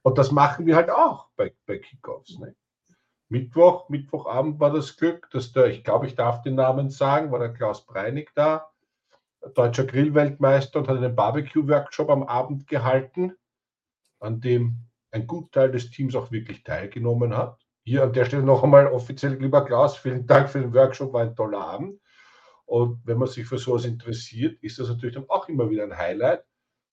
Und 0.02 0.18
das 0.18 0.32
machen 0.32 0.66
wir 0.66 0.76
halt 0.76 0.90
auch 0.90 1.30
bei, 1.38 1.56
bei 1.66 1.78
Kickoffs. 1.78 2.38
Ne? 2.40 2.54
Mittwoch, 3.30 3.88
Mittwochabend 3.88 4.60
war 4.60 4.74
das 4.74 4.98
Glück, 4.98 5.30
dass 5.32 5.54
der, 5.54 5.68
ich 5.68 5.86
glaube, 5.86 6.08
ich 6.08 6.16
darf 6.16 6.42
den 6.42 6.56
Namen 6.56 6.90
sagen, 6.90 7.32
war 7.32 7.40
der 7.40 7.54
Klaus 7.54 7.86
Breinig 7.86 8.32
da, 8.36 8.70
deutscher 9.56 9.86
Grillweltmeister 9.86 10.80
und 10.80 10.90
hat 10.90 10.98
einen 10.98 11.16
Barbecue-Workshop 11.16 12.10
am 12.10 12.24
Abend 12.24 12.68
gehalten, 12.68 13.38
an 14.20 14.42
dem 14.42 14.76
ein 15.12 15.26
Gutteil 15.26 15.72
des 15.72 15.90
Teams 15.90 16.16
auch 16.16 16.32
wirklich 16.32 16.64
teilgenommen 16.64 17.38
hat. 17.38 17.61
Hier 17.84 18.04
an 18.04 18.14
der 18.14 18.26
Stelle 18.26 18.44
noch 18.44 18.64
einmal 18.64 18.88
offiziell, 18.88 19.34
lieber 19.34 19.66
Klaus, 19.66 19.98
vielen 19.98 20.28
Dank 20.28 20.50
für 20.50 20.60
den 20.60 20.74
Workshop, 20.74 21.14
war 21.14 21.22
ein 21.24 21.36
toller 21.36 21.60
Abend. 21.60 22.00
Und 22.66 23.02
wenn 23.06 23.18
man 23.18 23.28
sich 23.28 23.46
für 23.48 23.58
sowas 23.58 23.86
interessiert, 23.86 24.62
ist 24.64 24.80
das 24.80 24.88
natürlich 24.88 25.16
dann 25.16 25.30
auch 25.30 25.50
immer 25.50 25.70
wieder 25.70 25.84
ein 25.84 25.98
Highlight. 25.98 26.44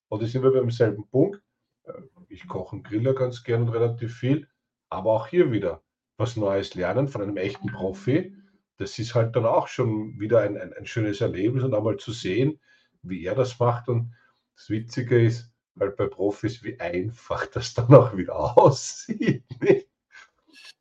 Und 0.08 0.22
da 0.22 0.26
sind 0.26 0.42
wir 0.42 0.50
beim 0.50 0.70
selben 0.70 1.06
Punkt. 1.08 1.42
Äh, 1.84 1.92
ich 2.28 2.48
koche 2.48 2.76
und 2.76 2.84
grille 2.84 3.14
ganz 3.14 3.44
gern 3.44 3.62
und 3.62 3.68
relativ 3.68 4.16
viel, 4.16 4.48
aber 4.88 5.12
auch 5.12 5.26
hier 5.28 5.52
wieder 5.52 5.82
was 6.16 6.36
Neues 6.36 6.74
lernen 6.74 7.08
von 7.08 7.22
einem 7.22 7.36
echten 7.36 7.68
Profi. 7.68 8.34
Das 8.78 8.98
ist 8.98 9.14
halt 9.14 9.36
dann 9.36 9.46
auch 9.46 9.68
schon 9.68 10.18
wieder 10.18 10.40
ein, 10.40 10.56
ein, 10.56 10.72
ein 10.72 10.86
schönes 10.86 11.20
Erlebnis 11.20 11.64
und 11.64 11.74
einmal 11.74 11.96
zu 11.96 12.12
sehen, 12.12 12.60
wie 13.02 13.24
er 13.24 13.34
das 13.34 13.58
macht. 13.58 13.88
Und 13.88 14.14
das 14.56 14.70
Witzige 14.70 15.24
ist 15.24 15.50
halt 15.78 15.96
bei 15.96 16.06
Profis, 16.06 16.62
wie 16.64 16.78
einfach 16.80 17.46
das 17.52 17.74
dann 17.74 17.94
auch 17.94 18.16
wieder 18.16 18.34
aussieht. 18.58 19.44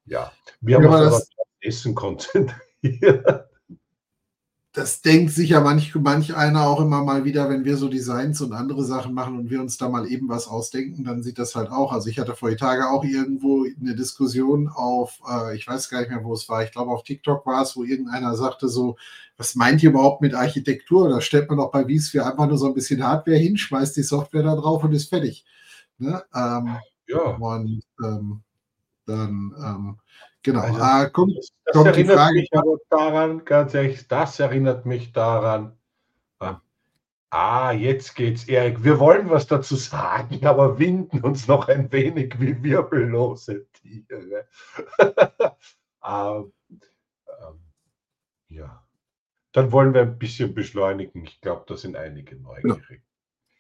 Ja, 0.08 0.32
wir 0.62 0.78
haben 0.78 0.86
uns 0.86 1.12
das, 1.12 1.30
Essen 1.60 1.96
konzentriert. 1.96 2.56
Das 4.78 5.02
denkt 5.02 5.32
sich 5.32 5.50
ja 5.50 5.60
manch, 5.60 5.96
manch 5.96 6.36
einer 6.36 6.68
auch 6.68 6.80
immer 6.80 7.04
mal 7.04 7.26
wieder, 7.26 7.50
wenn 7.50 7.66
wir 7.66 7.78
so 7.78 7.90
Designs 7.90 8.42
und 8.42 8.54
andere 8.54 8.86
Sachen 8.86 9.12
machen 9.12 9.36
und 9.36 9.50
wir 9.50 9.60
uns 9.60 9.78
da 9.78 9.90
mal 9.90 10.06
eben 10.06 10.30
was 10.30 10.48
ausdenken, 10.48 11.04
dann 11.04 11.24
sieht 11.24 11.40
das 11.40 11.56
halt 11.56 11.72
auch. 11.72 11.92
Also 11.92 12.10
ich 12.10 12.20
hatte 12.20 12.36
vor 12.36 12.56
Tage 12.56 12.88
auch 12.88 13.04
irgendwo 13.04 13.66
eine 13.66 13.96
Diskussion 13.96 14.68
auf, 14.68 15.20
äh, 15.28 15.56
ich 15.56 15.68
weiß 15.68 15.90
gar 15.90 16.02
nicht 16.02 16.12
mehr, 16.12 16.24
wo 16.24 16.32
es 16.34 16.48
war, 16.48 16.64
ich 16.64 16.72
glaube 16.72 16.92
auf 16.92 17.02
TikTok 17.02 17.44
war 17.48 17.64
es, 17.64 17.76
wo 17.76 17.84
irgendeiner 17.84 18.36
sagte 18.36 18.70
so, 18.70 18.98
was 19.36 19.56
meint 19.56 19.82
ihr 19.82 19.90
überhaupt 19.90 20.22
mit 20.22 20.36
Architektur? 20.36 21.10
Da 21.10 21.22
stellt 21.22 21.50
man 21.50 21.58
doch 21.58 21.72
bei 21.72 21.84
vSphere 21.84 22.28
einfach 22.28 22.48
nur 22.48 22.60
so 22.60 22.68
ein 22.68 22.76
bisschen 22.76 23.04
Hardware 23.04 23.38
hin, 23.38 23.58
schmeißt 23.58 23.98
die 23.98 24.04
Software 24.04 24.44
da 24.44 24.56
drauf 24.56 24.84
und 24.84 24.94
ist 24.94 25.10
fertig. 25.10 25.44
Ne? 25.98 26.24
Ähm, 26.36 26.78
ja. 27.08 27.20
Und 27.20 27.82
ähm, 28.04 28.44
dann 29.08 29.56
ähm, 29.58 30.00
genau. 30.44 30.62
Also, 30.62 30.82
ah, 30.82 31.06
kommt, 31.10 31.38
das 31.38 31.74
kommt 31.74 31.88
erinnert 31.88 32.14
die 32.14 32.18
Frage, 32.18 32.40
mich 32.40 32.50
aber 32.54 32.78
daran, 32.90 33.46
ganz 33.46 33.74
ehrlich, 33.74 34.08
das 34.08 34.40
erinnert 34.40 34.86
mich 34.86 35.12
daran. 35.14 35.78
Äh, 36.40 36.54
ah, 37.30 37.72
jetzt 37.72 38.16
geht's, 38.16 38.46
Erik. 38.46 38.84
Wir 38.84 39.00
wollen 39.00 39.30
was 39.30 39.48
dazu 39.48 39.76
sagen, 39.76 40.46
aber 40.46 40.78
winden 40.78 41.22
uns 41.22 41.48
noch 41.48 41.68
ein 41.68 41.92
wenig 41.92 42.40
wie 42.40 42.62
wirbellose 42.62 43.68
Tiere. 43.74 44.48
ähm, 46.06 46.54
ähm, 47.42 47.60
ja. 48.50 48.84
Dann 49.54 49.72
wollen 49.72 49.94
wir 49.94 50.02
ein 50.02 50.20
bisschen 50.20 50.54
beschleunigen. 50.54 51.24
Ich 51.24 51.42
glaube, 51.42 51.64
da 51.68 51.78
sind 51.78 51.96
einige 51.96 52.36
neugierig. 52.36 53.02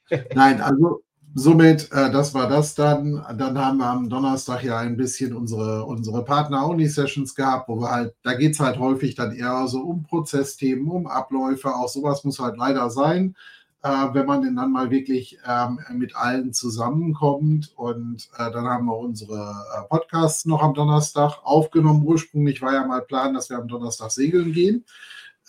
Ja. 0.09 0.19
Nein, 0.35 0.61
also 0.61 1.03
somit, 1.37 1.91
äh, 1.91 2.11
das 2.11 2.33
war 2.33 2.47
das 2.49 2.75
dann. 2.75 3.23
Dann 3.37 3.57
haben 3.57 3.77
wir 3.77 3.85
am 3.85 4.09
Donnerstag 4.09 4.63
ja 4.63 4.79
ein 4.79 4.97
bisschen 4.97 5.35
unsere, 5.35 5.85
unsere 5.85 6.23
Partner-Only-Sessions 6.25 7.35
gehabt, 7.35 7.69
wo 7.69 7.79
wir 7.79 7.91
halt, 7.91 8.15
da 8.23 8.33
geht 8.33 8.53
es 8.53 8.59
halt 8.59 8.79
häufig 8.79 9.15
dann 9.15 9.33
eher 9.33 9.67
so 9.67 9.81
um 9.81 10.03
Prozessthemen, 10.03 10.87
um 10.87 11.07
Abläufe, 11.07 11.73
auch 11.73 11.89
sowas 11.89 12.23
muss 12.23 12.39
halt 12.39 12.57
leider 12.57 12.89
sein, 12.89 13.35
äh, 13.83 13.89
wenn 14.13 14.25
man 14.25 14.41
denn 14.41 14.55
dann 14.55 14.71
mal 14.71 14.89
wirklich 14.89 15.37
ähm, 15.47 15.79
mit 15.93 16.15
allen 16.15 16.53
zusammenkommt. 16.53 17.71
Und 17.75 18.29
äh, 18.37 18.51
dann 18.51 18.65
haben 18.65 18.85
wir 18.85 18.97
unsere 18.97 19.53
äh, 19.77 19.87
Podcasts 19.87 20.45
noch 20.45 20.63
am 20.63 20.73
Donnerstag 20.73 21.39
aufgenommen. 21.43 22.03
Ursprünglich 22.03 22.61
war 22.61 22.73
ja 22.73 22.85
mal 22.85 23.01
Plan, 23.01 23.33
dass 23.33 23.49
wir 23.49 23.57
am 23.57 23.67
Donnerstag 23.67 24.11
segeln 24.11 24.53
gehen. 24.53 24.85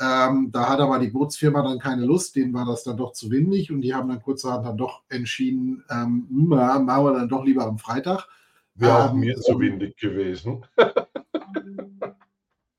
Ähm, 0.01 0.51
da 0.53 0.69
hat 0.69 0.81
aber 0.81 0.99
die 0.99 1.09
Bootsfirma 1.09 1.63
dann 1.63 1.79
keine 1.79 2.05
Lust, 2.05 2.37
denen 2.37 2.55
war 2.55 2.65
das 2.65 2.85
dann 2.85 2.97
doch 2.97 3.13
zu 3.13 3.31
windig 3.31 3.73
und 3.73 3.81
die 3.81 3.95
haben 3.95 4.09
dann 4.09 4.23
kurzerhand 4.23 4.65
dann 4.65 4.77
doch 4.77 5.03
entschieden, 5.09 5.85
ähm, 5.91 6.27
machen 6.31 6.87
wir 6.87 7.13
dann 7.15 7.29
doch 7.29 7.45
lieber 7.45 7.65
am 7.65 7.79
Freitag. 7.79 8.29
Wäre 8.75 9.05
auch 9.05 9.13
ähm, 9.13 9.21
mir 9.21 9.37
zu 9.37 9.59
windig 9.59 9.97
gewesen. 9.97 10.65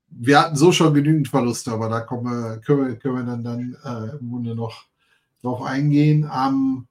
wir 0.08 0.40
hatten 0.40 0.56
so 0.56 0.72
schon 0.72 0.94
genügend 0.94 1.28
Verluste, 1.28 1.72
aber 1.72 1.88
da 1.90 2.00
wir, 2.10 2.58
können, 2.64 2.88
wir, 2.88 2.96
können 2.96 3.16
wir 3.16 3.24
dann, 3.24 3.44
dann 3.44 3.76
äh, 3.84 4.16
im 4.18 4.30
Grunde 4.30 4.54
noch 4.54 4.86
drauf 5.42 5.62
eingehen. 5.62 6.24
Am 6.24 6.86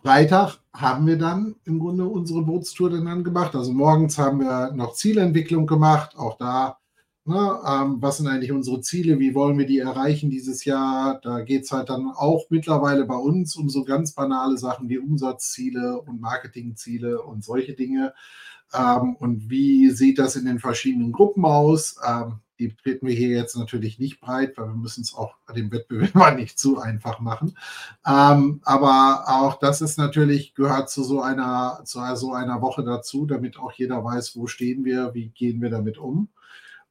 Freitag 0.00 0.58
haben 0.72 1.06
wir 1.06 1.18
dann 1.18 1.56
im 1.64 1.78
Grunde 1.78 2.06
unsere 2.06 2.42
Bootstour 2.42 2.88
dann 2.88 3.24
gemacht. 3.24 3.54
Also 3.54 3.72
morgens 3.72 4.16
haben 4.16 4.40
wir 4.40 4.72
noch 4.72 4.94
Zielentwicklung 4.94 5.66
gemacht. 5.66 6.16
Auch 6.16 6.38
da, 6.38 6.77
ne, 7.28 7.60
ähm, 7.66 7.98
was 8.00 8.16
sind 8.16 8.26
eigentlich 8.26 8.52
unsere 8.52 8.80
Ziele? 8.80 9.18
Wie 9.18 9.34
wollen 9.34 9.58
wir 9.58 9.66
die 9.66 9.78
erreichen 9.78 10.30
dieses 10.30 10.64
Jahr? 10.64 11.20
Da 11.22 11.40
geht 11.40 11.64
es 11.64 11.72
halt 11.72 11.90
dann 11.90 12.08
auch 12.08 12.46
mittlerweile 12.50 13.04
bei 13.04 13.16
uns 13.16 13.54
um 13.56 13.68
so 13.68 13.84
ganz 13.84 14.12
banale 14.12 14.58
Sachen 14.58 14.88
wie 14.88 14.98
Umsatzziele 14.98 16.00
und 16.00 16.20
Marketingziele 16.20 17.22
und 17.22 17.44
solche 17.44 17.74
Dinge. 17.74 18.14
Ähm, 18.74 19.16
und 19.16 19.48
wie 19.50 19.90
sieht 19.90 20.18
das 20.18 20.36
in 20.36 20.44
den 20.44 20.58
verschiedenen 20.58 21.12
Gruppen 21.12 21.44
aus? 21.44 21.96
Ähm, 22.06 22.40
die 22.58 22.74
treten 22.74 23.06
wir 23.06 23.14
hier 23.14 23.28
jetzt 23.28 23.56
natürlich 23.56 23.98
nicht 23.98 24.20
breit, 24.20 24.56
weil 24.56 24.68
wir 24.68 24.74
müssen 24.74 25.02
es 25.02 25.14
auch 25.14 25.36
dem 25.54 25.70
Wettbewerber 25.70 26.30
nicht 26.36 26.58
zu 26.58 26.78
einfach 26.78 27.20
machen. 27.20 27.56
Ähm, 28.06 28.60
aber 28.64 29.24
auch 29.28 29.58
das 29.58 29.80
ist 29.80 29.96
natürlich, 29.96 30.54
gehört 30.54 30.90
zu 30.90 31.04
so 31.04 31.22
einer, 31.22 31.82
zu 31.84 32.00
so 32.16 32.32
einer 32.32 32.60
Woche 32.60 32.82
dazu, 32.82 33.26
damit 33.26 33.58
auch 33.58 33.72
jeder 33.72 34.04
weiß, 34.04 34.36
wo 34.36 34.46
stehen 34.46 34.84
wir, 34.84 35.14
wie 35.14 35.28
gehen 35.28 35.62
wir 35.62 35.70
damit 35.70 35.98
um. 35.98 36.28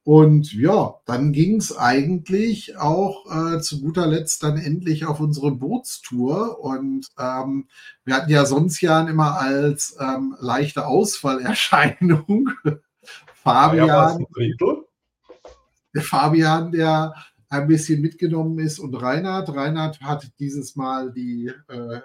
Und 0.08 0.54
ja, 0.54 1.02
dann 1.04 1.34
ging 1.34 1.58
es 1.58 1.76
eigentlich 1.76 2.78
auch 2.78 3.26
äh, 3.26 3.60
zu 3.60 3.82
guter 3.82 4.08
Letzt 4.08 4.42
dann 4.42 4.58
endlich 4.58 5.06
auf 5.06 5.20
unsere 5.20 5.52
Bootstour. 5.52 6.62
Und 6.62 7.08
ähm, 7.20 7.68
wir 8.06 8.16
hatten 8.16 8.32
ja 8.32 8.46
sonst 8.46 8.80
ja 8.80 9.02
immer 9.02 9.38
als 9.38 9.98
ähm, 10.00 10.34
leichte 10.40 10.88
Ausfallerscheinung 10.88 12.52
Fabian. 13.44 14.26
Ja, 14.38 14.76
der 15.94 16.02
Fabian, 16.02 16.72
der 16.72 17.14
ein 17.50 17.68
bisschen 17.68 18.00
mitgenommen 18.00 18.60
ist 18.60 18.80
und 18.80 18.96
Reinhard. 18.96 19.54
Reinhard 19.54 20.00
hat 20.00 20.26
dieses 20.40 20.78
Mal 20.78 21.12
die, 21.12 21.52
äh, 21.68 22.00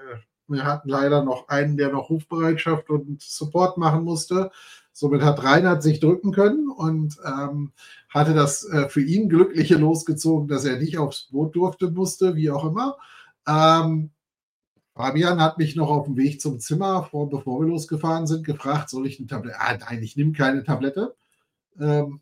wir 0.49 0.65
hatten 0.65 0.89
leider 0.89 1.23
noch 1.23 1.47
einen, 1.47 1.77
der 1.77 1.93
noch 1.93 2.11
Rufbereitschaft 2.11 2.91
und 2.91 3.23
Support 3.23 3.79
machen 3.79 4.03
musste. 4.03 4.51
Somit 4.93 5.23
hat 5.23 5.43
Reinhard 5.43 5.83
sich 5.83 6.01
drücken 6.01 6.33
können 6.33 6.69
und 6.69 7.17
ähm, 7.25 7.73
hatte 8.11 8.35
das 8.35 8.65
äh, 8.65 8.89
für 8.89 9.03
ihn 9.03 9.29
Glückliche 9.29 9.77
losgezogen, 9.77 10.49
dass 10.49 10.65
er 10.65 10.79
nicht 10.79 10.99
aufs 10.99 11.29
Boot 11.31 11.57
durfte, 11.57 11.91
musste, 11.91 12.37
wie 12.37 12.51
auch 12.51 12.65
immer. 12.65 12.97
Ähm, 13.49 14.11
Fabian 14.95 15.41
hat 15.41 15.57
mich 15.57 15.75
noch 15.75 15.89
auf 15.89 16.05
dem 16.05 16.17
Weg 16.17 16.41
zum 16.41 16.61
Zimmer, 16.61 17.05
vor, 17.05 17.31
bevor 17.31 17.61
wir 17.61 17.69
losgefahren 17.69 18.27
sind, 18.27 18.45
gefragt, 18.45 18.91
soll 18.91 19.07
ich 19.07 19.19
eine 19.19 19.27
Tablette? 19.27 19.59
Ah, 19.59 19.77
nein, 19.79 20.03
ich 20.03 20.17
nehme 20.17 20.33
keine 20.33 20.65
Tablette. 20.65 21.15
Ähm, 21.81 22.21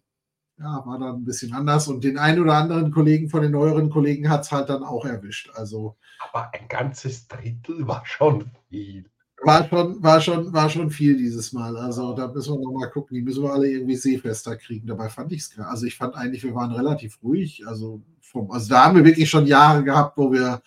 ja, 0.59 0.85
war 0.87 0.99
dann 0.99 1.17
ein 1.17 1.25
bisschen 1.25 1.53
anders. 1.55 1.89
Und 1.89 2.05
den 2.05 2.19
einen 2.19 2.41
oder 2.41 2.55
anderen 2.55 2.93
Kollegen 2.93 3.29
von 3.29 3.43
den 3.43 3.53
neueren 3.53 3.91
Kollegen 3.91 4.29
hat 4.29 4.43
es 4.43 4.53
halt 4.53 4.69
dann 4.69 4.85
auch 4.85 5.05
erwischt. 5.05 5.51
Also, 5.55 5.97
Aber 6.31 6.53
ein 6.55 6.69
ganzes 6.69 7.27
Drittel 7.27 7.89
war 7.89 8.07
schon 8.07 8.51
viel. 8.69 9.11
War 9.43 9.67
schon, 9.69 10.03
war 10.03 10.21
schon, 10.21 10.53
war 10.53 10.69
schon 10.69 10.91
viel 10.91 11.17
dieses 11.17 11.53
Mal. 11.53 11.77
Also 11.77 12.15
da 12.15 12.29
müssen 12.29 12.55
wir 12.55 12.61
nochmal 12.61 12.91
gucken. 12.91 13.15
Die 13.15 13.23
müssen 13.23 13.43
wir 13.43 13.53
alle 13.53 13.71
irgendwie 13.71 13.97
seefester 13.97 14.57
kriegen. 14.57 14.87
Dabei 14.87 15.09
fand 15.09 15.33
ich 15.33 15.41
es, 15.41 15.59
also 15.59 15.87
ich 15.87 15.97
fand 15.97 16.15
eigentlich, 16.15 16.45
wir 16.45 16.55
waren 16.55 16.73
relativ 16.73 17.19
ruhig. 17.23 17.67
Also, 17.67 18.03
vom, 18.21 18.51
also 18.51 18.69
da 18.69 18.85
haben 18.85 18.97
wir 18.97 19.05
wirklich 19.05 19.31
schon 19.31 19.47
Jahre 19.47 19.83
gehabt, 19.83 20.19
wo 20.19 20.31
wir 20.31 20.61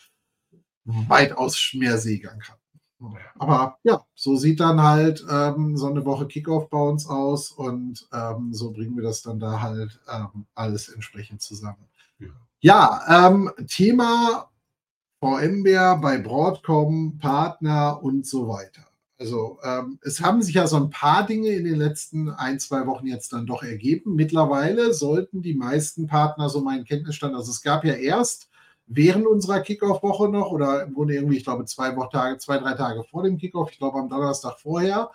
weitaus 0.86 1.72
mehr 1.74 1.98
Seegang 1.98 2.42
hatten. 2.42 2.64
Aber 3.38 3.78
ja, 3.84 4.02
so 4.16 4.38
sieht 4.38 4.60
dann 4.60 4.82
halt 4.82 5.26
ähm, 5.30 5.76
so 5.76 5.88
eine 5.88 6.06
Woche 6.06 6.28
Kickoff 6.28 6.70
bei 6.70 6.78
uns 6.80 7.08
aus 7.08 7.52
und 7.52 8.08
ähm, 8.14 8.54
so 8.54 8.72
bringen 8.72 8.96
wir 8.96 9.04
das 9.04 9.22
dann 9.22 9.40
da 9.40 9.62
halt 9.62 10.00
ähm, 10.10 10.46
alles 10.56 10.88
entsprechend 10.88 11.42
zusammen. 11.42 11.86
Ja, 12.20 12.30
ja 12.62 13.28
ähm, 13.28 13.52
Thema 13.68 14.50
VMware 15.24 16.00
bei 16.02 16.18
Broadcom, 16.18 17.18
Partner 17.18 18.04
und 18.04 18.28
so 18.28 18.50
weiter. 18.50 18.82
Also 19.18 19.58
ähm, 19.64 19.98
es 20.02 20.20
haben 20.20 20.42
sich 20.42 20.56
ja 20.56 20.68
so 20.68 20.76
ein 20.76 20.90
paar 20.90 21.26
Dinge 21.26 21.48
in 21.48 21.64
den 21.64 21.78
letzten 21.78 22.30
ein, 22.30 22.60
zwei 22.60 22.86
Wochen 22.88 23.08
jetzt 23.08 23.32
dann 23.32 23.46
doch 23.46 23.64
ergeben. 23.64 24.16
Mittlerweile 24.16 24.94
sollten 24.94 25.42
die 25.42 25.54
meisten 25.54 26.08
Partner, 26.08 26.50
so 26.50 26.60
mein 26.60 26.84
Kenntnisstand, 26.84 27.36
also 27.36 27.52
es 27.52 27.62
gab 27.62 27.86
ja 27.86 27.94
erst 27.94 28.50
während 28.86 29.26
unserer 29.26 29.62
Kickoff-Woche 29.62 30.28
noch 30.28 30.52
oder 30.52 30.84
im 30.84 30.94
Grunde 30.94 31.14
irgendwie, 31.14 31.38
ich 31.38 31.46
glaube, 31.46 31.64
zwei 31.64 31.92
Tage, 32.12 32.38
zwei, 32.40 32.58
drei 32.58 32.74
Tage 32.74 33.06
vor 33.06 33.24
dem 33.24 33.38
Kickoff, 33.38 33.72
ich 33.72 33.78
glaube 33.78 34.00
am 34.00 34.10
Donnerstag 34.10 34.60
vorher, 34.60 35.10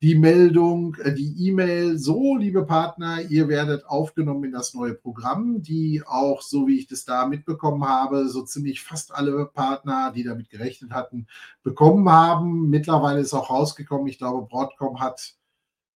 die 0.00 0.14
Meldung, 0.14 0.94
äh, 0.96 1.12
die 1.12 1.48
E-Mail, 1.48 1.98
so, 1.98 2.36
liebe 2.36 2.64
Partner, 2.64 3.20
ihr 3.22 3.48
werdet 3.48 3.84
aufgenommen 3.86 4.44
in 4.44 4.52
das 4.52 4.74
neue 4.74 4.94
Programm, 4.94 5.62
die 5.62 6.02
auch, 6.06 6.42
so 6.42 6.68
wie 6.68 6.78
ich 6.78 6.86
das 6.86 7.04
da 7.04 7.26
mitbekommen 7.26 7.84
habe, 7.84 8.28
so 8.28 8.42
ziemlich 8.42 8.82
fast 8.82 9.12
alle 9.14 9.46
Partner, 9.46 10.12
die 10.14 10.22
damit 10.22 10.50
gerechnet 10.50 10.92
hatten, 10.92 11.26
bekommen 11.62 12.08
haben. 12.08 12.70
Mittlerweile 12.70 13.20
ist 13.20 13.34
auch 13.34 13.50
rausgekommen, 13.50 14.06
ich 14.06 14.18
glaube, 14.18 14.46
Broadcom 14.46 15.00
hat 15.00 15.34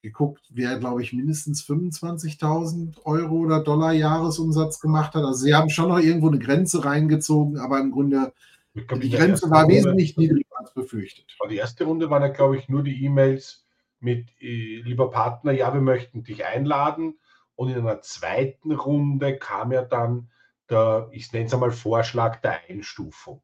geguckt, 0.02 0.42
wer, 0.50 0.80
glaube 0.80 1.02
ich, 1.02 1.12
mindestens 1.12 1.62
25.000 1.62 3.04
Euro 3.04 3.36
oder 3.36 3.62
Dollar 3.62 3.92
Jahresumsatz 3.92 4.80
gemacht 4.80 5.14
hat. 5.14 5.22
Also 5.22 5.44
sie 5.44 5.54
haben 5.54 5.70
schon 5.70 5.90
noch 5.90 6.00
irgendwo 6.00 6.26
eine 6.26 6.40
Grenze 6.40 6.84
reingezogen, 6.84 7.58
aber 7.58 7.78
im 7.78 7.92
Grunde 7.92 8.32
die 8.74 9.10
Grenze 9.10 9.48
war 9.48 9.62
Runde, 9.62 9.76
wesentlich 9.76 10.16
niedriger 10.16 10.58
als 10.58 10.72
befürchtet. 10.74 11.26
Die 11.48 11.56
erste 11.56 11.84
Runde 11.84 12.10
waren 12.10 12.22
ja, 12.22 12.28
glaube 12.28 12.56
ich, 12.56 12.68
nur 12.68 12.82
die 12.82 13.04
E-Mails 13.04 13.61
mit, 14.02 14.28
äh, 14.40 14.80
lieber 14.82 15.10
Partner, 15.10 15.52
ja, 15.52 15.72
wir 15.72 15.80
möchten 15.80 16.22
dich 16.24 16.44
einladen. 16.44 17.18
Und 17.54 17.68
in 17.70 17.78
einer 17.78 18.00
zweiten 18.00 18.72
Runde 18.72 19.36
kam 19.38 19.72
ja 19.72 19.82
dann 19.82 20.30
der, 20.70 21.08
ich 21.12 21.32
nenne 21.32 21.46
es 21.46 21.54
einmal 21.54 21.70
Vorschlag 21.70 22.40
der 22.40 22.60
Einstufung. 22.68 23.42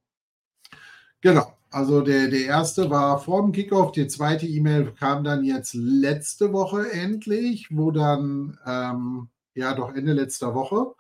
Genau. 1.21 1.55
Also 1.71 2.01
der, 2.01 2.29
der 2.29 2.47
erste 2.47 2.89
war 2.89 3.19
vor 3.19 3.43
dem 3.43 3.53
Kickoff, 3.53 3.93
die 3.93 4.07
zweite 4.07 4.47
E-Mail 4.47 4.93
kam 4.93 5.23
dann 5.23 5.45
jetzt 5.45 5.75
letzte 5.75 6.53
Woche 6.55 6.91
endlich, 6.91 7.69
wo 7.71 7.91
dann, 7.91 8.59
ähm, 8.67 9.29
ja 9.55 9.75
doch 9.75 9.95
Ende 9.95 10.15
letzter 10.15 10.55
Woche, 10.55 10.95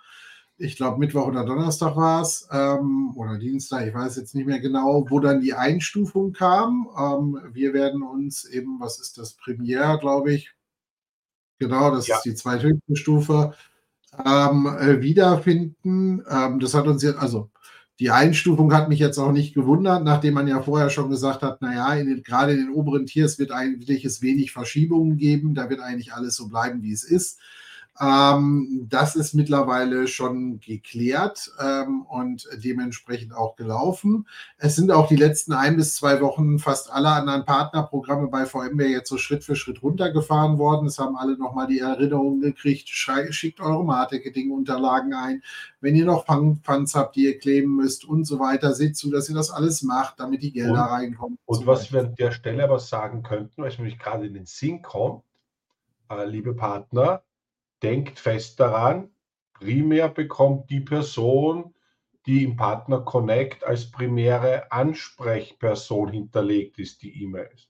ich 0.58 0.76
glaube 0.76 0.98
Mittwoch 0.98 1.26
oder 1.26 1.44
Donnerstag 1.44 1.96
war 1.96 2.20
es, 2.20 2.48
ähm, 2.52 3.12
oder 3.16 3.38
Dienstag, 3.38 3.86
ich 3.86 3.94
weiß 3.94 4.16
jetzt 4.16 4.34
nicht 4.34 4.46
mehr 4.46 4.58
genau, 4.58 5.06
wo 5.08 5.20
dann 5.20 5.40
die 5.40 5.54
Einstufung 5.54 6.32
kam. 6.32 6.88
Ähm, 6.98 7.40
wir 7.52 7.72
werden 7.72 8.02
uns 8.02 8.44
eben, 8.44 8.80
was 8.80 8.98
ist 8.98 9.18
das, 9.18 9.34
Premiere, 9.34 9.98
glaube 9.98 10.32
ich, 10.34 10.52
genau, 11.58 11.92
das 11.92 12.08
ja. 12.08 12.16
ist 12.16 12.24
die 12.24 12.34
zweithöchste 12.34 12.96
Stufe, 12.96 13.54
ähm, 14.24 14.66
äh, 14.66 15.00
wiederfinden. 15.00 16.24
Ähm, 16.28 16.58
das 16.58 16.74
hat 16.74 16.88
uns 16.88 17.02
jetzt, 17.02 17.18
also 17.18 17.50
die 18.00 18.10
Einstufung 18.10 18.72
hat 18.72 18.88
mich 18.88 18.98
jetzt 18.98 19.18
auch 19.18 19.32
nicht 19.32 19.54
gewundert, 19.54 20.04
nachdem 20.04 20.34
man 20.34 20.48
ja 20.48 20.62
vorher 20.62 20.90
schon 20.90 21.10
gesagt 21.10 21.42
hat, 21.42 21.62
naja, 21.62 21.94
in 21.94 22.08
den, 22.08 22.22
gerade 22.22 22.52
in 22.52 22.58
den 22.58 22.70
oberen 22.70 23.06
Tiers 23.06 23.38
wird 23.38 23.52
eigentlich 23.52 24.04
es 24.04 24.22
wenig 24.22 24.52
Verschiebungen 24.52 25.16
geben, 25.16 25.54
da 25.54 25.70
wird 25.70 25.80
eigentlich 25.80 26.12
alles 26.12 26.36
so 26.36 26.48
bleiben, 26.48 26.82
wie 26.82 26.92
es 26.92 27.04
ist. 27.04 27.38
Ähm, 28.00 28.86
das 28.88 29.16
ist 29.16 29.34
mittlerweile 29.34 30.06
schon 30.06 30.60
geklärt 30.60 31.50
ähm, 31.60 32.02
und 32.02 32.46
dementsprechend 32.62 33.34
auch 33.34 33.56
gelaufen. 33.56 34.28
Es 34.56 34.76
sind 34.76 34.92
auch 34.92 35.08
die 35.08 35.16
letzten 35.16 35.52
ein 35.52 35.76
bis 35.76 35.96
zwei 35.96 36.20
Wochen 36.20 36.58
fast 36.60 36.92
alle 36.92 37.08
anderen 37.08 37.44
Partnerprogramme 37.44 38.28
bei 38.28 38.46
VMware 38.46 38.88
jetzt 38.88 39.08
so 39.08 39.18
Schritt 39.18 39.42
für 39.42 39.56
Schritt 39.56 39.82
runtergefahren 39.82 40.58
worden. 40.58 40.86
Es 40.86 40.98
haben 40.98 41.16
alle 41.16 41.36
nochmal 41.36 41.66
die 41.66 41.80
Erinnerung 41.80 42.40
gekriegt, 42.40 42.88
schickt 42.88 43.60
eure 43.60 43.84
Marketing-Unterlagen 43.84 45.14
ein. 45.14 45.42
Wenn 45.80 45.96
ihr 45.96 46.04
noch 46.04 46.26
Funds 46.26 46.94
habt, 46.94 47.16
die 47.16 47.24
ihr 47.24 47.38
kleben 47.38 47.76
müsst 47.76 48.04
und 48.04 48.24
so 48.24 48.38
weiter, 48.38 48.74
seht 48.74 48.96
zu, 48.96 49.10
dass 49.10 49.28
ihr 49.28 49.34
das 49.34 49.50
alles 49.50 49.82
macht, 49.82 50.20
damit 50.20 50.42
die 50.42 50.52
Gelder 50.52 50.84
und, 50.84 50.90
reinkommen. 50.90 51.38
Und 51.46 51.66
was 51.66 51.92
wir 51.92 52.00
an 52.00 52.14
der 52.14 52.30
Stelle 52.30 52.64
aber 52.64 52.78
sagen 52.78 53.22
könnten, 53.24 53.62
weil 53.62 53.70
es 53.70 53.78
nämlich 53.78 53.98
gerade 53.98 54.26
in 54.26 54.34
den 54.34 54.46
Sinn 54.46 54.82
kommt, 54.82 55.24
äh, 56.10 56.24
liebe 56.24 56.54
Partner, 56.54 57.22
denkt 57.82 58.18
fest 58.18 58.60
daran, 58.60 59.10
primär 59.52 60.08
bekommt 60.08 60.70
die 60.70 60.80
Person, 60.80 61.74
die 62.26 62.44
im 62.44 62.56
Partner 62.56 63.00
Connect 63.00 63.64
als 63.64 63.90
primäre 63.90 64.70
Ansprechperson 64.70 66.10
hinterlegt 66.10 66.78
ist, 66.78 67.02
die 67.02 67.22
E-Mails. 67.22 67.68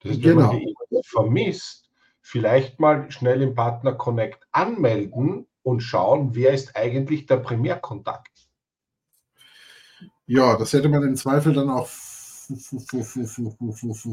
Das 0.00 0.12
heißt, 0.12 0.22
genau. 0.22 0.36
wenn 0.36 0.46
man 0.46 0.58
die 0.58 0.64
E-Mail 0.64 1.02
vermisst, 1.04 1.90
vielleicht 2.20 2.80
mal 2.80 3.10
schnell 3.10 3.42
im 3.42 3.54
Partner 3.54 3.92
Connect 3.92 4.46
anmelden 4.52 5.46
und 5.62 5.80
schauen, 5.80 6.34
wer 6.34 6.52
ist 6.52 6.76
eigentlich 6.76 7.26
der 7.26 7.38
Primärkontakt. 7.38 8.48
Ja, 10.26 10.56
das 10.56 10.72
hätte 10.72 10.88
man 10.88 11.04
im 11.04 11.16
Zweifel 11.16 11.52
dann 11.52 11.70
auch 11.70 11.86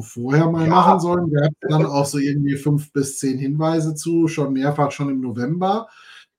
vorher 0.02 0.50
mal 0.50 0.66
ja. 0.66 0.70
machen 0.70 1.00
sollen. 1.00 1.32
Wir 1.32 1.44
hatten 1.44 1.56
dann 1.70 1.86
auch 1.86 2.06
so 2.06 2.18
irgendwie 2.18 2.56
fünf 2.56 2.92
bis 2.92 3.20
zehn 3.20 3.38
Hinweise 3.38 3.96
zu, 3.96 4.28
schon 4.28 4.54
mehrfach 4.54 4.92
schon 4.92 5.10
im 5.10 5.22
November, 5.22 5.88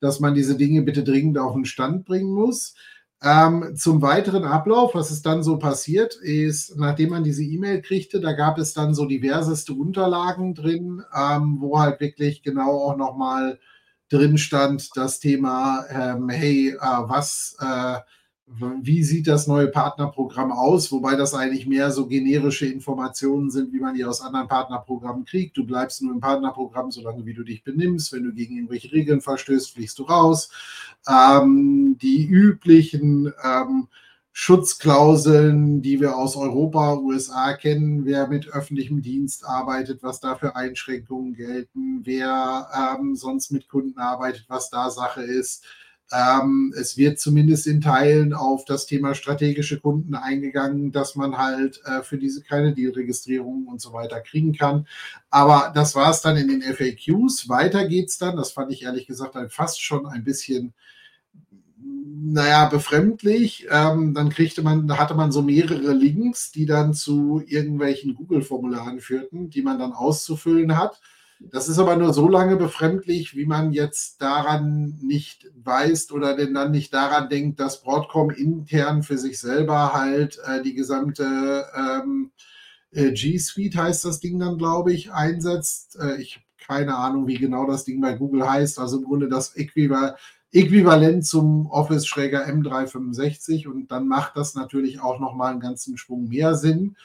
dass 0.01 0.21
man 0.21 0.35
diese 0.35 0.57
Dinge 0.57 0.83
bitte 0.83 1.05
dringend 1.05 1.39
auf 1.39 1.55
den 1.55 1.65
Stand 1.65 2.05
bringen 2.05 2.33
muss. 2.33 2.75
Ähm, 3.23 3.75
zum 3.75 4.03
weiteren 4.03 4.45
Ablauf, 4.45 4.95
was 4.95 5.11
ist 5.11 5.25
dann 5.25 5.43
so 5.43 5.59
passiert, 5.59 6.15
ist, 6.17 6.77
nachdem 6.77 7.11
man 7.11 7.25
diese 7.25 7.43
E-Mail 7.43 7.81
kriegte, 7.81 8.21
da 8.21 8.33
gab 8.33 8.59
es 8.59 8.75
dann 8.75 8.95
so 8.95 9.07
diverseste 9.07 9.73
Unterlagen 9.73 10.55
drin, 10.55 11.03
ähm, 11.17 11.57
wo 11.61 11.81
halt 11.81 12.01
wirklich 12.01 12.43
genau 12.43 12.71
auch 12.71 12.97
nochmal 12.99 13.59
drin 14.11 14.37
stand 14.37 14.91
das 14.95 15.21
Thema, 15.21 15.87
ähm, 15.89 16.29
hey, 16.29 16.71
äh, 16.71 16.79
was 16.79 17.57
äh, 17.61 18.01
wie 18.47 19.03
sieht 19.03 19.27
das 19.27 19.47
neue 19.47 19.69
Partnerprogramm 19.69 20.53
aus, 20.53 20.93
wobei 20.93 21.17
das 21.17 21.35
eigentlich 21.35 21.67
mehr 21.67 21.91
so 21.91 22.07
generische 22.07 22.67
Informationen 22.67 23.51
sind, 23.51 23.73
wie 23.73 23.81
man 23.81 23.95
die 23.95 24.05
aus 24.05 24.21
anderen 24.21 24.49
Partnerprogrammen 24.49 25.25
kriegt. 25.25 25.57
Du 25.57 25.65
bleibst 25.65 26.03
nur 26.03 26.13
im 26.13 26.21
Partnerprogramm, 26.21 26.91
solange 26.91 27.25
wie 27.25 27.33
du 27.33 27.43
dich 27.43 27.65
benimmst. 27.65 28.13
Wenn 28.13 28.25
du 28.25 28.33
gegen 28.33 28.57
irgendwelche 28.57 28.93
Regeln 28.93 29.23
verstößt, 29.23 29.73
fliegst 29.73 29.99
du 29.99 30.03
raus. 30.05 30.51
Ähm, 31.09 31.97
die 32.03 32.27
üblichen 32.27 33.33
ähm, 33.43 33.89
Schutzklauseln, 34.33 35.81
die 35.81 36.01
wir 36.01 36.17
aus 36.17 36.37
Europa, 36.37 36.97
USA 36.97 37.55
kennen, 37.55 38.05
wer 38.05 38.29
mit 38.29 38.49
öffentlichem 38.49 39.01
Dienst 39.01 39.47
arbeitet, 39.47 40.03
was 40.03 40.21
da 40.21 40.35
für 40.35 40.55
Einschränkungen 40.55 41.35
gelten, 41.35 42.01
wer 42.05 42.69
ähm, 42.99 43.17
sonst 43.17 43.53
mit 43.53 43.69
Kunden 43.69 43.99
arbeitet, 43.99 44.45
was 44.49 44.69
da 44.69 44.91
Sache 44.91 45.23
ist 45.23 45.65
ähm, 46.13 46.75
es 46.79 46.97
wird 46.97 47.19
zumindest 47.19 47.67
in 47.67 47.81
Teilen 47.81 48.35
auf 48.35 48.65
das 48.65 48.87
Thema 48.87 49.15
strategische 49.15 49.81
Kunden 49.81 50.15
eingegangen, 50.15 50.93
dass 50.93 51.17
man 51.17 51.39
halt 51.39 51.81
äh, 51.87 52.03
für 52.03 52.19
diese 52.19 52.43
keine 52.43 52.75
Dealregistrierung 52.75 53.67
und 53.67 53.81
so 53.81 53.93
weiter 53.93 54.21
kriegen 54.21 54.53
kann. 54.53 54.87
Aber 55.31 55.73
das 55.75 55.95
war 55.95 56.11
es 56.11 56.21
dann 56.21 56.37
in 56.37 56.49
den 56.49 56.63
FAQs. 56.63 57.49
Weiter 57.49 57.87
geht 57.89 58.11
es 58.11 58.19
dann. 58.19 58.37
Das 58.37 58.53
fand 58.53 58.73
ich 58.73 58.83
ehrlich 58.83 59.07
gesagt 59.07 59.35
dann 59.35 59.51
fast 59.51 59.83
schon 59.83 60.07
ein 60.07 60.25
bisschen 60.25 60.75
naja, 62.27 62.67
befremdlich. 62.67 63.67
Ähm, 63.71 64.15
dann 64.15 64.31
kriegte 64.31 64.63
man, 64.63 64.97
hatte 64.99 65.15
man 65.15 65.33
so 65.33 65.43
mehrere 65.43 65.93
Links, 65.93 66.53
die 66.53 66.67
dann 66.67 66.95
zu 66.95 67.43
irgendwelchen 67.47 68.15
Google-Formularen 68.15 69.01
führten, 69.01 69.51
die 69.51 69.63
man 69.63 69.79
dann 69.79 69.93
auszufüllen 69.93 70.77
hat. 70.79 71.01
Das 71.41 71.69
ist 71.69 71.79
aber 71.79 71.97
nur 71.97 72.15
so 72.15 72.29
lange 72.29 72.57
befremdlich, 72.57 73.37
wie 73.37 73.45
man 73.45 73.73
jetzt 73.73 74.23
daran 74.23 74.99
nicht 75.03 75.51
weiß 75.57 76.11
oder 76.13 76.37
denn 76.37 76.55
dann 76.55 76.71
nicht 76.71 76.95
daran 76.95 77.29
denkt, 77.29 77.61
dass 77.61 77.83
Broadcom 77.83 78.31
intern 78.31 79.03
für 79.03 79.19
sich 79.19 79.39
selber 79.39 79.93
halt 79.93 80.39
äh, 80.47 80.63
die 80.63 80.75
gesamte 80.75 81.67
ähm, 81.75 82.31
äh, 82.93 83.13
G 83.13 83.39
Suite 83.39 83.77
heißt 83.77 84.05
das 84.05 84.21
Ding 84.21 84.39
dann, 84.39 84.59
glaube 84.59 84.93
ich, 84.93 85.13
einsetzt. 85.13 85.99
Äh, 86.01 86.21
ich 86.21 86.37
habe 86.37 86.45
keine 86.67 86.97
Ahnung, 86.97 87.27
wie 87.27 87.37
genau 87.37 87.67
das 87.67 87.85
Ding 87.85 88.01
bei 88.01 88.15
Google 88.15 88.49
heißt. 88.49 88.79
Also 88.79 88.99
im 88.99 89.05
Grunde 89.05 89.29
das 89.29 89.55
Äquivalent 89.55 91.27
zum 91.27 91.67
Office-Schräger 91.67 92.47
M365 92.47 93.69
und 93.69 93.91
dann 93.91 94.09
macht 94.09 94.37
das 94.37 94.55
natürlich 94.55 95.01
auch 95.01 95.19
nochmal 95.21 95.53
einen 95.53 95.61
ganzen 95.61 95.99
Schwung 95.99 96.29
mehr 96.29 96.55
Sinn. 96.55 96.97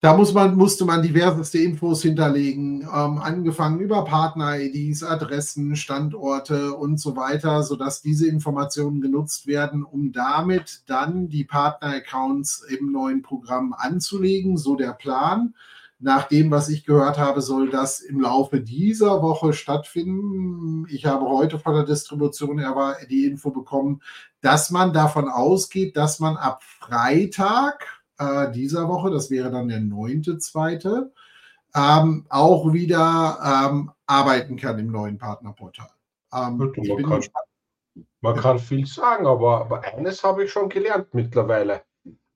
Da 0.00 0.16
muss 0.16 0.32
man, 0.32 0.54
musste 0.56 0.84
man 0.84 1.02
diverseste 1.02 1.58
Infos 1.58 2.02
hinterlegen, 2.02 2.82
ähm, 2.82 3.18
angefangen 3.18 3.80
über 3.80 4.04
Partner-IDs, 4.04 5.02
Adressen, 5.02 5.74
Standorte 5.74 6.74
und 6.74 7.00
so 7.00 7.16
weiter, 7.16 7.64
sodass 7.64 8.00
diese 8.00 8.28
Informationen 8.28 9.00
genutzt 9.00 9.48
werden, 9.48 9.82
um 9.82 10.12
damit 10.12 10.82
dann 10.86 11.28
die 11.28 11.42
Partner-Accounts 11.42 12.64
im 12.78 12.92
neuen 12.92 13.22
Programm 13.22 13.74
anzulegen. 13.76 14.56
So 14.56 14.76
der 14.76 14.92
Plan. 14.92 15.54
Nach 15.98 16.28
dem, 16.28 16.52
was 16.52 16.68
ich 16.68 16.84
gehört 16.84 17.18
habe, 17.18 17.42
soll 17.42 17.68
das 17.70 17.98
im 17.98 18.20
Laufe 18.20 18.60
dieser 18.60 19.20
Woche 19.20 19.52
stattfinden. 19.52 20.86
Ich 20.90 21.06
habe 21.06 21.26
heute 21.26 21.58
von 21.58 21.74
der 21.74 21.82
Distribution 21.82 22.62
die 23.10 23.26
Info 23.26 23.50
bekommen, 23.50 24.00
dass 24.40 24.70
man 24.70 24.92
davon 24.92 25.28
ausgeht, 25.28 25.96
dass 25.96 26.20
man 26.20 26.36
ab 26.36 26.62
Freitag, 26.62 27.97
äh, 28.18 28.50
dieser 28.52 28.88
Woche, 28.88 29.10
das 29.10 29.30
wäre 29.30 29.50
dann 29.50 29.68
der 29.68 29.80
neunte, 29.80 30.38
zweite, 30.38 31.12
ähm, 31.74 32.26
auch 32.28 32.72
wieder 32.72 33.38
ähm, 33.70 33.90
arbeiten 34.06 34.56
kann 34.56 34.78
im 34.78 34.90
neuen 34.90 35.18
Partnerportal. 35.18 35.90
Ähm, 36.32 36.56
man, 36.56 36.72
kann, 36.72 37.24
man 38.20 38.36
kann, 38.36 38.58
viel 38.58 38.86
sagen, 38.86 39.26
aber, 39.26 39.60
aber 39.62 39.82
eines 39.82 40.22
habe 40.24 40.44
ich 40.44 40.52
schon 40.52 40.68
gelernt 40.68 41.14
mittlerweile. 41.14 41.82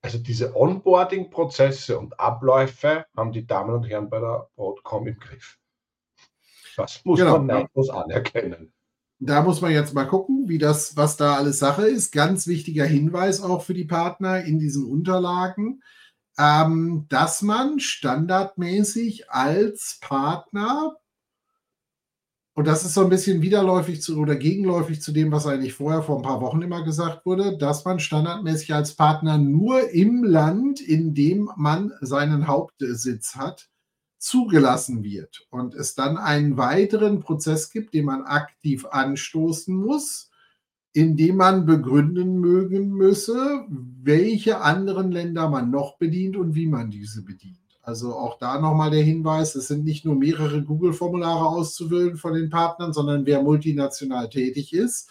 Also 0.01 0.17
diese 0.17 0.55
Onboarding-Prozesse 0.55 1.97
und 1.97 2.19
Abläufe 2.19 3.05
haben 3.15 3.31
die 3.31 3.47
Damen 3.47 3.73
und 3.73 3.83
Herren 3.83 4.09
bei 4.09 4.19
der 4.19 4.49
Broadcom 4.55 5.07
im 5.07 5.17
Griff. 5.17 5.57
Das 6.75 7.03
muss 7.05 7.19
genau. 7.19 7.37
man 7.37 7.45
neidlos 7.45 7.89
anerkennen. 7.89 8.73
Da 9.25 9.41
muss 9.41 9.61
man 9.61 9.71
jetzt 9.71 9.93
mal 9.93 10.05
gucken, 10.05 10.49
wie 10.49 10.57
das, 10.57 10.97
was 10.97 11.15
da 11.15 11.35
alles 11.35 11.59
Sache 11.59 11.87
ist. 11.87 12.11
Ganz 12.11 12.45
wichtiger 12.45 12.85
Hinweis 12.85 13.41
auch 13.41 13.63
für 13.63 13.73
die 13.73 13.85
Partner 13.85 14.43
in 14.43 14.59
diesen 14.59 14.85
Unterlagen, 14.85 15.81
ähm, 16.37 17.05
dass 17.07 17.41
man 17.41 17.79
standardmäßig 17.79 19.29
als 19.29 19.99
Partner, 20.01 20.97
und 22.53 22.67
das 22.67 22.83
ist 22.83 22.95
so 22.95 23.01
ein 23.01 23.09
bisschen 23.09 23.41
widerläufig 23.41 24.01
zu, 24.01 24.19
oder 24.19 24.35
gegenläufig 24.35 25.01
zu 25.01 25.13
dem, 25.13 25.31
was 25.31 25.47
eigentlich 25.47 25.73
vorher 25.73 26.03
vor 26.03 26.17
ein 26.17 26.23
paar 26.23 26.41
Wochen 26.41 26.61
immer 26.61 26.83
gesagt 26.83 27.25
wurde, 27.25 27.57
dass 27.57 27.85
man 27.85 27.99
standardmäßig 27.99 28.73
als 28.73 28.95
Partner 28.95 29.37
nur 29.37 29.89
im 29.91 30.23
Land, 30.23 30.81
in 30.81 31.13
dem 31.13 31.49
man 31.55 31.93
seinen 32.01 32.47
Hauptsitz 32.47 33.35
hat, 33.35 33.69
zugelassen 34.23 35.03
wird 35.03 35.45
und 35.49 35.75
es 35.75 35.95
dann 35.95 36.17
einen 36.17 36.55
weiteren 36.55 37.19
Prozess 37.19 37.71
gibt, 37.71 37.93
den 37.93 38.05
man 38.05 38.23
aktiv 38.23 38.85
anstoßen 38.85 39.75
muss, 39.75 40.31
indem 40.93 41.35
man 41.35 41.65
begründen 41.65 42.39
mögen 42.39 42.91
müsse, 42.91 43.65
welche 43.69 44.61
anderen 44.61 45.11
Länder 45.11 45.49
man 45.49 45.71
noch 45.71 45.97
bedient 45.97 46.37
und 46.37 46.55
wie 46.55 46.67
man 46.67 46.89
diese 46.89 47.23
bedient. 47.23 47.57
Also 47.81 48.15
auch 48.15 48.37
da 48.37 48.61
nochmal 48.61 48.91
der 48.91 49.03
Hinweis, 49.03 49.55
es 49.55 49.67
sind 49.67 49.83
nicht 49.83 50.05
nur 50.05 50.15
mehrere 50.15 50.63
Google-Formulare 50.63 51.45
auszuwählen 51.45 52.15
von 52.15 52.33
den 52.33 52.49
Partnern, 52.49 52.93
sondern 52.93 53.25
wer 53.25 53.41
multinational 53.41 54.29
tätig 54.29 54.71
ist, 54.71 55.09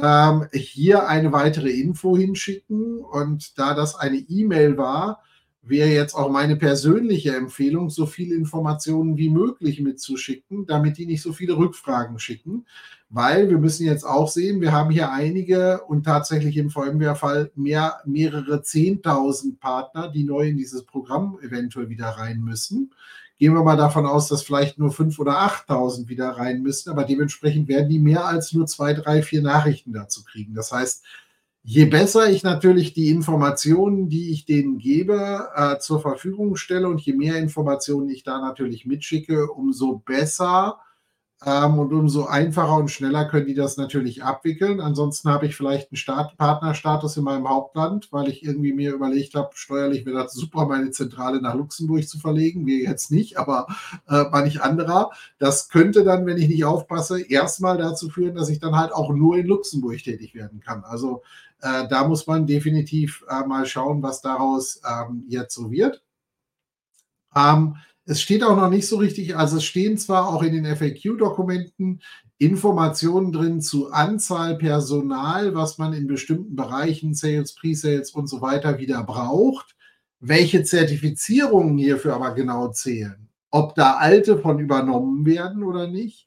ähm, 0.00 0.48
hier 0.52 1.06
eine 1.06 1.30
weitere 1.32 1.70
Info 1.70 2.16
hinschicken. 2.16 2.98
Und 2.98 3.56
da 3.56 3.74
das 3.74 3.94
eine 3.94 4.16
E-Mail 4.16 4.76
war, 4.76 5.22
wäre 5.62 5.88
jetzt 5.88 6.14
auch 6.14 6.28
meine 6.28 6.56
persönliche 6.56 7.36
Empfehlung, 7.36 7.88
so 7.88 8.04
viele 8.04 8.34
Informationen 8.34 9.16
wie 9.16 9.30
möglich 9.30 9.80
mitzuschicken, 9.80 10.66
damit 10.66 10.98
die 10.98 11.06
nicht 11.06 11.22
so 11.22 11.32
viele 11.32 11.56
Rückfragen 11.56 12.18
schicken. 12.18 12.66
Weil 13.10 13.48
wir 13.48 13.58
müssen 13.58 13.86
jetzt 13.86 14.04
auch 14.04 14.28
sehen, 14.28 14.60
wir 14.60 14.72
haben 14.72 14.90
hier 14.90 15.12
einige 15.12 15.82
und 15.82 16.04
tatsächlich 16.04 16.56
im 16.56 16.70
VMware-Fall 16.70 17.52
mehr, 17.54 18.00
mehrere 18.06 18.62
Zehntausend 18.62 19.60
Partner, 19.60 20.08
die 20.08 20.24
neu 20.24 20.48
in 20.48 20.56
dieses 20.56 20.84
Programm 20.84 21.38
eventuell 21.42 21.88
wieder 21.90 22.08
rein 22.08 22.40
müssen. 22.40 22.92
Gehen 23.38 23.54
wir 23.54 23.62
mal 23.62 23.76
davon 23.76 24.06
aus, 24.06 24.28
dass 24.28 24.42
vielleicht 24.42 24.78
nur 24.78 24.92
fünf 24.92 25.18
oder 25.18 25.38
achttausend 25.40 26.08
wieder 26.08 26.30
rein 26.30 26.62
müssen, 26.62 26.90
aber 26.90 27.04
dementsprechend 27.04 27.68
werden 27.68 27.88
die 27.88 27.98
mehr 27.98 28.24
als 28.24 28.52
nur 28.52 28.66
zwei, 28.66 28.94
drei, 28.94 29.22
vier 29.22 29.42
Nachrichten 29.42 29.92
dazu 29.92 30.24
kriegen. 30.24 30.54
Das 30.54 30.72
heißt, 30.72 31.04
Je 31.64 31.84
besser 31.86 32.28
ich 32.28 32.42
natürlich 32.42 32.92
die 32.92 33.08
Informationen, 33.10 34.08
die 34.08 34.32
ich 34.32 34.46
denen 34.46 34.78
gebe, 34.78 35.48
äh, 35.54 35.78
zur 35.78 36.00
Verfügung 36.00 36.56
stelle 36.56 36.88
und 36.88 37.00
je 37.00 37.12
mehr 37.12 37.36
Informationen 37.36 38.08
ich 38.08 38.24
da 38.24 38.40
natürlich 38.40 38.84
mitschicke, 38.84 39.46
umso 39.48 39.98
besser 39.98 40.80
ähm, 41.44 41.78
und 41.78 41.92
umso 41.92 42.26
einfacher 42.26 42.76
und 42.76 42.90
schneller 42.90 43.26
können 43.26 43.46
die 43.46 43.54
das 43.54 43.76
natürlich 43.76 44.24
abwickeln. 44.24 44.80
Ansonsten 44.80 45.28
habe 45.28 45.46
ich 45.46 45.56
vielleicht 45.56 45.90
einen 45.90 45.96
Staat 45.96 46.36
Partnerstatus 46.36 47.16
in 47.16 47.24
meinem 47.24 47.48
Hauptland, 47.48 48.08
weil 48.12 48.28
ich 48.28 48.44
irgendwie 48.44 48.72
mir 48.72 48.92
überlegt 48.92 49.34
habe, 49.34 49.50
steuerlich 49.54 50.04
wäre 50.04 50.22
das 50.22 50.34
super, 50.34 50.66
meine 50.66 50.90
Zentrale 50.90 51.40
nach 51.40 51.54
Luxemburg 51.54 52.08
zu 52.08 52.18
verlegen. 52.18 52.66
Wir 52.66 52.78
jetzt 52.78 53.10
nicht, 53.12 53.38
aber 53.38 53.66
äh, 54.08 54.24
manch 54.32 54.62
anderer. 54.62 55.10
Das 55.38 55.68
könnte 55.68 56.04
dann, 56.04 56.26
wenn 56.26 56.38
ich 56.38 56.48
nicht 56.48 56.64
aufpasse, 56.64 57.20
erstmal 57.20 57.78
dazu 57.78 58.08
führen, 58.08 58.34
dass 58.34 58.48
ich 58.48 58.58
dann 58.58 58.76
halt 58.76 58.92
auch 58.92 59.10
nur 59.12 59.36
in 59.36 59.46
Luxemburg 59.46 59.98
tätig 60.02 60.34
werden 60.34 60.60
kann. 60.60 60.84
Also 60.84 61.22
äh, 61.62 61.88
da 61.88 62.06
muss 62.06 62.26
man 62.26 62.46
definitiv 62.46 63.24
äh, 63.28 63.46
mal 63.46 63.66
schauen, 63.66 64.02
was 64.02 64.20
daraus 64.20 64.80
ähm, 64.88 65.24
jetzt 65.28 65.54
so 65.54 65.70
wird. 65.70 66.02
Ähm, 67.34 67.76
es 68.04 68.20
steht 68.20 68.42
auch 68.42 68.56
noch 68.56 68.68
nicht 68.68 68.88
so 68.88 68.96
richtig, 68.96 69.36
also 69.36 69.58
es 69.58 69.64
stehen 69.64 69.96
zwar 69.96 70.28
auch 70.28 70.42
in 70.42 70.52
den 70.52 70.76
FAQ-Dokumenten 70.76 72.02
Informationen 72.38 73.32
drin 73.32 73.60
zu 73.60 73.92
Anzahl 73.92 74.58
Personal, 74.58 75.54
was 75.54 75.78
man 75.78 75.92
in 75.92 76.08
bestimmten 76.08 76.56
Bereichen, 76.56 77.14
Sales, 77.14 77.54
Pre-Sales 77.54 78.10
und 78.10 78.26
so 78.26 78.40
weiter 78.40 78.78
wieder 78.78 79.04
braucht, 79.04 79.76
welche 80.18 80.64
Zertifizierungen 80.64 81.78
hierfür 81.78 82.14
aber 82.14 82.34
genau 82.34 82.68
zählen, 82.68 83.28
ob 83.50 83.76
da 83.76 83.94
alte 83.94 84.38
von 84.38 84.58
übernommen 84.58 85.24
werden 85.24 85.62
oder 85.62 85.86
nicht. 85.86 86.26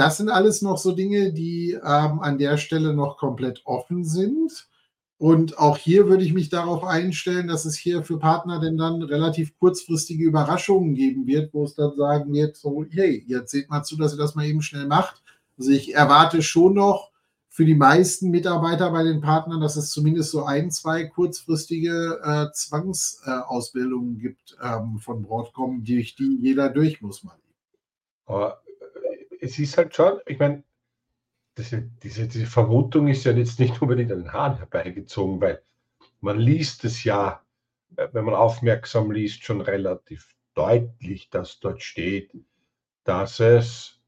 Das 0.00 0.16
sind 0.16 0.30
alles 0.30 0.62
noch 0.62 0.78
so 0.78 0.92
Dinge, 0.92 1.30
die 1.30 1.72
ähm, 1.72 2.20
an 2.20 2.38
der 2.38 2.56
Stelle 2.56 2.94
noch 2.94 3.18
komplett 3.18 3.60
offen 3.66 4.02
sind. 4.02 4.66
Und 5.18 5.58
auch 5.58 5.76
hier 5.76 6.08
würde 6.08 6.24
ich 6.24 6.32
mich 6.32 6.48
darauf 6.48 6.84
einstellen, 6.84 7.48
dass 7.48 7.66
es 7.66 7.76
hier 7.76 8.02
für 8.02 8.18
Partner 8.18 8.60
denn 8.60 8.78
dann 8.78 9.02
relativ 9.02 9.54
kurzfristige 9.58 10.24
Überraschungen 10.24 10.94
geben 10.94 11.26
wird, 11.26 11.52
wo 11.52 11.64
es 11.64 11.74
dann 11.74 11.94
sagen 11.98 12.32
wird, 12.32 12.56
so, 12.56 12.86
hey, 12.88 13.22
jetzt 13.26 13.50
seht 13.50 13.68
mal 13.68 13.82
zu, 13.82 13.98
dass 13.98 14.14
ihr 14.14 14.18
das 14.18 14.34
mal 14.34 14.46
eben 14.46 14.62
schnell 14.62 14.86
macht. 14.86 15.22
Also 15.58 15.70
ich 15.70 15.94
erwarte 15.94 16.40
schon 16.40 16.72
noch 16.72 17.10
für 17.50 17.66
die 17.66 17.74
meisten 17.74 18.30
Mitarbeiter 18.30 18.90
bei 18.92 19.02
den 19.02 19.20
Partnern, 19.20 19.60
dass 19.60 19.76
es 19.76 19.90
zumindest 19.90 20.30
so 20.30 20.44
ein, 20.44 20.70
zwei 20.70 21.04
kurzfristige 21.04 22.20
äh, 22.24 22.46
Zwangsausbildungen 22.54 24.16
äh, 24.16 24.20
gibt 24.20 24.56
ähm, 24.62 24.98
von 24.98 25.22
Broadcom, 25.22 25.84
durch 25.84 26.14
die 26.14 26.38
jeder 26.40 26.70
durch 26.70 27.02
muss 27.02 27.22
mal. 27.22 27.36
Aber 28.24 28.62
es 29.40 29.58
ist 29.58 29.76
halt 29.76 29.94
schon, 29.94 30.20
ich 30.26 30.38
meine, 30.38 30.62
diese, 31.56 31.82
diese, 32.02 32.28
diese 32.28 32.46
Vermutung 32.46 33.08
ist 33.08 33.24
ja 33.24 33.32
jetzt 33.32 33.58
nicht 33.58 33.82
unbedingt 33.82 34.12
an 34.12 34.20
den 34.20 34.32
Haaren 34.32 34.58
herbeigezogen, 34.58 35.40
weil 35.40 35.62
man 36.20 36.38
liest 36.38 36.84
es 36.84 37.02
ja, 37.04 37.42
äh, 37.96 38.08
wenn 38.12 38.24
man 38.24 38.34
aufmerksam 38.34 39.10
liest, 39.10 39.44
schon 39.44 39.60
relativ 39.60 40.34
deutlich, 40.54 41.28
dass 41.30 41.60
dort 41.60 41.82
steht, 41.82 42.32
dass 43.04 43.40
es 43.40 44.00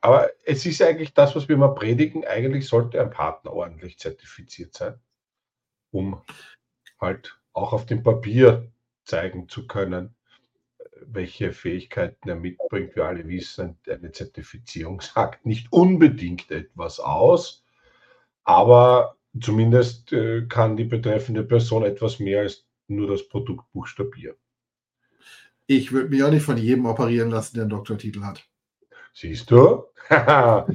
aber 0.01 0.29
es 0.45 0.65
ist 0.65 0.81
eigentlich 0.81 1.13
das, 1.13 1.35
was 1.35 1.47
wir 1.47 1.55
immer 1.55 1.73
predigen. 1.73 2.25
Eigentlich 2.25 2.67
sollte 2.67 3.01
ein 3.01 3.09
Partner 3.09 3.51
ordentlich 3.51 3.97
zertifiziert 3.97 4.73
sein, 4.73 4.99
um 5.91 6.21
halt 7.01 7.37
auch 7.53 7.73
auf 7.73 7.85
dem 7.85 8.03
Papier 8.03 8.71
zeigen 9.03 9.49
zu 9.49 9.67
können, 9.67 10.15
welche 11.01 11.51
Fähigkeiten 11.51 12.29
er 12.29 12.35
mitbringt. 12.35 12.95
Wir 12.95 13.05
alle 13.05 13.27
wissen, 13.27 13.77
eine 13.89 14.11
Zertifizierung 14.11 15.01
sagt 15.01 15.45
nicht 15.45 15.71
unbedingt 15.71 16.51
etwas 16.51 16.99
aus, 16.99 17.65
aber 18.43 19.17
zumindest 19.39 20.13
äh, 20.13 20.45
kann 20.47 20.77
die 20.77 20.85
betreffende 20.85 21.43
Person 21.43 21.83
etwas 21.83 22.19
mehr 22.19 22.41
als 22.41 22.66
nur 22.87 23.07
das 23.07 23.27
Produkt 23.27 23.71
buchstabieren. 23.71 24.35
Ich 25.65 25.91
würde 25.91 26.09
mich 26.09 26.23
auch 26.23 26.31
nicht 26.31 26.45
von 26.45 26.57
jedem 26.57 26.85
operieren 26.85 27.29
lassen, 27.29 27.55
der 27.55 27.63
einen 27.63 27.71
Doktortitel 27.71 28.23
hat. 28.23 28.47
Siehst 29.13 29.51
du? 29.51 29.83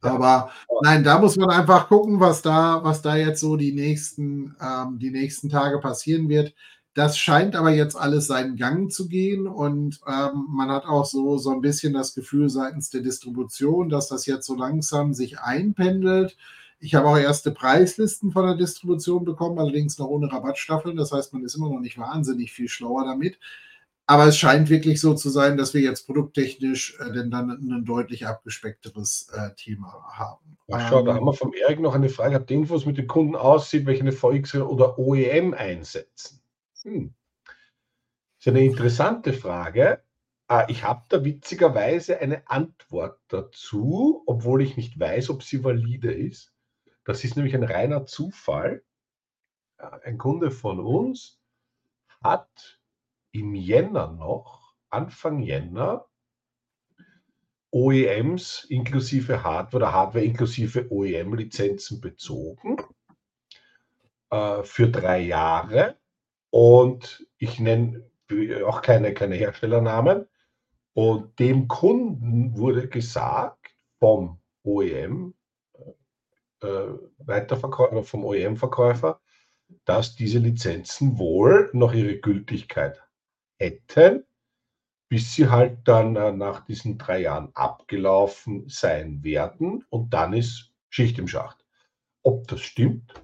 Aber 0.00 0.50
nein, 0.82 1.04
da 1.04 1.18
muss 1.18 1.36
man 1.36 1.50
einfach 1.50 1.88
gucken, 1.88 2.20
was 2.20 2.42
da, 2.42 2.82
was 2.82 3.02
da 3.02 3.16
jetzt 3.16 3.40
so 3.40 3.56
die 3.56 3.72
nächsten, 3.72 4.56
ähm, 4.60 4.98
die 4.98 5.10
nächsten 5.10 5.50
Tage 5.50 5.78
passieren 5.78 6.28
wird. 6.28 6.54
Das 6.94 7.18
scheint 7.18 7.54
aber 7.54 7.70
jetzt 7.70 7.94
alles 7.94 8.26
seinen 8.26 8.56
Gang 8.56 8.90
zu 8.90 9.08
gehen 9.08 9.46
und 9.46 10.00
ähm, 10.08 10.46
man 10.48 10.70
hat 10.70 10.86
auch 10.86 11.04
so, 11.04 11.38
so 11.38 11.50
ein 11.50 11.60
bisschen 11.60 11.92
das 11.92 12.14
Gefühl 12.14 12.50
seitens 12.50 12.90
der 12.90 13.00
Distribution, 13.00 13.88
dass 13.88 14.08
das 14.08 14.26
jetzt 14.26 14.46
so 14.46 14.56
langsam 14.56 15.14
sich 15.14 15.38
einpendelt. 15.38 16.36
Ich 16.80 16.94
habe 16.94 17.08
auch 17.08 17.18
erste 17.18 17.52
Preislisten 17.52 18.32
von 18.32 18.46
der 18.46 18.56
Distribution 18.56 19.24
bekommen, 19.24 19.58
allerdings 19.58 19.98
noch 19.98 20.08
ohne 20.08 20.32
Rabattstaffeln. 20.32 20.96
Das 20.96 21.12
heißt, 21.12 21.32
man 21.34 21.44
ist 21.44 21.54
immer 21.54 21.68
noch 21.68 21.80
nicht 21.80 21.98
wahnsinnig 21.98 22.52
viel 22.52 22.68
schlauer 22.68 23.04
damit. 23.04 23.38
Aber 24.06 24.26
es 24.26 24.36
scheint 24.36 24.70
wirklich 24.70 25.00
so 25.00 25.14
zu 25.14 25.30
sein, 25.30 25.56
dass 25.56 25.72
wir 25.72 25.82
jetzt 25.82 26.06
produkttechnisch 26.06 26.98
äh, 26.98 27.12
denn 27.12 27.30
dann 27.30 27.50
ein 27.50 27.84
deutlich 27.84 28.26
abgespeckteres 28.26 29.28
äh, 29.32 29.54
Thema 29.54 30.04
haben. 30.10 30.56
Ach, 30.72 30.88
schau, 30.88 31.00
ähm, 31.00 31.06
da 31.06 31.14
haben 31.14 31.26
wir 31.26 31.32
vom 31.32 31.52
Erik 31.54 31.78
noch 31.78 31.94
eine 31.94 32.08
Frage. 32.08 32.34
Habt 32.34 32.50
ihr 32.50 32.56
Infos 32.56 32.86
mit 32.86 32.98
den 32.98 33.06
Kunden 33.06 33.36
aussieht, 33.36 33.86
welche 33.86 34.00
eine 34.00 34.10
VX 34.10 34.56
oder 34.56 34.98
OEM 34.98 35.54
einsetzen? 35.54 36.40
Hm. 36.82 37.14
Das 37.44 38.46
ist 38.46 38.48
eine 38.48 38.64
interessante 38.64 39.32
Frage. 39.32 40.02
Ah, 40.48 40.64
ich 40.68 40.82
habe 40.82 41.04
da 41.08 41.22
witzigerweise 41.24 42.18
eine 42.18 42.50
Antwort 42.50 43.20
dazu, 43.28 44.24
obwohl 44.26 44.62
ich 44.62 44.76
nicht 44.76 44.98
weiß, 44.98 45.30
ob 45.30 45.44
sie 45.44 45.62
valide 45.62 46.10
ist. 46.10 46.52
Das 47.04 47.24
ist 47.24 47.36
nämlich 47.36 47.54
ein 47.54 47.64
reiner 47.64 48.06
Zufall. 48.06 48.84
Ein 49.76 50.18
Kunde 50.18 50.50
von 50.50 50.78
uns 50.78 51.40
hat 52.22 52.80
im 53.32 53.54
Jänner 53.54 54.08
noch, 54.12 54.74
Anfang 54.90 55.40
Jänner, 55.40 56.06
OEMs 57.72 58.64
inklusive 58.64 59.42
Hardware 59.44 59.76
oder 59.76 59.92
Hardware 59.92 60.24
inklusive 60.24 60.90
OEM-Lizenzen 60.90 62.00
bezogen 62.00 62.76
äh, 64.30 64.62
für 64.64 64.88
drei 64.88 65.20
Jahre. 65.20 65.96
Und 66.50 67.26
ich 67.38 67.60
nenne 67.60 68.10
auch 68.66 68.82
keine, 68.82 69.14
keine 69.14 69.36
Herstellernamen. 69.36 70.26
Und 70.94 71.38
dem 71.38 71.68
Kunden 71.68 72.56
wurde 72.56 72.88
gesagt 72.88 73.70
vom 74.00 74.40
OEM, 74.64 75.32
äh, 75.32 75.39
Weiterverkäufer, 77.18 78.02
vom 78.02 78.24
OEM-Verkäufer, 78.24 79.20
dass 79.84 80.16
diese 80.16 80.38
Lizenzen 80.38 81.18
wohl 81.18 81.70
noch 81.72 81.92
ihre 81.92 82.16
Gültigkeit 82.16 83.00
hätten, 83.58 84.24
bis 85.08 85.34
sie 85.34 85.48
halt 85.48 85.78
dann 85.84 86.16
äh, 86.16 86.32
nach 86.32 86.64
diesen 86.64 86.98
drei 86.98 87.22
Jahren 87.22 87.50
abgelaufen 87.54 88.68
sein 88.68 89.22
werden 89.22 89.84
und 89.90 90.14
dann 90.14 90.32
ist 90.32 90.72
Schicht 90.88 91.18
im 91.18 91.28
Schacht. 91.28 91.64
Ob 92.22 92.46
das 92.48 92.60
stimmt? 92.60 93.14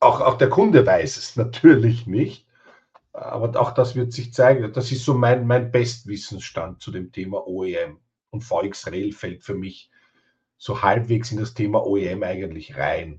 Auch, 0.00 0.20
auch 0.20 0.38
der 0.38 0.50
Kunde 0.50 0.84
weiß 0.86 1.16
es 1.16 1.36
natürlich 1.36 2.06
nicht, 2.06 2.46
aber 3.12 3.58
auch 3.60 3.72
das 3.72 3.94
wird 3.94 4.12
sich 4.12 4.32
zeigen. 4.32 4.72
Das 4.72 4.90
ist 4.90 5.04
so 5.04 5.14
mein, 5.14 5.46
mein 5.46 5.70
Bestwissensstand 5.70 6.82
zu 6.82 6.90
dem 6.90 7.12
Thema 7.12 7.46
OEM. 7.46 8.00
Und 8.30 8.42
VxRail 8.42 9.12
fällt 9.12 9.44
für 9.44 9.54
mich 9.54 9.90
so 10.64 10.80
halbwegs 10.80 11.30
in 11.30 11.36
das 11.38 11.52
Thema 11.52 11.86
OEM 11.86 12.22
eigentlich 12.22 12.74
rein. 12.74 13.18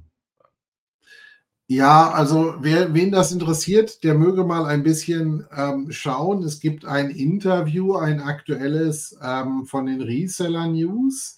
Ja, 1.67 2.09
also 2.09 2.55
wer, 2.59 2.95
wen 2.95 3.11
das 3.11 3.31
interessiert, 3.31 4.03
der 4.03 4.15
möge 4.15 4.43
mal 4.43 4.65
ein 4.65 4.81
bisschen 4.81 5.45
ähm, 5.55 5.91
schauen. 5.91 6.41
Es 6.41 6.59
gibt 6.59 6.85
ein 6.85 7.11
Interview, 7.11 7.95
ein 7.95 8.19
aktuelles 8.19 9.15
ähm, 9.21 9.65
von 9.67 9.85
den 9.85 10.01
Reseller 10.01 10.67
News, 10.67 11.37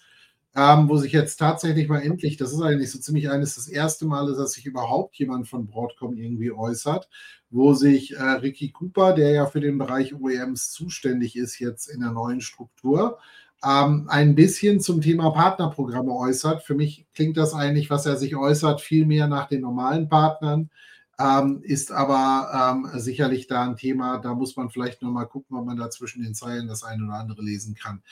ähm, 0.55 0.87
wo 0.87 0.95
sich 0.95 1.11
jetzt 1.11 1.37
tatsächlich 1.37 1.89
mal 1.89 2.01
endlich, 2.01 2.37
das 2.37 2.53
ist 2.53 2.61
eigentlich 2.61 2.91
so 2.91 2.99
ziemlich 2.99 3.29
eines 3.29 3.55
das 3.55 3.67
erste 3.67 4.05
Mal, 4.05 4.33
dass 4.33 4.53
sich 4.53 4.65
überhaupt 4.65 5.17
jemand 5.17 5.49
von 5.49 5.67
Broadcom 5.67 6.15
irgendwie 6.15 6.53
äußert, 6.53 7.09
wo 7.49 7.73
sich 7.73 8.15
äh, 8.15 8.21
Ricky 8.21 8.71
Cooper, 8.71 9.13
der 9.13 9.31
ja 9.31 9.45
für 9.45 9.59
den 9.59 9.77
Bereich 9.77 10.13
OEMs 10.13 10.71
zuständig 10.71 11.35
ist, 11.35 11.59
jetzt 11.59 11.87
in 11.87 11.99
der 11.99 12.11
neuen 12.11 12.39
Struktur, 12.39 13.19
ähm, 13.65 14.05
ein 14.09 14.35
bisschen 14.35 14.79
zum 14.79 15.01
Thema 15.01 15.31
Partnerprogramme 15.31 16.13
äußert. 16.13 16.63
Für 16.63 16.75
mich 16.75 17.05
klingt 17.13 17.37
das 17.37 17.53
eigentlich, 17.53 17.89
was 17.89 18.05
er 18.05 18.17
sich 18.17 18.35
äußert, 18.35 18.81
viel 18.81 19.05
mehr 19.05 19.27
nach 19.27 19.47
den 19.47 19.61
normalen 19.61 20.09
Partnern, 20.09 20.69
ähm, 21.19 21.61
ist 21.63 21.91
aber 21.91 22.75
ähm, 22.93 22.99
sicherlich 22.99 23.47
da 23.47 23.63
ein 23.63 23.75
Thema, 23.75 24.19
da 24.19 24.35
muss 24.35 24.55
man 24.55 24.69
vielleicht 24.69 25.01
nochmal 25.01 25.25
gucken, 25.25 25.57
ob 25.57 25.65
man 25.65 25.77
da 25.77 25.89
zwischen 25.89 26.21
den 26.21 26.35
Zeilen 26.35 26.67
das 26.67 26.83
eine 26.83 27.05
oder 27.05 27.15
andere 27.15 27.41
lesen 27.41 27.73
kann. 27.73 28.03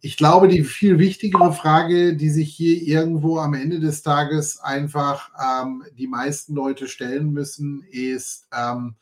Ich 0.00 0.16
glaube, 0.16 0.48
die 0.48 0.64
viel 0.64 0.98
wichtigere 0.98 1.52
Frage, 1.52 2.16
die 2.16 2.30
sich 2.30 2.54
hier 2.54 2.80
irgendwo 2.82 3.38
am 3.38 3.52
Ende 3.52 3.80
des 3.80 4.02
Tages 4.02 4.60
einfach 4.60 5.30
ähm, 5.38 5.82
die 5.98 6.06
meisten 6.06 6.54
Leute 6.54 6.88
stellen 6.88 7.32
müssen, 7.32 7.82
ist, 7.90 8.48
ähm, 8.56 8.94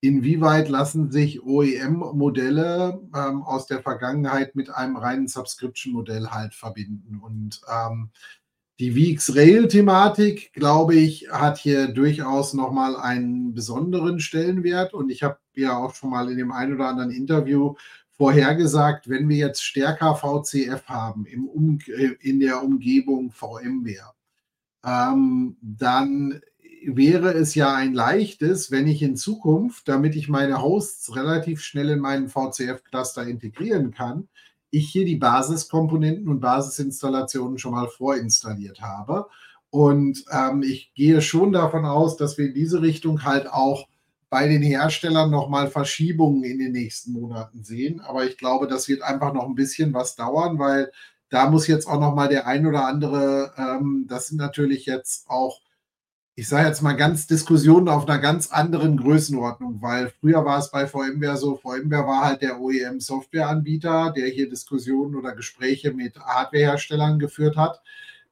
inwieweit 0.00 0.68
lassen 0.68 1.10
sich 1.10 1.42
OEM-Modelle 1.42 3.00
ähm, 3.14 3.42
aus 3.42 3.66
der 3.66 3.82
Vergangenheit 3.82 4.54
mit 4.54 4.70
einem 4.70 4.96
reinen 4.96 5.28
Subscription-Modell 5.28 6.28
halt 6.28 6.54
verbinden. 6.54 7.20
Und 7.20 7.60
ähm, 7.68 8.10
die 8.78 8.92
VX-Rail-Thematik, 8.92 10.52
glaube 10.52 10.94
ich, 10.94 11.28
hat 11.32 11.58
hier 11.58 11.88
durchaus 11.88 12.54
nochmal 12.54 12.96
einen 12.96 13.52
besonderen 13.52 14.20
Stellenwert. 14.20 14.94
Und 14.94 15.10
ich 15.10 15.24
habe 15.24 15.38
ja 15.54 15.76
auch 15.76 15.94
schon 15.94 16.10
mal 16.10 16.30
in 16.30 16.38
dem 16.38 16.52
einen 16.52 16.74
oder 16.74 16.88
anderen 16.88 17.10
Interview 17.10 17.74
vorhergesagt, 18.12 19.08
wenn 19.08 19.28
wir 19.28 19.36
jetzt 19.36 19.64
stärker 19.64 20.14
VCF 20.14 20.84
haben 20.86 21.24
im 21.26 21.46
um 21.46 21.78
in 22.20 22.40
der 22.40 22.62
Umgebung 22.62 23.30
VMware, 23.30 24.12
ähm, 24.84 25.56
dann 25.60 26.40
wäre 26.86 27.32
es 27.32 27.54
ja 27.54 27.74
ein 27.74 27.94
leichtes, 27.94 28.70
wenn 28.70 28.86
ich 28.86 29.02
in 29.02 29.16
Zukunft, 29.16 29.88
damit 29.88 30.16
ich 30.16 30.28
meine 30.28 30.62
Hosts 30.62 31.14
relativ 31.16 31.62
schnell 31.62 31.90
in 31.90 32.00
meinen 32.00 32.28
VCF-Cluster 32.28 33.26
integrieren 33.26 33.90
kann, 33.90 34.28
ich 34.70 34.90
hier 34.90 35.04
die 35.04 35.16
Basiskomponenten 35.16 36.28
und 36.28 36.40
Basisinstallationen 36.40 37.58
schon 37.58 37.72
mal 37.72 37.88
vorinstalliert 37.88 38.80
habe. 38.80 39.26
Und 39.70 40.24
ähm, 40.30 40.62
ich 40.62 40.92
gehe 40.94 41.20
schon 41.20 41.52
davon 41.52 41.84
aus, 41.84 42.16
dass 42.16 42.38
wir 42.38 42.46
in 42.46 42.54
diese 42.54 42.82
Richtung 42.82 43.24
halt 43.24 43.48
auch 43.48 43.86
bei 44.30 44.46
den 44.46 44.62
Herstellern 44.62 45.30
nochmal 45.30 45.68
Verschiebungen 45.68 46.44
in 46.44 46.58
den 46.58 46.72
nächsten 46.72 47.12
Monaten 47.12 47.64
sehen. 47.64 48.00
Aber 48.00 48.26
ich 48.26 48.36
glaube, 48.36 48.66
das 48.66 48.88
wird 48.88 49.02
einfach 49.02 49.32
noch 49.32 49.44
ein 49.44 49.54
bisschen 49.54 49.94
was 49.94 50.16
dauern, 50.16 50.58
weil 50.58 50.90
da 51.30 51.50
muss 51.50 51.66
jetzt 51.66 51.86
auch 51.86 52.00
nochmal 52.00 52.28
der 52.28 52.46
ein 52.46 52.66
oder 52.66 52.86
andere, 52.86 53.52
ähm, 53.56 54.06
das 54.08 54.28
sind 54.28 54.38
natürlich 54.38 54.86
jetzt 54.86 55.28
auch 55.28 55.60
ich 56.38 56.46
sage 56.46 56.68
jetzt 56.68 56.82
mal 56.82 56.92
ganz 56.92 57.26
Diskussionen 57.26 57.88
auf 57.88 58.08
einer 58.08 58.20
ganz 58.20 58.52
anderen 58.52 58.96
Größenordnung, 58.96 59.82
weil 59.82 60.12
früher 60.20 60.44
war 60.44 60.60
es 60.60 60.70
bei 60.70 60.86
VMware 60.86 61.36
so, 61.36 61.56
VMware 61.56 62.06
war 62.06 62.26
halt 62.26 62.42
der 62.42 62.60
OEM-Softwareanbieter, 62.60 64.12
der 64.16 64.28
hier 64.28 64.48
Diskussionen 64.48 65.16
oder 65.16 65.34
Gespräche 65.34 65.92
mit 65.92 66.16
Hardwareherstellern 66.16 67.18
geführt 67.18 67.56
hat. 67.56 67.82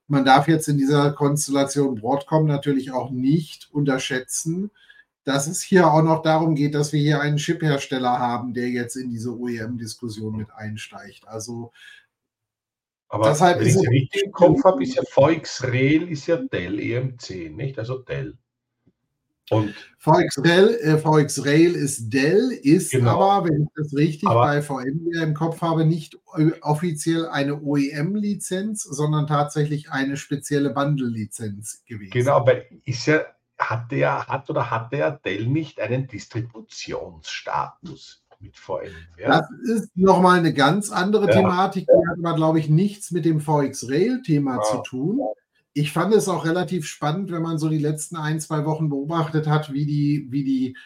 Man 0.07 0.25
darf 0.25 0.47
jetzt 0.47 0.69
in 0.69 0.79
dieser 0.79 1.11
Konstellation 1.15 1.97
Broadcom 1.97 2.47
natürlich 2.47 2.93
auch 2.93 3.11
nicht 3.11 3.69
unterschätzen, 3.73 4.71
dass 5.25 5.49
es 5.49 5.61
hier 5.61 5.89
auch 5.89 6.05
noch 6.05 6.23
darum 6.23 6.55
geht, 6.55 6.77
dass 6.77 6.93
wir 6.93 7.01
hier 7.01 7.21
einen 7.21 7.39
Chip-Hersteller 7.39 8.21
haben, 8.21 8.55
der 8.55 8.69
jetzt 8.69 8.95
in 8.95 9.11
diese 9.11 9.37
OEM-Diskussion 9.37 10.37
mit 10.37 10.53
einsteigt. 10.55 11.27
Also 11.27 11.73
aber 13.09 13.29
deshalb 13.29 13.61
wenn 13.61 13.67
ich 13.67 13.75
es 13.75 13.89
richtig 13.89 14.25
im 14.25 14.33
Kopf 14.33 14.65
habe, 14.65 14.83
ist 14.83 14.97
ja 14.97 15.03
VX 15.09 15.63
Rail 15.65 16.09
ist 16.09 16.27
ja 16.27 16.37
Dell 16.37 16.81
EMC, 16.81 17.51
nicht? 17.51 17.79
Also 17.79 17.99
Dell. 17.99 18.37
Und 19.51 19.75
VX 19.99 20.43
Rail, 20.45 20.71
äh, 20.83 20.99
VX 20.99 21.45
Rail 21.45 21.77
ist 21.77 22.13
Dell, 22.13 22.51
ist 22.51 22.91
genau. 22.91 23.31
aber, 23.31 23.49
wenn 23.49 23.63
ich 23.63 23.69
das 23.77 23.95
richtig 23.95 24.29
aber, 24.29 24.41
bei 24.41 24.61
VMware 24.61 25.23
im 25.23 25.35
Kopf 25.35 25.63
habe, 25.63 25.87
nicht 25.87 26.19
offiziell 26.63 27.29
eine 27.29 27.63
OEM-Lizenz, 27.63 28.83
sondern 28.83 29.29
tatsächlich 29.29 29.93
eine 29.93 30.17
spezielle 30.17 30.71
Bundle-Lizenz 30.71 31.85
gewesen. 31.87 32.11
Genau, 32.11 32.39
aber 32.39 32.63
ist 32.87 33.07
ja, 33.07 33.21
hat 33.57 33.93
der, 33.93 34.27
hat 34.27 34.51
oder 34.51 34.69
hat 34.71 34.93
der 34.93 35.13
Dell 35.13 35.47
nicht 35.47 35.79
einen 35.81 36.09
Distributionsstatus? 36.09 38.26
Mit 38.41 38.57
VMware. 38.57 38.91
Das 39.17 39.47
ist 39.65 39.97
nochmal 39.97 40.39
eine 40.39 40.53
ganz 40.53 40.91
andere 40.91 41.27
ja. 41.27 41.33
Thematik. 41.33 41.87
Die 41.87 42.11
hat 42.11 42.19
aber, 42.19 42.37
glaube 42.37 42.59
ich, 42.59 42.69
nichts 42.69 43.11
mit 43.11 43.25
dem 43.25 43.41
VX-Rail-Thema 43.41 44.57
ja. 44.57 44.63
zu 44.63 44.83
tun. 44.83 45.21
Ich 45.73 45.93
fand 45.93 46.15
es 46.15 46.29
auch 46.29 46.45
relativ 46.47 46.87
spannend, 46.87 47.31
wenn 47.31 47.43
man 47.43 47.59
so 47.59 47.69
die 47.69 47.79
letzten 47.79 48.17
ein, 48.17 48.41
zwei 48.41 48.65
Wochen 48.65 48.89
beobachtet 48.89 49.47
hat, 49.47 49.73
wie 49.73 49.85
die, 49.85 50.27
wie 50.31 50.45
die 50.45 50.77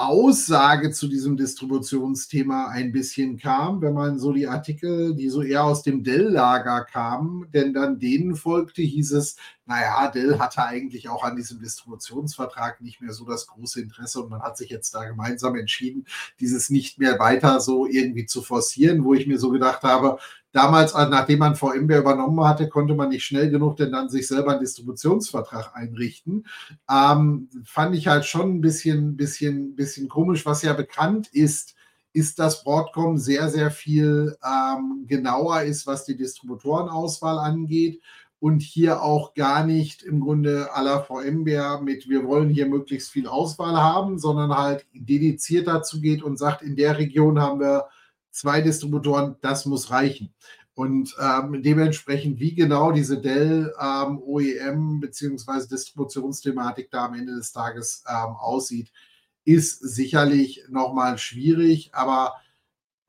Aussage 0.00 0.92
zu 0.92 1.08
diesem 1.08 1.36
Distributionsthema 1.36 2.68
ein 2.68 2.90
bisschen 2.90 3.36
kam, 3.36 3.82
wenn 3.82 3.92
man 3.92 4.18
so 4.18 4.32
die 4.32 4.46
Artikel, 4.46 5.14
die 5.14 5.28
so 5.28 5.42
eher 5.42 5.64
aus 5.64 5.82
dem 5.82 6.02
Dell-Lager 6.02 6.84
kamen, 6.84 7.50
denn 7.52 7.74
dann 7.74 7.98
denen 7.98 8.34
folgte, 8.34 8.80
hieß 8.80 9.12
es, 9.12 9.36
naja, 9.70 10.10
Dell 10.10 10.40
hatte 10.40 10.64
eigentlich 10.64 11.08
auch 11.08 11.22
an 11.22 11.36
diesem 11.36 11.60
Distributionsvertrag 11.60 12.80
nicht 12.80 13.00
mehr 13.00 13.12
so 13.12 13.24
das 13.24 13.46
große 13.46 13.80
Interesse 13.80 14.20
und 14.20 14.28
man 14.28 14.42
hat 14.42 14.56
sich 14.56 14.68
jetzt 14.68 14.92
da 14.92 15.04
gemeinsam 15.04 15.54
entschieden, 15.54 16.06
dieses 16.40 16.70
nicht 16.70 16.98
mehr 16.98 17.20
weiter 17.20 17.60
so 17.60 17.86
irgendwie 17.86 18.26
zu 18.26 18.42
forcieren, 18.42 19.04
wo 19.04 19.14
ich 19.14 19.28
mir 19.28 19.38
so 19.38 19.50
gedacht 19.50 19.84
habe, 19.84 20.18
damals, 20.50 20.92
äh, 20.94 21.08
nachdem 21.08 21.38
man 21.38 21.54
VMware 21.54 22.00
übernommen 22.00 22.44
hatte, 22.44 22.68
konnte 22.68 22.96
man 22.96 23.10
nicht 23.10 23.24
schnell 23.24 23.48
genug 23.48 23.76
denn 23.76 23.92
dann 23.92 24.08
sich 24.08 24.26
selber 24.26 24.50
einen 24.50 24.60
Distributionsvertrag 24.60 25.70
einrichten. 25.76 26.48
Ähm, 26.90 27.48
fand 27.64 27.94
ich 27.94 28.08
halt 28.08 28.24
schon 28.24 28.56
ein 28.56 28.60
bisschen, 28.60 29.16
bisschen, 29.16 29.76
bisschen 29.76 30.08
komisch, 30.08 30.44
was 30.46 30.62
ja 30.62 30.72
bekannt 30.72 31.28
ist, 31.28 31.76
ist, 32.12 32.40
dass 32.40 32.64
Broadcom 32.64 33.18
sehr, 33.18 33.48
sehr 33.50 33.70
viel 33.70 34.36
ähm, 34.44 35.04
genauer 35.06 35.62
ist, 35.62 35.86
was 35.86 36.06
die 36.06 36.16
Distributorenauswahl 36.16 37.38
angeht 37.38 38.02
und 38.40 38.62
hier 38.62 39.02
auch 39.02 39.34
gar 39.34 39.64
nicht 39.64 40.02
im 40.02 40.20
Grunde 40.20 40.72
aller 40.72 41.04
VMware 41.04 41.82
mit, 41.82 42.08
wir 42.08 42.24
wollen 42.24 42.48
hier 42.48 42.66
möglichst 42.66 43.10
viel 43.10 43.28
Auswahl 43.28 43.76
haben, 43.76 44.18
sondern 44.18 44.56
halt 44.56 44.86
dediziert 44.94 45.68
dazu 45.68 46.00
geht 46.00 46.22
und 46.22 46.38
sagt, 46.38 46.62
in 46.62 46.74
der 46.74 46.98
Region 46.98 47.38
haben 47.38 47.60
wir 47.60 47.86
zwei 48.30 48.62
Distributoren, 48.62 49.36
das 49.42 49.66
muss 49.66 49.90
reichen. 49.90 50.32
Und 50.72 51.14
ähm, 51.20 51.62
dementsprechend, 51.62 52.40
wie 52.40 52.54
genau 52.54 52.92
diese 52.92 53.20
Dell 53.20 53.74
ähm, 53.78 54.22
OEM 54.24 55.00
bzw. 55.00 55.66
Distributionsthematik 55.70 56.90
da 56.90 57.04
am 57.06 57.14
Ende 57.14 57.34
des 57.34 57.52
Tages 57.52 58.02
ähm, 58.08 58.36
aussieht, 58.36 58.90
ist 59.44 59.80
sicherlich 59.80 60.64
nochmal 60.70 61.18
schwierig, 61.18 61.90
aber 61.92 62.36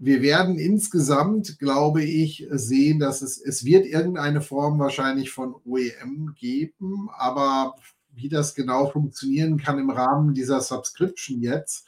wir 0.03 0.23
werden 0.23 0.57
insgesamt, 0.57 1.59
glaube 1.59 2.03
ich, 2.03 2.47
sehen, 2.49 2.97
dass 2.97 3.21
es, 3.21 3.39
es 3.39 3.65
wird 3.65 3.85
irgendeine 3.85 4.41
Form 4.41 4.79
wahrscheinlich 4.79 5.29
von 5.29 5.53
OEM 5.63 6.33
geben, 6.35 7.07
aber 7.15 7.75
wie 8.09 8.27
das 8.27 8.55
genau 8.55 8.89
funktionieren 8.89 9.57
kann 9.57 9.77
im 9.77 9.91
Rahmen 9.91 10.33
dieser 10.33 10.59
Subscription 10.59 11.41
jetzt, 11.41 11.87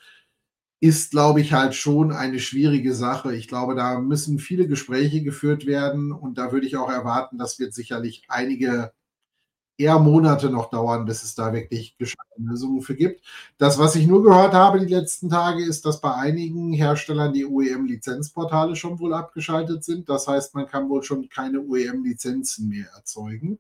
ist, 0.80 1.10
glaube 1.10 1.42
ich, 1.42 1.54
halt 1.54 1.74
schon 1.74 2.12
eine 2.12 2.40
schwierige 2.40 2.94
Sache. 2.94 3.36
Ich 3.36 3.48
glaube, 3.48 3.74
da 3.74 4.00
müssen 4.00 4.38
viele 4.38 4.68
Gespräche 4.68 5.24
geführt 5.24 5.66
werden 5.66 6.12
und 6.12 6.38
da 6.38 6.52
würde 6.52 6.68
ich 6.68 6.78
auch 6.78 6.92
erwarten, 6.92 7.40
das 7.40 7.58
wird 7.58 7.74
sicherlich 7.74 8.26
einige 8.28 8.92
eher 9.78 10.00
Monate 10.00 10.50
noch 10.50 10.70
dauern, 10.70 11.06
bis 11.06 11.24
es 11.24 11.36
da 11.36 11.54
wirklich 11.54 11.98
gescheite 11.98 12.22
Lösungen 12.38 12.82
für 12.82 12.96
gibt. 12.96 13.24
Das, 13.58 13.78
was 13.80 13.96
ich 13.96 14.08
nur 14.08 14.24
gehört 14.24 14.54
habe 14.54 14.80
die 14.80 14.94
letzten 14.94 15.30
Tage, 15.30 15.64
ist, 15.64 15.86
dass 15.86 16.02
bei 16.02 16.14
einigen 16.14 16.74
Herstellern 16.74 17.34
die 17.34 17.46
OEM-Lizenzportale 17.46 18.76
schon 18.76 19.00
wohl 19.00 19.14
abgeschaltet 19.14 19.84
sind. 19.84 20.10
Das 20.10 20.28
heißt, 20.28 20.56
man 20.56 20.68
kann 20.68 20.90
wohl 20.90 21.04
schon 21.04 21.30
keine 21.30 21.60
OEM-Lizenzen 21.60 22.70
mehr 22.70 22.88
erzeugen. 22.96 23.60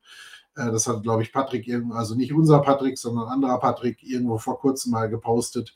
Äh, 0.55 0.71
das 0.71 0.87
hat, 0.87 1.03
glaube 1.03 1.23
ich, 1.23 1.33
Patrick, 1.33 1.69
also 1.91 2.15
nicht 2.15 2.33
unser 2.33 2.59
Patrick, 2.59 2.97
sondern 2.97 3.27
anderer 3.27 3.59
Patrick 3.59 4.03
irgendwo 4.03 4.37
vor 4.37 4.59
kurzem 4.59 4.91
mal 4.91 5.09
gepostet 5.09 5.75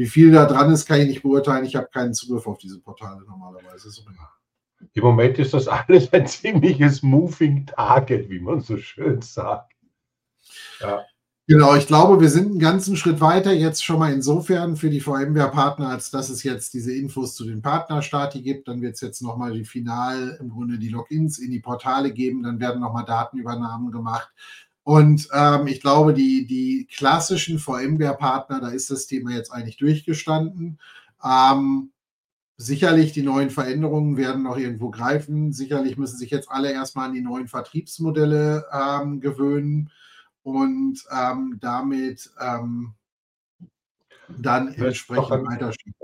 wie 0.00 0.06
viel 0.06 0.32
da 0.32 0.46
dran 0.46 0.72
ist, 0.72 0.86
kann 0.86 1.00
ich 1.00 1.08
nicht 1.08 1.22
beurteilen. 1.22 1.66
Ich 1.66 1.76
habe 1.76 1.88
keinen 1.92 2.14
Zugriff 2.14 2.46
auf 2.46 2.56
diese 2.56 2.80
Portale 2.80 3.22
normalerweise. 3.26 3.90
Im 4.92 5.04
Moment 5.04 5.38
ist 5.38 5.54
das 5.54 5.68
alles 5.68 6.12
ein 6.12 6.26
ziemliches 6.26 7.02
Moving 7.02 7.66
Target, 7.66 8.28
wie 8.30 8.40
man 8.40 8.60
so 8.60 8.76
schön 8.76 9.20
sagt. 9.22 9.72
Ja. 10.80 11.04
Genau, 11.50 11.74
ich 11.74 11.88
glaube, 11.88 12.20
wir 12.20 12.28
sind 12.28 12.46
einen 12.46 12.60
ganzen 12.60 12.96
Schritt 12.96 13.20
weiter 13.20 13.52
jetzt 13.52 13.84
schon 13.84 13.98
mal 13.98 14.12
insofern 14.12 14.76
für 14.76 14.88
die 14.88 15.00
VMware-Partner, 15.00 15.88
als 15.88 16.12
dass 16.12 16.30
es 16.30 16.44
jetzt 16.44 16.74
diese 16.74 16.94
Infos 16.94 17.34
zu 17.34 17.44
den 17.44 17.60
Partnerstati 17.60 18.40
gibt. 18.40 18.68
Dann 18.68 18.80
wird 18.82 18.94
es 18.94 19.00
jetzt 19.00 19.20
nochmal 19.20 19.52
die 19.54 19.64
Final, 19.64 20.38
im 20.40 20.50
Grunde 20.50 20.78
die 20.78 20.90
Logins 20.90 21.40
in 21.40 21.50
die 21.50 21.58
Portale 21.58 22.12
geben. 22.12 22.44
Dann 22.44 22.60
werden 22.60 22.80
nochmal 22.80 23.04
Datenübernahmen 23.04 23.90
gemacht. 23.90 24.28
Und 24.84 25.28
ähm, 25.32 25.66
ich 25.66 25.80
glaube, 25.80 26.14
die, 26.14 26.46
die 26.46 26.86
klassischen 26.86 27.58
VMware-Partner, 27.58 28.60
da 28.60 28.68
ist 28.68 28.88
das 28.92 29.08
Thema 29.08 29.32
jetzt 29.32 29.50
eigentlich 29.50 29.76
durchgestanden. 29.76 30.78
Ähm, 31.24 31.90
sicherlich 32.60 33.12
die 33.12 33.22
neuen 33.22 33.48
Veränderungen 33.48 34.18
werden 34.18 34.42
noch 34.42 34.58
irgendwo 34.58 34.90
greifen. 34.90 35.50
Sicherlich 35.50 35.96
müssen 35.96 36.18
sich 36.18 36.30
jetzt 36.30 36.50
alle 36.50 36.70
erstmal 36.70 37.08
an 37.08 37.14
die 37.14 37.22
neuen 37.22 37.48
Vertriebsmodelle 37.48 38.66
ähm, 38.70 39.20
gewöhnen 39.20 39.90
und 40.42 41.02
ähm, 41.10 41.56
damit 41.58 42.30
ähm, 42.38 42.92
dann 44.28 44.68
entsprechend 44.74 45.46
weiterstehen. 45.46 45.94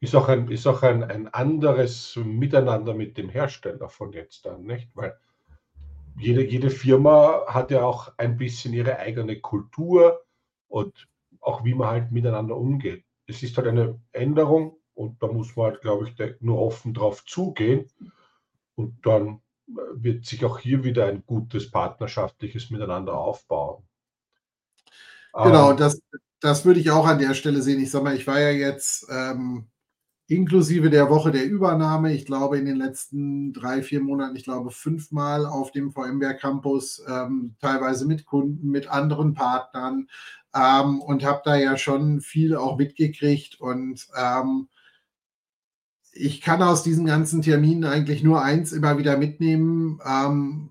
Ist 0.00 0.14
auch, 0.14 0.28
ein, 0.28 0.48
ist 0.48 0.66
auch 0.66 0.82
ein, 0.82 1.04
ein 1.04 1.28
anderes 1.28 2.18
Miteinander 2.22 2.94
mit 2.94 3.18
dem 3.18 3.28
Hersteller 3.28 3.90
von 3.90 4.12
jetzt 4.12 4.46
dann, 4.46 4.64
nicht? 4.64 4.88
Weil 4.94 5.18
jede, 6.18 6.44
jede 6.44 6.70
Firma 6.70 7.42
hat 7.46 7.70
ja 7.70 7.82
auch 7.82 8.12
ein 8.16 8.38
bisschen 8.38 8.72
ihre 8.72 8.98
eigene 8.98 9.38
Kultur 9.40 10.24
und 10.68 11.08
auch 11.40 11.62
wie 11.62 11.74
man 11.74 11.88
halt 11.88 12.12
miteinander 12.12 12.56
umgeht. 12.56 13.04
Es 13.26 13.42
ist 13.42 13.56
halt 13.58 13.66
eine 13.66 14.00
Änderung 14.12 14.78
und 14.94 15.22
da 15.22 15.26
muss 15.26 15.56
man 15.56 15.66
halt, 15.66 15.80
glaube 15.80 16.08
ich, 16.08 16.40
nur 16.40 16.60
offen 16.60 16.94
drauf 16.94 17.24
zugehen 17.24 17.90
und 18.74 19.04
dann 19.06 19.40
äh, 19.68 19.72
wird 19.94 20.24
sich 20.24 20.44
auch 20.44 20.58
hier 20.58 20.84
wieder 20.84 21.06
ein 21.06 21.24
gutes 21.26 21.70
partnerschaftliches 21.70 22.70
Miteinander 22.70 23.16
aufbauen. 23.16 23.84
Genau, 25.32 25.72
ähm, 25.72 25.76
das, 25.76 26.00
das 26.40 26.64
würde 26.64 26.80
ich 26.80 26.90
auch 26.90 27.06
an 27.06 27.18
der 27.18 27.34
Stelle 27.34 27.62
sehen. 27.62 27.80
Ich 27.80 27.90
sage 27.90 28.04
mal, 28.04 28.16
ich 28.16 28.26
war 28.26 28.40
ja 28.40 28.50
jetzt 28.50 29.06
ähm, 29.10 29.66
inklusive 30.26 30.90
der 30.90 31.10
Woche 31.10 31.32
der 31.32 31.44
Übernahme, 31.44 32.12
ich 32.14 32.24
glaube 32.24 32.58
in 32.58 32.64
den 32.64 32.76
letzten 32.76 33.52
drei, 33.52 33.82
vier 33.82 34.00
Monaten, 34.00 34.36
ich 34.36 34.44
glaube 34.44 34.70
fünfmal 34.70 35.44
auf 35.44 35.70
dem 35.70 35.92
VMware 35.92 36.36
Campus, 36.36 37.02
ähm, 37.08 37.56
teilweise 37.60 38.06
mit 38.06 38.24
Kunden, 38.24 38.70
mit 38.70 38.88
anderen 38.88 39.34
Partnern 39.34 40.08
ähm, 40.54 41.00
und 41.00 41.24
habe 41.24 41.42
da 41.44 41.56
ja 41.56 41.76
schon 41.76 42.20
viel 42.20 42.56
auch 42.56 42.78
mitgekriegt 42.78 43.60
und 43.60 44.06
ähm, 44.16 44.68
ich 46.14 46.40
kann 46.40 46.62
aus 46.62 46.82
diesen 46.82 47.06
ganzen 47.06 47.42
Terminen 47.42 47.84
eigentlich 47.84 48.22
nur 48.22 48.42
eins 48.42 48.72
immer 48.72 48.98
wieder 48.98 49.16
mitnehmen. 49.16 50.00
Ähm, 50.06 50.70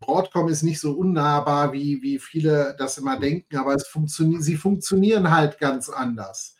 Broadcom 0.00 0.48
ist 0.48 0.62
nicht 0.62 0.80
so 0.80 0.92
unnahbar, 0.92 1.72
wie, 1.72 2.02
wie 2.02 2.18
viele 2.18 2.74
das 2.78 2.98
immer 2.98 3.18
denken, 3.18 3.56
aber 3.56 3.74
es 3.74 3.86
funktio 3.86 4.40
sie 4.40 4.56
funktionieren 4.56 5.30
halt 5.30 5.58
ganz 5.58 5.88
anders. 5.88 6.56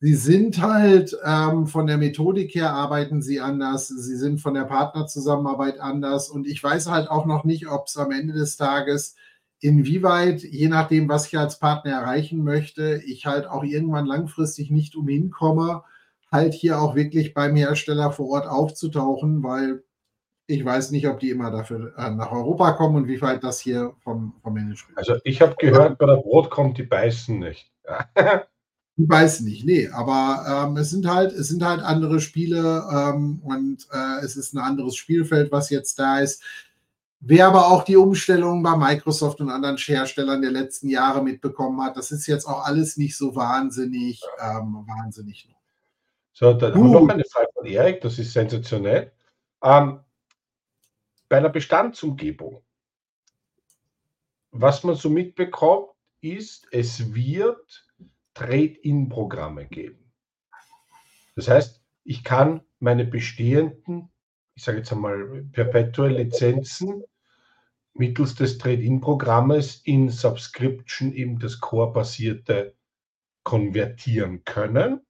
Sie 0.00 0.14
sind 0.14 0.60
halt 0.62 1.16
ähm, 1.24 1.66
von 1.66 1.88
der 1.88 1.98
Methodik 1.98 2.54
her 2.54 2.72
arbeiten 2.72 3.20
sie 3.20 3.40
anders. 3.40 3.88
Sie 3.88 4.16
sind 4.16 4.40
von 4.40 4.54
der 4.54 4.64
Partnerzusammenarbeit 4.64 5.80
anders. 5.80 6.28
Und 6.28 6.46
ich 6.46 6.62
weiß 6.62 6.88
halt 6.88 7.10
auch 7.10 7.26
noch 7.26 7.42
nicht, 7.42 7.68
ob 7.68 7.86
es 7.88 7.96
am 7.96 8.12
Ende 8.12 8.32
des 8.32 8.56
Tages 8.56 9.16
inwieweit, 9.58 10.42
je 10.42 10.68
nachdem, 10.68 11.08
was 11.08 11.26
ich 11.26 11.36
als 11.36 11.58
Partner 11.58 11.92
erreichen 11.92 12.44
möchte, 12.44 13.02
ich 13.04 13.26
halt 13.26 13.48
auch 13.48 13.64
irgendwann 13.64 14.06
langfristig 14.06 14.70
nicht 14.70 14.94
umhin 14.94 15.30
komme, 15.32 15.82
halt 16.30 16.54
hier 16.54 16.80
auch 16.80 16.94
wirklich 16.94 17.34
beim 17.34 17.56
Hersteller 17.56 18.12
vor 18.12 18.28
Ort 18.28 18.46
aufzutauchen, 18.46 19.42
weil 19.42 19.82
ich 20.46 20.64
weiß 20.64 20.90
nicht, 20.92 21.06
ob 21.06 21.20
die 21.20 21.30
immer 21.30 21.50
dafür 21.50 21.92
äh, 21.98 22.10
nach 22.10 22.32
Europa 22.32 22.72
kommen 22.72 22.96
und 22.96 23.08
wie 23.08 23.20
weit 23.20 23.44
das 23.44 23.60
hier 23.60 23.92
vom, 24.00 24.34
vom 24.42 24.54
Management. 24.54 24.96
Also 24.96 25.16
ich 25.24 25.42
habe 25.42 25.54
gehört, 25.58 25.98
bei 25.98 26.06
der 26.06 26.16
Broadcom, 26.16 26.74
die 26.74 26.84
beißen 26.84 27.38
nicht. 27.38 27.70
Ich 29.00 29.08
weiß 29.08 29.42
nicht, 29.42 29.64
nee, 29.64 29.88
aber 29.90 30.66
ähm, 30.66 30.76
es 30.76 30.90
sind 30.90 31.06
halt, 31.06 31.32
es 31.32 31.46
sind 31.46 31.64
halt 31.64 31.80
andere 31.80 32.18
Spiele 32.18 32.84
ähm, 32.92 33.40
und 33.44 33.86
äh, 33.92 34.24
es 34.24 34.34
ist 34.34 34.54
ein 34.54 34.58
anderes 34.58 34.96
Spielfeld, 34.96 35.52
was 35.52 35.70
jetzt 35.70 36.00
da 36.00 36.18
ist. 36.18 36.42
Wer 37.20 37.46
aber 37.46 37.68
auch 37.68 37.84
die 37.84 37.96
Umstellung 37.96 38.60
bei 38.64 38.76
Microsoft 38.76 39.40
und 39.40 39.50
anderen 39.50 39.76
Herstellern 39.76 40.42
der 40.42 40.50
letzten 40.50 40.88
Jahre 40.88 41.22
mitbekommen 41.22 41.80
hat, 41.80 41.96
das 41.96 42.10
ist 42.10 42.26
jetzt 42.26 42.44
auch 42.44 42.64
alles 42.64 42.96
nicht 42.96 43.16
so 43.16 43.36
wahnsinnig, 43.36 44.20
ähm, 44.40 44.84
wahnsinnig 44.88 45.46
neu. 45.48 45.57
So, 46.38 46.52
dann 46.52 46.72
haben 46.72 46.92
wir 46.92 47.00
noch 47.00 47.08
eine 47.08 47.24
Frage 47.24 47.48
von 47.52 47.66
Erik, 47.66 48.00
das 48.00 48.16
ist 48.20 48.32
sensationell. 48.32 49.10
Ähm, 49.60 50.04
bei 51.28 51.38
einer 51.38 51.48
Bestandsumgebung, 51.48 52.64
was 54.52 54.84
man 54.84 54.94
so 54.94 55.10
mitbekommt, 55.10 55.88
ist, 56.20 56.68
es 56.70 57.12
wird 57.12 57.88
Trade-in-Programme 58.34 59.66
geben. 59.66 60.12
Das 61.34 61.48
heißt, 61.48 61.82
ich 62.04 62.22
kann 62.22 62.60
meine 62.78 63.04
bestehenden, 63.04 64.08
ich 64.54 64.62
sage 64.62 64.78
jetzt 64.78 64.92
einmal, 64.92 65.42
perpetual 65.50 66.12
Lizenzen 66.12 67.02
mittels 67.94 68.36
des 68.36 68.58
Trade-in-Programmes 68.58 69.82
in 69.82 70.08
Subscription, 70.08 71.12
eben 71.14 71.40
das 71.40 71.58
Core-basierte, 71.58 72.76
konvertieren 73.42 74.44
können. 74.44 75.04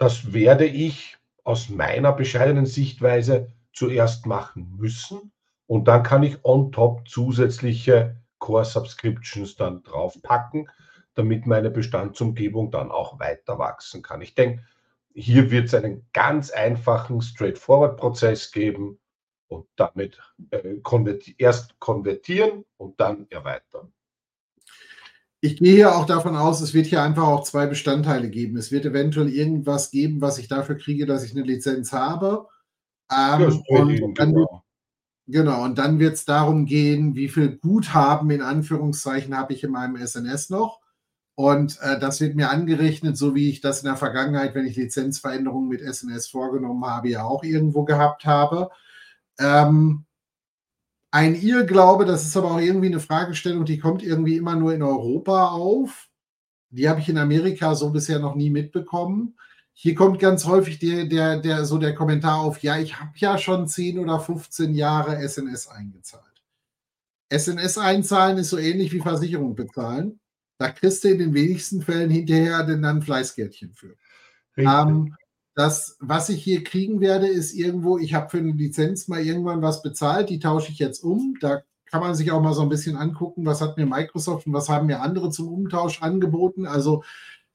Das 0.00 0.32
werde 0.32 0.64
ich 0.64 1.18
aus 1.44 1.68
meiner 1.68 2.12
bescheidenen 2.12 2.64
Sichtweise 2.64 3.52
zuerst 3.74 4.24
machen 4.24 4.74
müssen. 4.78 5.30
Und 5.66 5.88
dann 5.88 6.02
kann 6.02 6.22
ich 6.22 6.42
on 6.42 6.72
top 6.72 7.06
zusätzliche 7.06 8.16
Core 8.38 8.64
Subscriptions 8.64 9.56
dann 9.56 9.82
draufpacken, 9.82 10.70
damit 11.16 11.46
meine 11.46 11.70
Bestandsumgebung 11.70 12.70
dann 12.70 12.90
auch 12.90 13.20
weiter 13.20 13.58
wachsen 13.58 14.00
kann. 14.00 14.22
Ich 14.22 14.34
denke, 14.34 14.64
hier 15.12 15.50
wird 15.50 15.66
es 15.66 15.74
einen 15.74 16.08
ganz 16.14 16.50
einfachen 16.50 17.20
Straightforward-Prozess 17.20 18.52
geben 18.52 18.98
und 19.48 19.66
damit 19.76 20.18
äh, 20.50 20.76
konverti 20.82 21.34
erst 21.36 21.78
konvertieren 21.78 22.64
und 22.78 22.98
dann 23.00 23.26
erweitern. 23.28 23.92
Ich 25.42 25.56
gehe 25.56 25.74
hier 25.74 25.96
auch 25.96 26.04
davon 26.04 26.36
aus, 26.36 26.60
es 26.60 26.74
wird 26.74 26.86
hier 26.86 27.02
einfach 27.02 27.26
auch 27.26 27.44
zwei 27.44 27.66
Bestandteile 27.66 28.28
geben. 28.28 28.58
Es 28.58 28.70
wird 28.70 28.84
eventuell 28.84 29.30
irgendwas 29.30 29.90
geben, 29.90 30.20
was 30.20 30.38
ich 30.38 30.48
dafür 30.48 30.76
kriege, 30.76 31.06
dass 31.06 31.24
ich 31.24 31.32
eine 31.32 31.42
Lizenz 31.42 31.92
habe. 31.92 32.46
Ähm, 33.10 33.62
und 33.68 34.18
dann 34.18 34.34
genau. 34.34 34.64
genau, 35.26 35.64
und 35.64 35.78
dann 35.78 35.98
wird 35.98 36.14
es 36.14 36.26
darum 36.26 36.66
gehen, 36.66 37.14
wie 37.14 37.28
viel 37.28 37.56
Guthaben 37.56 38.30
in 38.30 38.42
Anführungszeichen 38.42 39.36
habe 39.36 39.54
ich 39.54 39.64
in 39.64 39.70
meinem 39.70 39.96
SNS 39.96 40.50
noch. 40.50 40.80
Und 41.36 41.78
äh, 41.80 41.98
das 41.98 42.20
wird 42.20 42.36
mir 42.36 42.50
angerechnet, 42.50 43.16
so 43.16 43.34
wie 43.34 43.48
ich 43.48 43.62
das 43.62 43.80
in 43.80 43.86
der 43.86 43.96
Vergangenheit, 43.96 44.54
wenn 44.54 44.66
ich 44.66 44.76
Lizenzveränderungen 44.76 45.70
mit 45.70 45.80
SNS 45.80 46.28
vorgenommen 46.28 46.84
habe, 46.84 47.08
ja 47.08 47.24
auch 47.24 47.42
irgendwo 47.44 47.84
gehabt 47.84 48.26
habe. 48.26 48.70
Ähm, 49.38 50.04
ein 51.10 51.34
Irrglaube, 51.34 52.04
das 52.04 52.24
ist 52.24 52.36
aber 52.36 52.52
auch 52.52 52.60
irgendwie 52.60 52.86
eine 52.86 53.00
Fragestellung, 53.00 53.64
die 53.64 53.78
kommt 53.78 54.02
irgendwie 54.02 54.36
immer 54.36 54.54
nur 54.56 54.74
in 54.74 54.82
Europa 54.82 55.48
auf. 55.48 56.08
Die 56.70 56.88
habe 56.88 57.00
ich 57.00 57.08
in 57.08 57.18
Amerika 57.18 57.74
so 57.74 57.90
bisher 57.90 58.20
noch 58.20 58.36
nie 58.36 58.50
mitbekommen. 58.50 59.36
Hier 59.72 59.94
kommt 59.94 60.20
ganz 60.20 60.44
häufig 60.44 60.78
der, 60.78 61.06
der, 61.06 61.38
der, 61.38 61.64
so 61.64 61.78
der 61.78 61.94
Kommentar 61.94 62.38
auf, 62.38 62.62
ja, 62.62 62.78
ich 62.78 63.00
habe 63.00 63.12
ja 63.16 63.38
schon 63.38 63.66
10 63.66 63.98
oder 63.98 64.20
15 64.20 64.74
Jahre 64.74 65.26
SNS 65.26 65.68
eingezahlt. 65.68 66.24
SNS 67.32 67.78
einzahlen 67.78 68.38
ist 68.38 68.50
so 68.50 68.58
ähnlich 68.58 68.92
wie 68.92 69.00
Versicherung 69.00 69.54
bezahlen. 69.54 70.20
Da 70.58 70.70
kriegst 70.70 71.02
du 71.04 71.08
in 71.08 71.18
den 71.18 71.34
wenigsten 71.34 71.80
Fällen 71.80 72.10
hinterher 72.10 72.62
dann 72.64 72.84
ein 72.84 73.02
Fleißgärtchen 73.02 73.72
für. 73.72 73.96
Ähm, 74.56 75.16
das, 75.54 75.96
was 76.00 76.28
ich 76.28 76.42
hier 76.42 76.64
kriegen 76.64 77.00
werde, 77.00 77.26
ist 77.26 77.52
irgendwo, 77.54 77.98
ich 77.98 78.14
habe 78.14 78.30
für 78.30 78.38
eine 78.38 78.52
Lizenz 78.52 79.08
mal 79.08 79.20
irgendwann 79.20 79.62
was 79.62 79.82
bezahlt, 79.82 80.30
die 80.30 80.38
tausche 80.38 80.72
ich 80.72 80.78
jetzt 80.78 81.02
um. 81.02 81.36
Da 81.40 81.62
kann 81.86 82.00
man 82.00 82.14
sich 82.14 82.30
auch 82.30 82.40
mal 82.40 82.54
so 82.54 82.62
ein 82.62 82.68
bisschen 82.68 82.96
angucken, 82.96 83.44
was 83.44 83.60
hat 83.60 83.76
mir 83.76 83.86
Microsoft 83.86 84.46
und 84.46 84.52
was 84.52 84.68
haben 84.68 84.86
mir 84.86 85.00
andere 85.00 85.30
zum 85.30 85.48
Umtausch 85.48 86.02
angeboten. 86.02 86.66
Also 86.66 87.02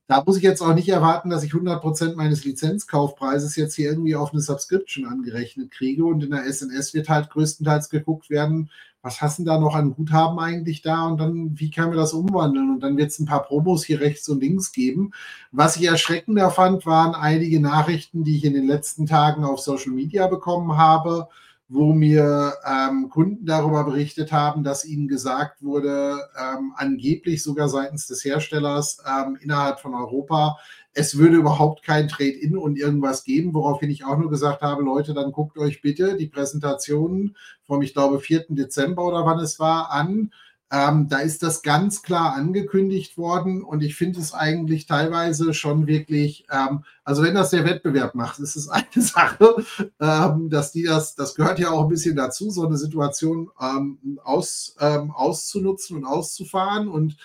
da 0.07 0.23
muss 0.23 0.37
ich 0.37 0.43
jetzt 0.43 0.61
auch 0.61 0.75
nicht 0.75 0.89
erwarten, 0.89 1.29
dass 1.29 1.43
ich 1.43 1.53
100% 1.53 2.15
meines 2.15 2.45
Lizenzkaufpreises 2.45 3.55
jetzt 3.55 3.75
hier 3.75 3.89
irgendwie 3.89 4.15
auf 4.15 4.33
eine 4.33 4.41
Subscription 4.41 5.05
angerechnet 5.05 5.71
kriege. 5.71 6.05
Und 6.05 6.23
in 6.23 6.31
der 6.31 6.51
SNS 6.51 6.93
wird 6.93 7.09
halt 7.09 7.29
größtenteils 7.31 7.89
geguckt 7.89 8.29
werden, 8.29 8.69
was 9.05 9.21
hast 9.21 9.37
du 9.37 9.43
da 9.43 9.59
noch 9.59 9.75
an 9.75 9.93
Guthaben 9.93 10.39
eigentlich 10.39 10.81
da 10.81 11.05
und 11.05 11.19
dann, 11.19 11.59
wie 11.59 11.69
können 11.69 11.91
wir 11.91 11.99
das 11.99 12.13
umwandeln? 12.13 12.71
Und 12.71 12.79
dann 12.79 12.97
wird 12.97 13.11
es 13.11 13.19
ein 13.19 13.27
paar 13.27 13.43
Promos 13.43 13.85
hier 13.85 14.01
rechts 14.01 14.27
und 14.29 14.41
links 14.41 14.71
geben. 14.71 15.11
Was 15.51 15.75
ich 15.75 15.85
erschreckender 15.85 16.49
fand, 16.49 16.87
waren 16.87 17.13
einige 17.13 17.59
Nachrichten, 17.59 18.23
die 18.23 18.37
ich 18.37 18.45
in 18.45 18.55
den 18.55 18.65
letzten 18.65 19.05
Tagen 19.05 19.43
auf 19.43 19.59
Social 19.59 19.91
Media 19.91 20.25
bekommen 20.25 20.75
habe, 20.75 21.27
wo 21.69 21.93
mir 21.93 22.53
ähm, 22.65 23.11
Kunden 23.11 23.45
darüber 23.45 23.83
berichtet 23.83 24.31
haben, 24.31 24.63
dass 24.63 24.85
ihnen 24.85 25.07
gesagt 25.07 25.61
wurde, 25.61 26.17
ähm, 26.39 26.73
angeblich 26.75 27.43
sogar 27.43 27.69
seitens 27.69 28.07
des 28.07 28.25
Herstellers 28.25 29.03
ähm, 29.07 29.37
innerhalb 29.39 29.81
von 29.81 29.93
Europa, 29.93 30.57
es 30.95 31.17
würde 31.17 31.35
überhaupt 31.35 31.83
kein 31.83 32.07
Trade-in 32.07 32.57
und 32.57 32.79
irgendwas 32.79 33.25
geben, 33.25 33.53
woraufhin 33.53 33.91
ich 33.91 34.05
auch 34.05 34.17
nur 34.17 34.29
gesagt 34.29 34.61
habe, 34.61 34.81
Leute, 34.81 35.13
dann 35.13 35.33
guckt 35.33 35.57
euch 35.57 35.81
bitte 35.81 36.15
die 36.15 36.27
Präsentationen 36.27 37.35
vom, 37.63 37.81
ich 37.81 37.93
glaube, 37.93 38.19
4. 38.19 38.45
Dezember 38.49 39.05
oder 39.05 39.25
wann 39.25 39.39
es 39.39 39.59
war, 39.59 39.91
an. 39.91 40.31
Ähm, 40.71 41.07
da 41.09 41.19
ist 41.19 41.43
das 41.43 41.61
ganz 41.61 42.01
klar 42.01 42.33
angekündigt 42.33 43.17
worden 43.17 43.61
und 43.61 43.83
ich 43.83 43.95
finde 43.95 44.19
es 44.19 44.33
eigentlich 44.33 44.87
teilweise 44.87 45.53
schon 45.53 45.85
wirklich, 45.85 46.47
ähm, 46.49 46.83
also 47.03 47.21
wenn 47.21 47.35
das 47.35 47.51
der 47.51 47.65
Wettbewerb 47.65 48.15
macht, 48.15 48.39
ist 48.39 48.55
es 48.55 48.67
eine 48.69 48.85
Sache, 48.95 49.63
ähm, 49.99 50.49
dass 50.49 50.71
die 50.71 50.83
das, 50.83 51.13
das 51.13 51.35
gehört 51.35 51.59
ja 51.59 51.69
auch 51.69 51.83
ein 51.83 51.89
bisschen 51.89 52.15
dazu, 52.15 52.49
so 52.49 52.65
eine 52.65 52.77
Situation 52.77 53.49
ähm, 53.61 54.19
aus, 54.23 54.75
ähm, 54.79 55.11
auszunutzen 55.11 55.97
und 55.97 56.05
auszufahren 56.05 56.87
und 56.87 57.17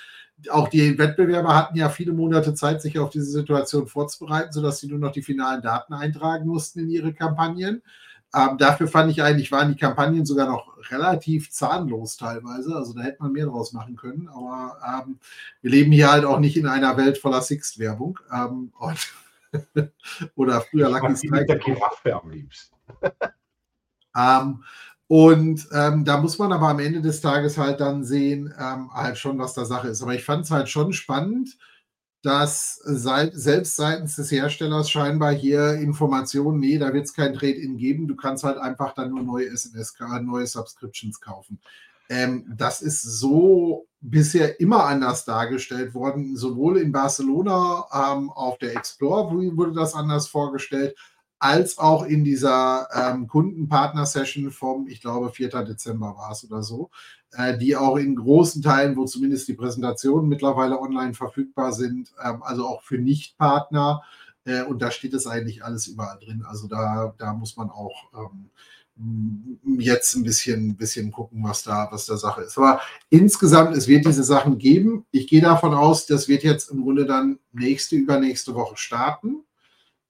auch 0.50 0.68
die 0.68 0.98
Wettbewerber 0.98 1.54
hatten 1.54 1.76
ja 1.76 1.88
viele 1.88 2.12
Monate 2.12 2.54
Zeit, 2.54 2.80
sich 2.80 2.98
auf 2.98 3.10
diese 3.10 3.30
Situation 3.30 3.86
vorzubereiten, 3.86 4.52
sodass 4.52 4.80
sie 4.80 4.88
nur 4.88 4.98
noch 4.98 5.12
die 5.12 5.22
finalen 5.22 5.62
Daten 5.62 5.92
eintragen 5.92 6.46
mussten 6.46 6.80
in 6.80 6.90
ihre 6.90 7.12
Kampagnen. 7.12 7.82
Ähm, 8.34 8.58
dafür 8.58 8.86
fand 8.86 9.10
ich 9.10 9.22
eigentlich, 9.22 9.50
waren 9.50 9.72
die 9.72 9.78
Kampagnen 9.78 10.24
sogar 10.24 10.46
noch 10.46 10.76
relativ 10.90 11.50
zahnlos 11.50 12.16
teilweise. 12.16 12.74
Also 12.76 12.94
da 12.94 13.02
hätte 13.02 13.22
man 13.22 13.32
mehr 13.32 13.46
draus 13.46 13.72
machen 13.72 13.96
können. 13.96 14.28
Aber 14.28 15.04
ähm, 15.06 15.18
wir 15.62 15.70
leben 15.70 15.90
hier 15.90 16.10
halt 16.10 16.24
auch 16.24 16.38
nicht 16.38 16.56
in 16.56 16.66
einer 16.66 16.96
Welt 16.96 17.18
voller 17.18 17.42
Sixt-Werbung. 17.42 18.20
Ähm, 18.32 18.72
oder 20.36 20.60
früher 20.60 20.88
Lucky 20.88 21.16
Strike. 21.16 21.40
Mit 21.40 21.48
der 21.48 21.58
Giraffe 21.58 22.14
am 22.14 22.30
liebsten. 22.30 22.76
Und 25.10 25.66
ähm, 25.72 26.04
da 26.04 26.20
muss 26.20 26.38
man 26.38 26.52
aber 26.52 26.68
am 26.68 26.78
Ende 26.78 27.00
des 27.02 27.20
Tages 27.20 27.58
halt 27.58 27.80
dann 27.80 28.04
sehen, 28.04 28.54
ähm, 28.56 28.94
halt 28.94 29.18
schon, 29.18 29.40
was 29.40 29.54
da 29.54 29.64
Sache 29.64 29.88
ist. 29.88 30.02
Aber 30.02 30.14
ich 30.14 30.24
fand 30.24 30.44
es 30.44 30.52
halt 30.52 30.68
schon 30.68 30.92
spannend, 30.92 31.58
dass 32.22 32.80
seit, 32.84 33.34
selbst 33.34 33.74
seitens 33.74 34.14
des 34.14 34.30
Herstellers 34.30 34.88
scheinbar 34.88 35.32
hier 35.32 35.72
Informationen, 35.74 36.60
nee, 36.60 36.78
da 36.78 36.94
wird 36.94 37.06
es 37.06 37.14
kein 37.14 37.34
Trade-in 37.34 37.76
geben, 37.76 38.06
du 38.06 38.14
kannst 38.14 38.44
halt 38.44 38.58
einfach 38.58 38.94
dann 38.94 39.10
nur 39.10 39.24
neue 39.24 39.50
SNS, 39.50 39.96
neue 40.22 40.46
Subscriptions 40.46 41.20
kaufen. 41.20 41.60
Ähm, 42.08 42.44
das 42.56 42.80
ist 42.80 43.02
so 43.02 43.88
bisher 44.00 44.60
immer 44.60 44.84
anders 44.84 45.24
dargestellt 45.24 45.92
worden, 45.92 46.36
sowohl 46.36 46.78
in 46.78 46.92
Barcelona 46.92 47.84
ähm, 47.92 48.30
auf 48.30 48.58
der 48.58 48.76
Explore 48.76 49.56
wurde 49.56 49.72
das 49.72 49.92
anders 49.92 50.28
vorgestellt, 50.28 50.96
als 51.40 51.78
auch 51.78 52.04
in 52.04 52.22
dieser 52.22 52.86
ähm, 52.94 53.26
Kundenpartner-Session 53.26 54.50
vom, 54.50 54.86
ich 54.86 55.00
glaube, 55.00 55.30
4. 55.30 55.48
Dezember 55.64 56.14
war 56.16 56.32
es 56.32 56.44
oder 56.44 56.62
so, 56.62 56.90
äh, 57.32 57.56
die 57.56 57.76
auch 57.76 57.96
in 57.96 58.14
großen 58.14 58.62
Teilen, 58.62 58.94
wo 58.96 59.06
zumindest 59.06 59.48
die 59.48 59.54
Präsentationen 59.54 60.28
mittlerweile 60.28 60.78
online 60.78 61.14
verfügbar 61.14 61.72
sind, 61.72 62.12
ähm, 62.22 62.42
also 62.42 62.66
auch 62.66 62.82
für 62.82 62.98
Nicht-Partner. 62.98 64.02
Äh, 64.44 64.64
und 64.64 64.82
da 64.82 64.90
steht 64.90 65.14
es 65.14 65.26
eigentlich 65.26 65.64
alles 65.64 65.86
überall 65.86 66.18
drin. 66.18 66.44
Also 66.46 66.68
da, 66.68 67.14
da 67.16 67.32
muss 67.32 67.56
man 67.56 67.70
auch 67.70 68.10
ähm, 68.14 68.50
jetzt 69.78 70.14
ein 70.14 70.24
bisschen, 70.24 70.76
bisschen 70.76 71.10
gucken, 71.10 71.42
was 71.42 71.62
da, 71.62 71.88
was 71.90 72.04
da 72.04 72.18
Sache 72.18 72.42
ist. 72.42 72.58
Aber 72.58 72.82
insgesamt, 73.08 73.74
es 73.74 73.88
wird 73.88 74.04
diese 74.04 74.24
Sachen 74.24 74.58
geben. 74.58 75.06
Ich 75.10 75.26
gehe 75.26 75.40
davon 75.40 75.72
aus, 75.72 76.04
das 76.04 76.28
wird 76.28 76.42
jetzt 76.42 76.70
im 76.70 76.82
Grunde 76.82 77.06
dann 77.06 77.38
nächste, 77.52 77.96
übernächste 77.96 78.54
Woche 78.54 78.76
starten. 78.76 79.44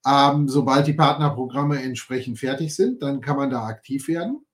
Ähm, 0.07 0.49
sobald 0.49 0.87
die 0.87 0.95
Partnerprogramme 0.95 1.83
entsprechend 1.83 2.39
fertig 2.39 2.75
sind, 2.75 3.03
dann 3.03 3.21
kann 3.21 3.37
man 3.37 3.51
da 3.51 3.65
aktiv 3.65 4.09
werden 4.09 4.45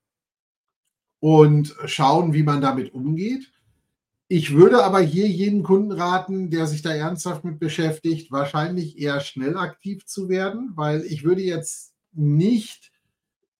und 1.20 1.74
schauen, 1.86 2.32
wie 2.34 2.42
man 2.42 2.60
damit 2.60 2.92
umgeht. 2.94 3.52
Ich 4.28 4.54
würde 4.54 4.82
aber 4.84 5.00
hier 5.00 5.28
jeden 5.28 5.62
Kunden 5.62 5.92
raten, 5.92 6.50
der 6.50 6.66
sich 6.66 6.82
da 6.82 6.92
ernsthaft 6.92 7.44
mit 7.44 7.60
beschäftigt, 7.60 8.32
wahrscheinlich 8.32 8.98
eher 8.98 9.20
schnell 9.20 9.56
aktiv 9.56 10.04
zu 10.04 10.28
werden, 10.28 10.72
weil 10.74 11.02
ich 11.02 11.22
würde 11.22 11.42
jetzt 11.42 11.94
nicht 12.12 12.90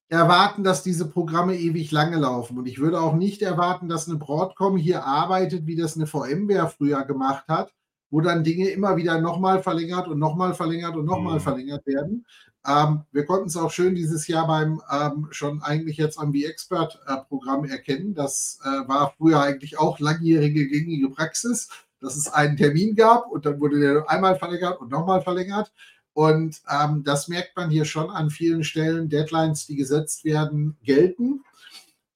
erwarten, 0.09 0.65
dass 0.65 0.83
diese 0.83 1.09
Programme 1.09 1.57
ewig 1.57 1.93
lange 1.93 2.17
laufen. 2.17 2.59
Und 2.59 2.67
ich 2.67 2.79
würde 2.79 3.01
auch 3.01 3.15
nicht 3.15 3.43
erwarten, 3.43 3.89
dass 3.89 4.09
eine 4.09 4.19
Broadcom 4.19 4.77
hier 4.77 5.05
arbeitet, 5.05 5.67
wie 5.67 5.77
das 5.77 5.97
eine 5.97 6.07
VMware 6.07 6.69
früher 6.69 7.05
gemacht 7.05 7.47
hat, 7.49 7.73
wo 8.11 8.21
dann 8.21 8.45
Dinge 8.45 8.69
immer 8.69 8.97
wieder 8.97 9.21
nochmal 9.21 9.63
verlängert 9.63 10.09
und 10.09 10.19
nochmal 10.19 10.55
verlängert 10.55 10.97
und 10.97 11.05
nochmal 11.05 11.35
mhm. 11.35 11.41
verlängert 11.41 11.87
werden. 11.87 12.25
Ähm, 12.67 13.03
wir 13.13 13.25
konnten 13.25 13.47
es 13.47 13.57
auch 13.57 13.71
schön 13.71 13.95
dieses 13.95 14.27
Jahr 14.27 14.47
beim 14.47 14.83
ähm, 14.91 15.29
schon 15.31 15.63
eigentlich 15.63 15.97
jetzt 15.99 16.19
am 16.19 16.33
V-Expert-Programm 16.33 17.65
äh, 17.65 17.71
erkennen. 17.71 18.15
Das 18.15 18.59
äh, 18.65 18.89
war 18.89 19.15
früher 19.17 19.41
eigentlich 19.41 19.79
auch 19.79 20.01
langjährige 20.01 20.67
gängige 20.69 21.11
Praxis, 21.11 21.69
dass 22.01 22.17
es 22.17 22.33
einen 22.33 22.57
Termin 22.57 22.97
gab 22.97 23.31
und 23.31 23.47
dann 23.47 23.61
wurde 23.61 23.79
der 23.79 24.11
einmal 24.11 24.37
verlängert 24.37 24.81
und 24.81 24.91
nochmal 24.91 25.23
verlängert. 25.23 25.73
Und 26.13 26.63
ähm, 26.69 27.05
das 27.05 27.29
merkt 27.29 27.57
man 27.57 27.71
hier 27.71 27.85
schon 27.85 28.11
an 28.11 28.31
vielen 28.31 28.65
Stellen. 28.65 29.09
Deadlines, 29.11 29.67
die 29.67 29.77
gesetzt 29.77 30.25
werden, 30.25 30.77
gelten 30.83 31.45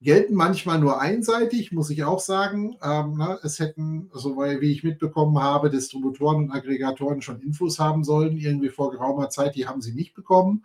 gelten 0.00 0.34
manchmal 0.34 0.78
nur 0.78 1.00
einseitig, 1.00 1.72
muss 1.72 1.90
ich 1.90 2.04
auch 2.04 2.20
sagen. 2.20 2.76
Ähm, 2.82 3.18
ne, 3.18 3.38
es 3.42 3.58
hätten, 3.58 4.10
so 4.14 4.36
wie 4.38 4.72
ich 4.72 4.82
mitbekommen 4.82 5.38
habe, 5.38 5.70
Distributoren 5.70 6.44
und 6.44 6.52
Aggregatoren 6.52 7.22
schon 7.22 7.40
Infos 7.40 7.78
haben 7.78 8.02
sollen, 8.04 8.36
irgendwie 8.36 8.70
vor 8.70 8.90
geraumer 8.90 9.28
Zeit, 9.28 9.56
die 9.56 9.66
haben 9.66 9.82
sie 9.82 9.92
nicht 9.92 10.14
bekommen. 10.14 10.64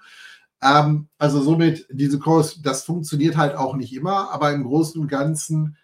Ähm, 0.61 1.09
also 1.17 1.41
somit, 1.41 1.87
diese 1.91 2.19
Kurs, 2.19 2.61
das 2.61 2.83
funktioniert 2.83 3.35
halt 3.35 3.55
auch 3.55 3.75
nicht 3.75 3.93
immer, 3.93 4.31
aber 4.31 4.53
im 4.53 4.63
Großen 4.63 5.01
und 5.01 5.09
Ganzen 5.09 5.77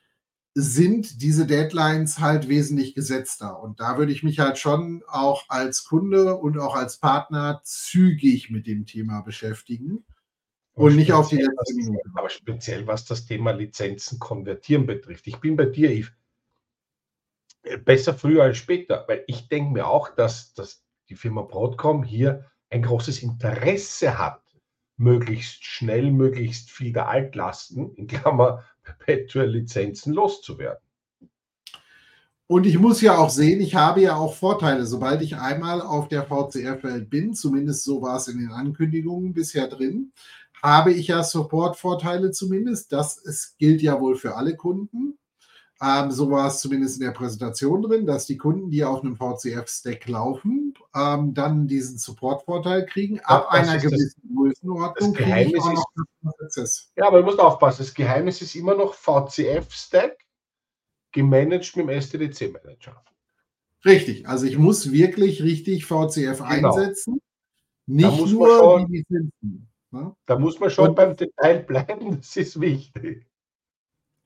sind 0.53 1.21
diese 1.21 1.45
Deadlines 1.45 2.19
halt 2.19 2.49
wesentlich 2.49 2.93
gesetzter. 2.93 3.61
Und 3.61 3.79
da 3.79 3.97
würde 3.97 4.11
ich 4.11 4.23
mich 4.23 4.39
halt 4.39 4.57
schon 4.57 5.01
auch 5.07 5.45
als 5.49 5.85
Kunde 5.85 6.35
und 6.35 6.57
auch 6.57 6.75
als 6.75 6.97
Partner 6.97 7.61
zügig 7.63 8.49
mit 8.49 8.67
dem 8.67 8.85
Thema 8.85 9.21
beschäftigen. 9.21 10.03
Und 10.81 10.95
nicht 10.95 11.13
auf 11.13 11.29
die 11.29 11.37
letzte 11.37 11.75
Minute. 11.75 12.09
Aber 12.15 12.29
speziell 12.29 12.87
was 12.87 13.05
das 13.05 13.25
Thema 13.25 13.51
Lizenzen 13.51 14.19
konvertieren 14.19 14.85
betrifft. 14.85 15.27
Ich 15.27 15.37
bin 15.37 15.55
bei 15.55 15.65
dir, 15.65 15.91
Yves. 15.91 16.11
Äh, 17.63 17.77
besser 17.77 18.13
früher 18.13 18.43
als 18.43 18.57
später, 18.57 19.05
weil 19.07 19.23
ich 19.27 19.47
denke 19.47 19.71
mir 19.71 19.87
auch, 19.87 20.09
dass, 20.09 20.53
dass 20.53 20.83
die 21.09 21.15
Firma 21.15 21.43
Broadcom 21.43 22.03
hier 22.03 22.45
ein 22.69 22.81
großes 22.81 23.21
Interesse 23.21 24.17
hat, 24.17 24.41
möglichst 24.97 25.63
schnell, 25.63 26.11
möglichst 26.11 26.71
viel 26.71 26.93
der 26.93 27.07
Altlasten, 27.07 27.93
in 27.95 28.07
Klammer 28.07 28.63
Perpetual 28.83 29.49
Lizenzen 29.49 30.13
loszuwerden. 30.13 30.81
Und 32.47 32.65
ich 32.65 32.77
muss 32.77 32.99
ja 32.99 33.17
auch 33.17 33.29
sehen, 33.29 33.61
ich 33.61 33.75
habe 33.75 34.01
ja 34.01 34.15
auch 34.15 34.35
Vorteile, 34.35 34.85
sobald 34.85 35.21
ich 35.21 35.37
einmal 35.37 35.81
auf 35.81 36.09
der 36.09 36.23
VCR-Welt 36.23 37.09
bin, 37.09 37.33
zumindest 37.33 37.85
so 37.85 38.01
war 38.01 38.17
es 38.17 38.27
in 38.27 38.39
den 38.39 38.51
Ankündigungen 38.51 39.33
bisher 39.33 39.67
drin, 39.67 40.11
habe 40.61 40.93
ich 40.93 41.07
ja 41.07 41.23
Support-Vorteile 41.23 42.31
zumindest. 42.31 42.91
Das 42.91 43.17
ist, 43.17 43.57
gilt 43.57 43.81
ja 43.81 43.99
wohl 43.99 44.15
für 44.15 44.35
alle 44.35 44.55
Kunden. 44.55 45.17
Ähm, 45.81 46.11
so 46.11 46.29
war 46.29 46.47
es 46.47 46.59
zumindest 46.59 46.99
in 46.99 47.05
der 47.05 47.11
Präsentation 47.11 47.81
drin, 47.81 48.05
dass 48.05 48.27
die 48.27 48.37
Kunden, 48.37 48.69
die 48.69 48.83
auf 48.83 49.03
einem 49.03 49.15
VCF-Stack 49.15 50.07
laufen, 50.07 50.75
ähm, 50.95 51.33
dann 51.33 51.67
diesen 51.67 51.97
Support-Vorteil 51.97 52.85
kriegen. 52.85 53.19
Ab 53.21 53.47
ja, 53.51 53.59
einer 53.59 53.79
gewissen 53.79 54.21
das, 54.23 54.35
Größenordnung 54.35 55.15
das 55.15 55.73
noch 56.21 56.35
Prozess. 56.37 56.91
Ja, 56.95 57.07
aber 57.07 57.19
du 57.19 57.25
musst 57.25 57.39
aufpassen, 57.39 57.79
das 57.79 57.95
Geheimnis 57.95 58.41
ist 58.43 58.55
immer 58.55 58.75
noch 58.75 58.93
VCF-Stack 58.93 60.19
gemanagt 61.11 61.75
mit 61.75 61.89
dem 61.89 61.99
STDC-Manager. 61.99 63.03
Richtig, 63.83 64.27
also 64.27 64.45
ich 64.45 64.59
muss 64.59 64.91
wirklich 64.91 65.41
richtig 65.41 65.85
VCF 65.85 66.37
genau. 66.47 66.75
einsetzen. 66.75 67.19
Nicht 67.87 68.27
nur 68.27 68.85
die 68.85 68.97
Lizenzen. 68.97 69.70
Ne? 69.91 70.15
Da 70.25 70.39
muss 70.39 70.59
man 70.59 70.69
schon 70.69 70.89
und, 70.89 70.95
beim 70.95 71.15
Detail 71.15 71.59
bleiben, 71.63 72.17
das 72.21 72.35
ist 72.37 72.59
wichtig. 72.59 73.27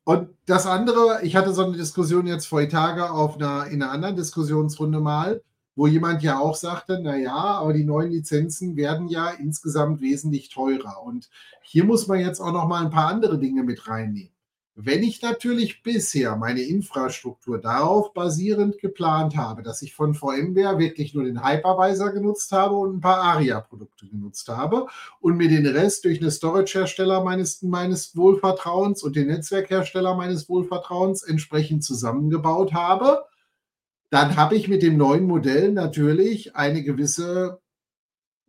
Und 0.03 0.29
das 0.45 0.67
andere, 0.67 1.21
ich 1.23 1.35
hatte 1.35 1.53
so 1.53 1.65
eine 1.65 1.77
Diskussion 1.77 2.27
jetzt 2.27 2.45
vor 2.45 2.67
Tage 2.69 3.09
auf 3.09 3.35
einer, 3.37 3.65
in 3.67 3.81
einer 3.81 3.91
anderen 3.91 4.15
Diskussionsrunde 4.15 4.99
mal, 4.99 5.41
wo 5.75 5.87
jemand 5.87 6.21
ja 6.21 6.39
auch 6.39 6.55
sagte, 6.55 7.01
naja, 7.01 7.33
aber 7.33 7.73
die 7.73 7.83
neuen 7.83 8.11
Lizenzen 8.11 8.75
werden 8.75 9.07
ja 9.07 9.29
insgesamt 9.31 10.01
wesentlich 10.01 10.49
teurer. 10.49 11.01
Und 11.03 11.29
hier 11.63 11.83
muss 11.83 12.07
man 12.07 12.19
jetzt 12.19 12.39
auch 12.39 12.51
noch 12.51 12.67
mal 12.67 12.83
ein 12.83 12.91
paar 12.91 13.07
andere 13.07 13.39
Dinge 13.39 13.63
mit 13.63 13.87
reinnehmen. 13.87 14.34
Wenn 14.77 15.03
ich 15.03 15.21
natürlich 15.21 15.83
bisher 15.83 16.35
meine 16.35 16.61
Infrastruktur 16.61 17.61
darauf 17.61 18.13
basierend 18.13 18.77
geplant 18.79 19.37
habe, 19.37 19.63
dass 19.63 19.81
ich 19.81 19.95
von 19.95 20.13
VMware 20.13 20.77
wirklich 20.79 21.13
nur 21.13 21.23
den 21.23 21.47
Hypervisor 21.47 22.11
genutzt 22.11 22.51
habe 22.51 22.75
und 22.75 22.97
ein 22.97 22.99
paar 22.99 23.21
ARIA-Produkte 23.21 24.05
genutzt 24.05 24.49
habe 24.49 24.87
und 25.21 25.37
mir 25.37 25.47
den 25.47 25.65
Rest 25.65 26.03
durch 26.03 26.19
eine 26.19 26.29
Storage-Hersteller 26.29 27.23
meines, 27.23 27.61
meines 27.61 28.17
Wohlvertrauens 28.17 29.01
und 29.01 29.15
den 29.15 29.27
Netzwerkhersteller 29.27 30.13
meines 30.13 30.49
Wohlvertrauens 30.49 31.23
entsprechend 31.23 31.85
zusammengebaut 31.85 32.73
habe, 32.73 33.23
dann 34.09 34.35
habe 34.35 34.57
ich 34.57 34.67
mit 34.67 34.83
dem 34.83 34.97
neuen 34.97 35.25
Modell 35.25 35.71
natürlich 35.71 36.57
eine 36.57 36.83
gewisse 36.83 37.61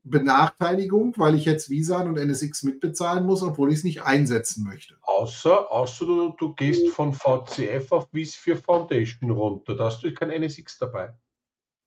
Benachteiligung, 0.08 1.14
weil 1.16 1.34
ich 1.34 1.44
jetzt 1.44 1.68
Visa 1.68 2.00
und 2.00 2.16
NSX 2.16 2.62
mitbezahlen 2.62 3.26
muss, 3.26 3.42
obwohl 3.42 3.70
ich 3.70 3.78
es 3.78 3.84
nicht 3.84 4.02
einsetzen 4.02 4.64
möchte. 4.64 4.96
Außer, 5.02 5.70
außer 5.70 6.06
du, 6.06 6.34
du 6.38 6.54
gehst 6.54 6.88
von 6.90 7.12
VCF 7.12 7.90
auf 7.90 8.12
VIS4 8.12 8.56
Foundation 8.56 9.30
runter, 9.30 9.74
da 9.74 9.86
hast 9.86 10.02
du 10.02 10.14
kein 10.14 10.30
NSX 10.30 10.78
dabei. 10.78 11.12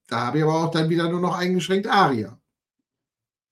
Da 0.08 0.28
habe 0.28 0.40
ich 0.40 0.44
aber 0.44 0.66
auch 0.66 0.72
dann 0.72 0.90
wieder 0.90 1.10
nur 1.10 1.22
noch 1.22 1.38
eingeschränkt 1.38 1.88
ARIA. 1.88 2.38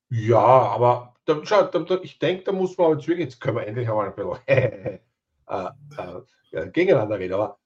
Ja, 0.09 0.37
aber 0.37 1.15
da, 1.25 1.39
schau, 1.43 1.63
da, 1.63 1.99
ich 2.01 2.19
denke, 2.19 2.43
da 2.43 2.51
muss 2.51 2.77
man 2.77 2.93
jetzt 2.97 3.07
wirklich, 3.07 3.25
jetzt 3.25 3.39
können 3.39 3.57
wir 3.57 3.67
endlich 3.67 3.87
einmal 3.87 4.07
ein 4.07 4.15
bisschen 4.15 4.99
äh, 5.47 6.59
äh, 6.59 6.69
gegeneinander 6.71 7.19
reden, 7.19 7.33
aber 7.33 7.59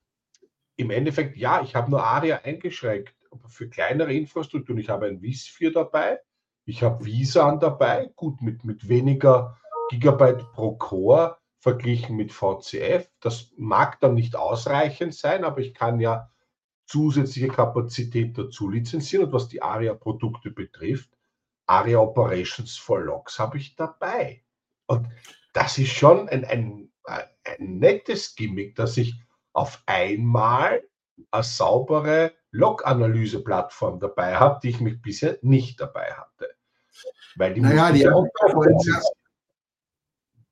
im 0.76 0.90
Endeffekt, 0.90 1.36
ja, 1.36 1.62
ich 1.62 1.74
habe 1.74 1.90
nur 1.90 2.04
ARIA 2.04 2.40
eingeschränkt, 2.44 3.14
aber 3.30 3.48
für 3.48 3.68
kleinere 3.68 4.12
Infrastrukturen, 4.12 4.78
ich 4.78 4.88
habe 4.88 5.06
ein 5.06 5.20
VIS4 5.20 5.72
dabei, 5.72 6.20
ich 6.64 6.82
habe 6.82 7.04
Visan 7.04 7.58
dabei, 7.58 8.10
gut 8.14 8.40
mit, 8.40 8.64
mit 8.64 8.88
weniger 8.88 9.58
Gigabyte 9.90 10.52
pro 10.52 10.76
Core 10.76 11.36
verglichen 11.58 12.16
mit 12.16 12.32
VCF. 12.32 13.08
Das 13.20 13.52
mag 13.56 14.00
dann 14.00 14.14
nicht 14.14 14.36
ausreichend 14.36 15.14
sein, 15.14 15.44
aber 15.44 15.60
ich 15.60 15.74
kann 15.74 16.00
ja 16.00 16.30
zusätzliche 16.86 17.48
Kapazität 17.48 18.36
dazu 18.36 18.68
lizenzieren. 18.68 19.26
Und 19.26 19.32
was 19.32 19.48
die 19.48 19.62
ARIA-Produkte 19.62 20.50
betrifft, 20.50 21.10
ARIA 21.66 22.00
Operations 22.00 22.76
for 22.76 23.00
Logs 23.00 23.38
habe 23.38 23.58
ich 23.58 23.76
dabei. 23.76 24.44
Und 24.86 25.08
das 25.52 25.78
ist 25.78 25.92
schon 25.92 26.28
ein, 26.28 26.44
ein, 26.44 26.92
ein 27.04 27.78
nettes 27.78 28.34
Gimmick, 28.34 28.74
dass 28.74 28.96
ich 28.96 29.14
auf 29.52 29.82
einmal 29.86 30.82
eine 31.30 31.42
saubere 31.42 32.32
Log-Analyse-Plattform 32.52 33.98
dabei 33.98 34.36
habe, 34.36 34.60
die 34.62 34.70
ich 34.70 34.80
mich 34.80 35.00
bisher 35.02 35.38
nicht 35.42 35.80
dabei 35.80 36.12
hatte. 36.12 36.50
Weil 37.36 37.54
die 37.54 37.60
naja, 37.60 37.90
die 37.90 38.08
auch 38.08 38.26
bei 38.40 38.50
VMware, 38.50 39.02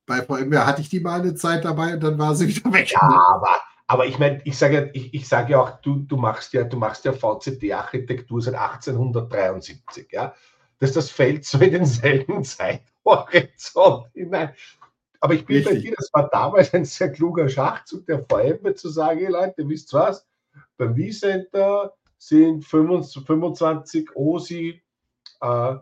bei 0.05 0.21
VMware 0.23 0.65
hatte 0.65 0.81
ich 0.81 0.89
die 0.89 0.99
mal 0.99 1.21
eine 1.21 1.35
Zeit 1.35 1.63
dabei 1.63 1.93
und 1.93 2.03
dann 2.03 2.17
war 2.17 2.35
sie 2.35 2.47
wieder 2.47 2.73
weg. 2.73 2.91
Ja, 2.91 3.01
aber, 3.01 3.55
aber 3.87 4.05
ich 4.07 4.17
meine, 4.17 4.41
ich 4.43 4.57
sage 4.57 4.89
ich, 4.93 5.13
ich 5.13 5.27
sag 5.27 5.49
ja 5.49 5.61
auch, 5.61 5.81
du, 5.81 5.99
du 5.99 6.17
machst 6.17 6.53
ja, 6.53 6.63
du 6.63 6.77
machst 6.77 7.05
ja 7.05 7.13
VCD-Architektur 7.13 8.41
seit 8.41 8.55
1873, 8.55 10.11
ja. 10.11 10.33
Dass 10.79 10.93
das 10.93 11.11
fällt 11.11 11.45
so 11.45 11.59
in 11.59 11.71
denselben 11.71 12.43
Zeithorizont 12.43 14.07
hinein. 14.13 14.55
Aber 15.19 15.35
ich 15.35 15.45
bin 15.45 15.57
Richtig. 15.57 15.75
bei 15.75 15.79
dir, 15.81 15.95
das 15.95 16.09
war 16.13 16.29
damals 16.29 16.73
ein 16.73 16.83
sehr 16.83 17.11
kluger 17.11 17.47
Schachzug 17.47 18.07
der 18.07 18.25
VMware 18.25 18.73
zu 18.73 18.89
sagen, 18.89 19.19
hey 19.19 19.29
Leute, 19.29 19.69
wisst 19.69 19.93
ihr 19.93 19.99
was? 19.99 20.25
Beim 20.77 20.95
vCenter 20.95 21.93
sind 22.17 22.63
25 22.63 24.15
OSI, 24.15 24.81
äh, 25.41 25.75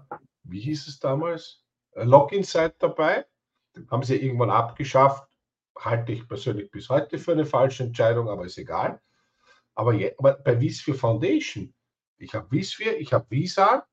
wie 0.43 0.59
hieß 0.59 0.87
es 0.87 0.99
damals? 0.99 1.63
Äh, 1.91 2.03
Login-Site 2.03 2.75
dabei. 2.79 3.25
Haben 3.89 4.03
sie 4.03 4.17
irgendwann 4.17 4.49
abgeschafft. 4.49 5.27
Halte 5.77 6.11
ich 6.11 6.27
persönlich 6.27 6.71
bis 6.71 6.89
heute 6.89 7.17
für 7.17 7.33
eine 7.33 7.45
falsche 7.45 7.83
Entscheidung, 7.83 8.29
aber 8.29 8.45
ist 8.45 8.57
egal. 8.57 9.01
Aber, 9.75 9.93
je, 9.93 10.13
aber 10.17 10.33
bei 10.33 10.59
vSphere 10.59 10.97
Foundation, 10.97 11.73
ich 12.17 12.33
habe 12.33 12.47
vSphere, 12.49 12.95
ich 12.95 13.13
habe 13.13 13.25
Visa 13.29 13.85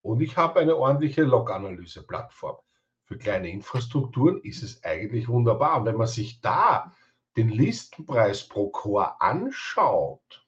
und 0.00 0.20
ich 0.20 0.36
habe 0.36 0.60
eine 0.60 0.76
ordentliche 0.76 1.22
Log-Analyse-Plattform. 1.22 2.56
Für 3.04 3.18
kleine 3.18 3.50
Infrastrukturen 3.50 4.40
ist 4.42 4.62
es 4.62 4.82
eigentlich 4.82 5.28
wunderbar. 5.28 5.78
Und 5.78 5.86
wenn 5.86 5.96
man 5.96 6.08
sich 6.08 6.40
da 6.40 6.92
den 7.36 7.48
Listenpreis 7.48 8.46
pro 8.46 8.70
Core 8.70 9.20
anschaut, 9.20 10.46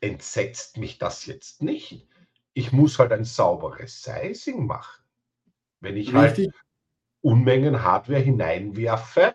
entsetzt 0.00 0.76
mich 0.76 0.98
das 0.98 1.26
jetzt 1.26 1.62
nicht. 1.62 2.06
Ich 2.52 2.72
muss 2.72 2.98
halt 2.98 3.12
ein 3.12 3.24
sauberes 3.24 4.02
Sizing 4.02 4.66
machen. 4.66 5.02
Wenn 5.80 5.96
ich 5.96 6.12
halt 6.12 6.38
Richtig. 6.38 6.52
halt 6.52 6.64
Unmengen 7.22 7.82
Hardware 7.82 8.20
hineinwerfe, 8.20 9.34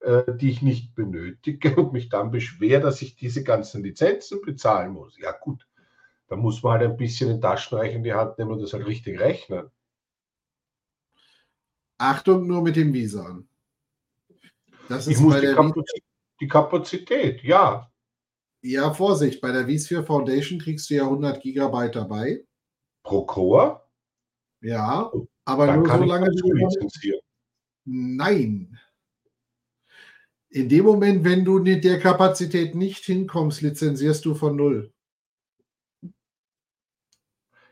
äh, 0.00 0.36
die 0.36 0.50
ich 0.50 0.60
nicht 0.60 0.94
benötige 0.94 1.76
und 1.76 1.92
mich 1.92 2.10
dann 2.10 2.30
beschwere, 2.30 2.82
dass 2.82 3.00
ich 3.00 3.16
diese 3.16 3.42
ganzen 3.42 3.82
Lizenzen 3.82 4.42
bezahlen 4.42 4.92
muss. 4.92 5.16
Ja 5.18 5.32
gut, 5.32 5.66
da 6.28 6.36
muss 6.36 6.62
man 6.62 6.72
halt 6.72 6.90
ein 6.90 6.96
bisschen 6.96 7.28
den 7.28 7.40
Taschenreich 7.40 7.94
in 7.94 8.02
die 8.02 8.12
Hand 8.12 8.38
nehmen 8.38 8.52
und 8.52 8.60
das 8.60 8.72
halt 8.74 8.86
richtig 8.86 9.18
rechnen. 9.18 9.70
Achtung 11.98 12.46
nur 12.46 12.62
mit 12.62 12.76
dem 12.76 12.92
Visa. 12.92 13.42
Das 14.88 15.06
ist 15.06 15.14
ich 15.14 15.20
muss 15.20 15.40
die 15.40 15.46
Kapazität, 15.46 16.04
die 16.40 16.48
Kapazität, 16.48 17.42
ja. 17.42 17.90
Ja, 18.64 18.92
Vorsicht, 18.94 19.40
bei 19.40 19.50
der 19.50 19.66
vSphere 19.66 20.04
Foundation 20.04 20.60
kriegst 20.60 20.88
du 20.88 20.94
ja 20.94 21.04
100 21.04 21.42
Gigabyte 21.42 21.96
dabei. 21.96 22.44
Pro 23.02 23.26
Core? 23.26 23.82
Ja, 24.60 25.10
aber 25.44 25.66
Dann 25.66 25.80
nur 25.80 25.88
so 25.88 26.04
lange, 26.04 26.30
du. 26.30 27.20
Nein. 27.84 28.78
In 30.50 30.68
dem 30.68 30.84
Moment, 30.84 31.24
wenn 31.24 31.44
du 31.44 31.58
mit 31.58 31.82
der 31.82 31.98
Kapazität 31.98 32.74
nicht 32.74 33.04
hinkommst, 33.04 33.62
lizenzierst 33.62 34.24
du 34.24 34.34
von 34.34 34.54
null. 34.54 34.92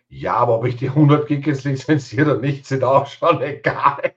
Ja, 0.08 0.34
aber 0.34 0.58
ob 0.58 0.64
ich 0.66 0.76
die 0.76 0.88
100 0.88 1.28
Gig 1.28 1.46
jetzt 1.46 1.64
lizenziere 1.64 2.32
oder 2.32 2.40
nicht, 2.40 2.66
sind 2.66 2.82
auch 2.82 3.06
schon 3.06 3.40
egal. 3.42 4.14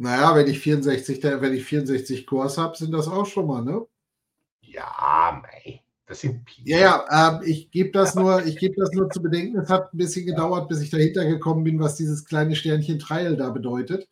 Naja, 0.00 0.34
wenn 0.36 0.46
ich 0.46 0.60
64, 0.60 1.20
der- 1.20 1.40
wenn 1.40 1.54
ich 1.54 1.64
64 1.64 2.26
Cores 2.26 2.56
habe, 2.56 2.76
sind 2.76 2.92
das 2.92 3.08
auch 3.08 3.26
schon 3.26 3.46
mal, 3.46 3.62
ne? 3.62 3.84
Ja, 4.62 5.40
mei, 5.42 5.82
das 6.06 6.20
sind 6.20 6.44
Peanuts. 6.44 6.70
Ja, 6.70 6.78
ja, 6.78 7.30
ähm, 7.38 7.42
ich 7.44 7.70
gebe 7.70 7.90
das 7.92 8.14
nur, 8.14 8.44
ich 8.46 8.58
gebe 8.58 8.74
das 8.76 8.92
nur 8.92 9.10
zu 9.10 9.22
bedenken. 9.22 9.58
Es 9.58 9.70
hat 9.70 9.92
ein 9.94 9.98
bisschen 9.98 10.26
gedauert, 10.26 10.68
bis 10.68 10.80
ich 10.80 10.90
dahinter 10.90 11.24
gekommen 11.24 11.64
bin, 11.64 11.80
was 11.80 11.96
dieses 11.96 12.24
kleine 12.24 12.54
Sternchen 12.56 12.98
Trial 12.98 13.36
da 13.36 13.50
bedeutet. 13.50 14.08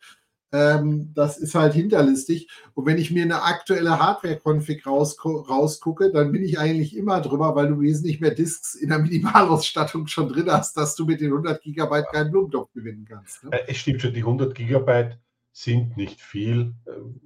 Ähm, 0.53 1.11
das 1.13 1.37
ist 1.37 1.55
halt 1.55 1.73
hinterlistig. 1.73 2.49
Und 2.73 2.85
wenn 2.85 2.97
ich 2.97 3.11
mir 3.11 3.23
eine 3.23 3.43
aktuelle 3.43 3.99
Hardware-Config 3.99 4.85
rausgu 4.85 5.39
rausgucke, 5.41 6.11
dann 6.11 6.31
bin 6.31 6.43
ich 6.43 6.57
eigentlich 6.57 6.95
immer 6.95 7.19
drüber, 7.21 7.55
weil 7.55 7.67
du 7.69 7.81
wesentlich 7.81 8.21
mehr 8.21 8.31
Disks 8.33 8.75
in 8.75 8.89
der 8.89 8.99
Minimalausstattung 8.99 10.07
schon 10.07 10.29
drin 10.29 10.49
hast, 10.51 10.77
dass 10.77 10.95
du 10.95 11.05
mit 11.05 11.19
den 11.21 11.31
100 11.33 11.61
Gigabyte 11.61 12.07
keinen 12.11 12.31
Blumentopf 12.31 12.71
gewinnen 12.73 13.05
kannst. 13.09 13.43
Ne? 13.43 13.51
Äh, 13.53 13.65
Es 13.71 13.77
stimmt 13.77 14.01
schon, 14.01 14.13
die 14.13 14.23
100 14.23 14.55
Gigabyte 14.55 15.17
sind 15.63 15.97
nicht 15.97 16.21
viel. 16.21 16.73
Ähm, 16.87 17.19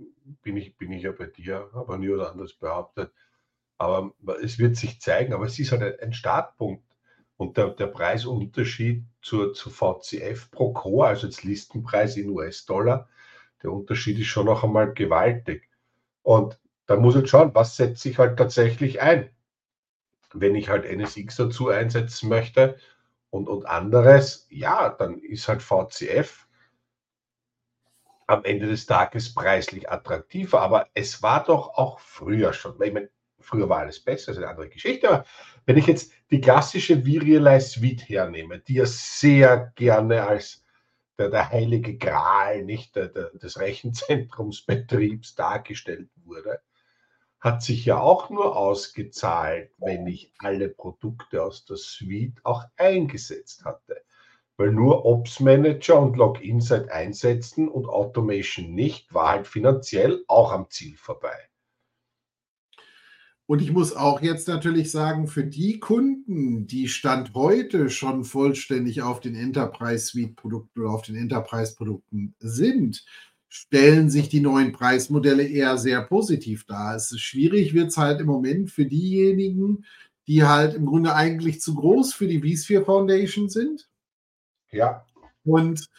Bin 0.43 0.57
ich, 0.57 0.77
bin 0.77 0.91
ich 0.93 1.03
ja 1.03 1.11
bei 1.11 1.25
dir, 1.27 1.69
aber 1.73 1.97
nie 1.97 2.09
oder 2.09 2.32
anders 2.32 2.53
behauptet. 2.53 3.11
Aber 3.77 4.13
es 4.43 4.59
wird 4.59 4.77
sich 4.77 5.01
zeigen, 5.01 5.34
aber 5.34 5.45
es 5.45 5.59
ist 5.59 5.71
halt 5.73 6.01
ein- 6.01 6.13
Startpunkt. 6.13 6.84
Und 7.38 7.57
der, 7.57 7.69
der 7.71 7.88
Preisunterschied 7.88 9.03
zur, 9.21 9.53
zu 9.53 9.69
VCF 9.71 10.51
pro 10.51 10.73
Core, 10.73 11.07
also 11.09 11.27
jetzt 11.27 11.43
Listenpreis 11.43 12.17
in 12.17 12.29
US-Dollar, 12.29 13.09
der 13.63 13.71
Unterschied 13.73 14.19
ist 14.19 14.27
schon 14.27 14.45
noch 14.47 14.63
einmal 14.63 14.93
gewaltig. 14.93 15.69
Und 16.23 16.59
da 16.88 16.97
muss 16.97 17.15
ich 17.17 17.29
schauen, 17.29 17.55
was 17.55 17.77
setze 17.77 18.09
ich 18.09 18.19
halt 18.19 18.38
tatsächlich 18.39 19.01
ein. 19.01 19.29
Wenn 20.34 20.55
ich 20.55 20.69
halt 20.69 20.86
NSX 20.86 21.36
dazu 21.38 21.69
einsetzen 21.69 22.27
möchte 22.29 22.77
und, 23.29 23.47
und 23.49 23.65
anderes, 23.65 24.45
ja, 24.49 24.89
dann 24.89 25.19
ist 25.19 25.47
halt 25.47 25.61
VCF 25.61 26.47
am 28.32 28.45
Ende 28.45 28.67
des 28.67 28.86
Tages 28.86 29.34
preislich 29.34 29.89
attraktiver. 29.89 30.61
Aber 30.61 30.88
es 30.93 31.21
war 31.21 31.43
doch 31.43 31.75
auch 31.75 31.99
früher 31.99 32.53
schon. 32.53 32.82
Ich 32.82 32.93
meine, 32.93 33.09
früher 33.39 33.67
war 33.67 33.79
alles 33.79 33.99
besser, 33.99 34.27
das 34.27 34.38
ist 34.38 34.43
eine 34.43 34.51
andere 34.51 34.69
Geschichte. 34.69 35.09
Aber 35.09 35.25
wenn 35.65 35.77
ich 35.77 35.88
jetzt 35.88 36.13
die 36.32 36.41
klassische 36.41 37.05
Virialize 37.05 37.79
Suite 37.79 38.07
hernehme, 38.07 38.59
die 38.59 38.75
ja 38.75 38.86
sehr 38.86 39.73
gerne 39.75 40.25
als 40.25 40.63
der, 41.17 41.29
der 41.29 41.49
heilige 41.49 41.97
Gral 41.97 42.63
nicht 42.63 42.95
der, 42.95 43.09
der, 43.09 43.32
des 43.32 43.59
Rechenzentrumsbetriebs 43.59 45.36
dargestellt 45.36 46.09
wurde, 46.23 46.61
hat 47.39 47.63
sich 47.63 47.86
ja 47.86 47.99
auch 47.99 48.29
nur 48.29 48.55
ausgezahlt, 48.55 49.71
wenn 49.77 50.05
ich 50.07 50.32
alle 50.38 50.69
Produkte 50.69 51.43
aus 51.43 51.65
der 51.65 51.77
Suite 51.77 52.39
auch 52.43 52.63
eingesetzt 52.77 53.65
hatte. 53.65 54.03
Weil 54.62 54.74
nur 54.74 55.05
Ops 55.05 55.39
Manager 55.39 55.99
und 55.99 56.18
Login 56.18 56.62
seit 56.62 56.91
einsetzen 56.91 57.68
und 57.68 57.88
Automation 57.88 58.76
nicht, 58.76 59.12
war 59.12 59.30
halt 59.30 59.47
finanziell 59.47 60.24
auch 60.28 60.51
am 60.51 60.70
Ziel 60.70 60.95
vorbei. 60.97 61.34
Und 63.47 63.64
ich 63.64 63.72
muss 63.72 63.95
auch 63.95 64.22
jetzt 64.22 64.47
natürlich 64.47 64.91
sagen, 64.91 65.26
für 65.26 65.45
die 65.45 65.80
Kunden, 65.80 66.68
die 66.68 66.89
Stand 66.89 67.34
heute 67.34 67.89
schon 67.89 68.24
vollständig 68.24 69.01
auf 69.01 69.20
den 69.20 69.34
Enterprise 69.34 70.05
Suite 70.05 70.36
Produkten 70.36 70.82
oder 70.82 70.91
auf 70.91 71.01
den 71.01 71.16
Enterprise 71.16 71.76
Produkten 71.76 72.36
sind, 72.38 73.03
stellen 73.49 74.12
sich 74.12 74.30
die 74.30 74.41
neuen 74.41 74.74
Preismodelle 74.74 75.47
eher 75.47 75.80
sehr 75.80 76.03
positiv 76.03 76.68
dar. 76.68 76.95
Es 76.95 77.12
ist 77.12 77.22
schwierig, 77.22 77.74
wird 77.74 77.88
es 77.88 77.97
halt 77.97 78.22
im 78.22 78.28
Moment 78.28 78.70
für 78.70 78.86
diejenigen, 78.86 79.86
die 80.28 80.43
halt 80.43 80.76
im 80.76 80.86
Grunde 80.86 81.16
eigentlich 81.16 81.62
zu 81.62 81.74
groß 81.74 82.14
für 82.14 82.28
die 82.28 82.55
vSphere 82.55 82.86
Foundation 82.86 83.49
sind 83.49 83.88
Ja, 84.72 85.05
und 85.43 85.89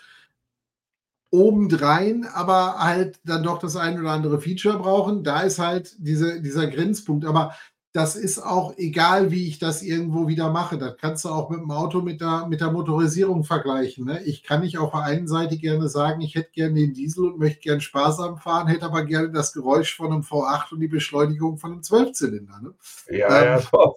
obendrein 1.33 2.27
aber 2.27 2.79
halt 2.79 3.18
dann 3.25 3.43
doch 3.43 3.59
das 3.59 3.75
ein 3.77 3.99
oder 3.99 4.11
andere 4.11 4.41
Feature 4.41 4.79
brauchen. 4.79 5.25
Da 5.25 5.41
ist 5.41 5.59
halt 5.59 5.95
diese, 5.99 6.43
dieser 6.43 6.66
Grenzpunkt. 6.66 7.25
Aber 7.25 7.55
das 7.95 8.16
ist 8.16 8.39
auch 8.39 8.77
egal, 8.77 9.31
wie 9.31 9.49
ich 9.49 9.59
das 9.59 9.83
irgendwo 9.83 10.29
wieder 10.29 10.51
mache. 10.51 10.77
Das 10.77 10.97
kannst 10.99 11.25
du 11.25 11.31
auch 11.31 11.49
mit 11.49 11.61
dem 11.61 11.70
Auto 11.70 12.03
mit 12.03 12.20
der, 12.20 12.47
mit 12.49 12.61
der 12.61 12.70
Motorisierung 12.70 13.45
vergleichen. 13.45 14.05
Ne? 14.05 14.23
Ich 14.25 14.45
kann 14.45 14.61
nicht 14.61 14.77
auf 14.77 14.93
der 14.93 15.03
einen 15.03 15.27
Seite 15.27 15.57
gerne 15.57 15.89
sagen, 15.89 16.20
ich 16.20 16.35
hätte 16.35 16.53
gerne 16.53 16.75
den 16.75 16.93
Diesel 16.93 17.25
und 17.25 17.39
möchte 17.39 17.61
gerne 17.61 17.81
sparsam 17.81 18.37
fahren, 18.37 18.68
hätte 18.68 18.85
aber 18.85 19.05
gerne 19.05 19.31
das 19.31 19.55
Geräusch 19.55 19.97
von 19.97 20.12
einem 20.12 20.23
V8 20.23 20.73
und 20.73 20.81
die 20.81 20.89
Beschleunigung 20.89 21.57
von 21.57 21.73
einem 21.73 21.83
Zwölfzylinder. 21.83 22.61
Ne? 22.61 22.75
ja, 23.09 23.45
ja. 23.45 23.57
Ähm. 23.57 23.62
So. 23.70 23.95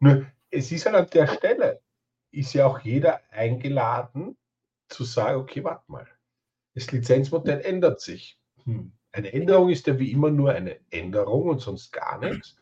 Nur, 0.00 0.26
es 0.50 0.72
ist 0.72 0.86
halt 0.86 0.96
an 0.96 1.06
der 1.12 1.26
Stelle, 1.28 1.80
ist 2.30 2.54
ja 2.54 2.66
auch 2.66 2.80
jeder 2.80 3.20
eingeladen 3.30 4.36
zu 4.88 5.04
sagen, 5.04 5.40
okay, 5.40 5.64
warte 5.64 5.90
mal, 5.90 6.06
das 6.74 6.90
Lizenzmodell 6.92 7.60
ändert 7.60 8.00
sich. 8.00 8.38
Hm. 8.64 8.92
Eine 9.12 9.32
Änderung 9.32 9.70
ist 9.70 9.86
ja 9.86 9.98
wie 9.98 10.12
immer 10.12 10.30
nur 10.30 10.52
eine 10.52 10.78
Änderung 10.90 11.48
und 11.48 11.60
sonst 11.60 11.92
gar 11.92 12.18
nichts. 12.18 12.56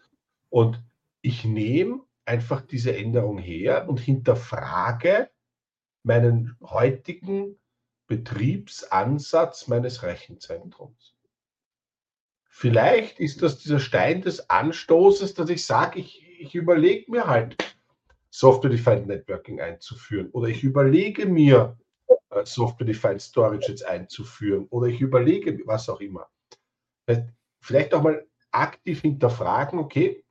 Und 0.49 0.83
ich 1.21 1.45
nehme 1.45 2.03
einfach 2.25 2.63
diese 2.63 2.97
Änderung 2.97 3.39
her 3.39 3.89
und 3.89 3.99
hinterfrage 3.99 5.31
meinen 6.03 6.57
heutigen 6.63 7.59
Betriebsansatz 8.07 9.67
meines 9.67 10.03
Rechenzentrums. 10.03 11.17
Vielleicht 12.49 13.21
ist 13.21 13.43
das 13.43 13.59
dieser 13.59 13.81
Stein 13.81 14.23
des 14.23 14.49
Anstoßes, 14.49 15.35
dass 15.35 15.51
ich 15.51 15.67
sage, 15.67 15.99
ich, 15.99 16.25
ich 16.41 16.55
überlege 16.55 17.11
mir 17.11 17.27
halt, 17.27 17.76
Software-Defined 18.37 19.07
Networking 19.07 19.63
einzuführen 19.63 20.29
oder 20.33 20.49
ich 20.49 20.63
überlege 20.63 21.25
mir, 21.25 21.79
äh, 22.29 22.45
Software-Defined 22.45 23.23
Storage 23.23 23.71
jetzt 23.71 23.87
einzuführen 23.87 24.67
oder 24.69 24.89
ich 24.89 25.01
überlege, 25.01 25.53
mir, 25.53 25.67
was 25.67 25.89
auch 25.89 26.01
immer. 26.01 26.29
Vielleicht 27.61 27.95
auch 27.95 28.03
mal 28.03 28.27
aktiv 28.51 29.01
hinterfragen, 29.01 29.79
okay, 29.79 30.23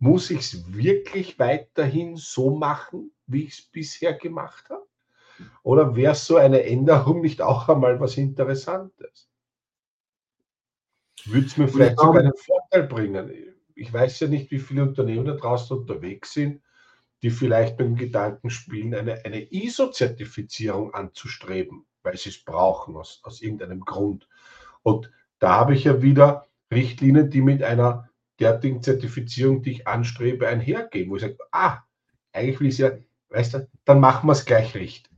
muss 0.00 0.30
ich 0.30 0.40
es 0.40 0.74
wirklich 0.74 1.38
weiterhin 1.38 2.16
so 2.16 2.50
machen, 2.50 3.12
wie 3.28 3.44
ich 3.44 3.52
es 3.52 3.62
bisher 3.62 4.14
gemacht 4.14 4.68
habe? 4.68 4.86
Oder 5.62 5.94
wäre 5.94 6.16
so 6.16 6.38
eine 6.38 6.64
Änderung 6.64 7.20
nicht 7.20 7.40
auch 7.40 7.68
einmal 7.68 8.00
was 8.00 8.16
Interessantes? 8.16 9.30
Würde 11.24 11.46
es 11.46 11.56
mir 11.56 11.68
vielleicht 11.68 12.00
sogar 12.00 12.22
einen 12.22 12.36
Vorteil 12.36 12.88
bringen? 12.88 13.54
Ich 13.76 13.92
weiß 13.92 14.18
ja 14.20 14.26
nicht, 14.26 14.50
wie 14.50 14.58
viele 14.58 14.82
Unternehmen 14.82 15.24
da 15.24 15.34
draußen 15.34 15.78
unterwegs 15.78 16.32
sind, 16.32 16.62
die 17.22 17.30
vielleicht 17.30 17.78
mit 17.78 17.88
dem 17.88 17.96
Gedanken 17.96 18.50
spielen, 18.50 18.94
eine, 18.94 19.24
eine 19.24 19.52
ISO-Zertifizierung 19.52 20.94
anzustreben, 20.94 21.86
weil 22.02 22.16
sie 22.16 22.30
es 22.30 22.44
brauchen 22.44 22.96
aus, 22.96 23.20
aus 23.24 23.42
irgendeinem 23.42 23.80
Grund. 23.80 24.28
Und 24.82 25.10
da 25.38 25.56
habe 25.56 25.74
ich 25.74 25.84
ja 25.84 26.02
wieder 26.02 26.46
Richtlinien, 26.72 27.30
die 27.30 27.40
mit 27.40 27.62
einer 27.62 28.08
derartigen 28.38 28.82
Zertifizierung, 28.82 29.62
die 29.62 29.72
ich 29.72 29.86
anstrebe, 29.86 30.46
einhergehen, 30.46 31.10
wo 31.10 31.16
ich 31.16 31.22
sage, 31.22 31.38
ah, 31.50 31.82
eigentlich 32.32 32.60
will 32.60 32.68
ich 32.68 32.74
es 32.74 32.78
ja, 32.78 32.90
weißt 33.30 33.54
du, 33.54 33.68
dann 33.84 34.00
machen 34.00 34.28
wir 34.28 34.32
es 34.32 34.44
gleich 34.44 34.74
richtig. 34.74 35.08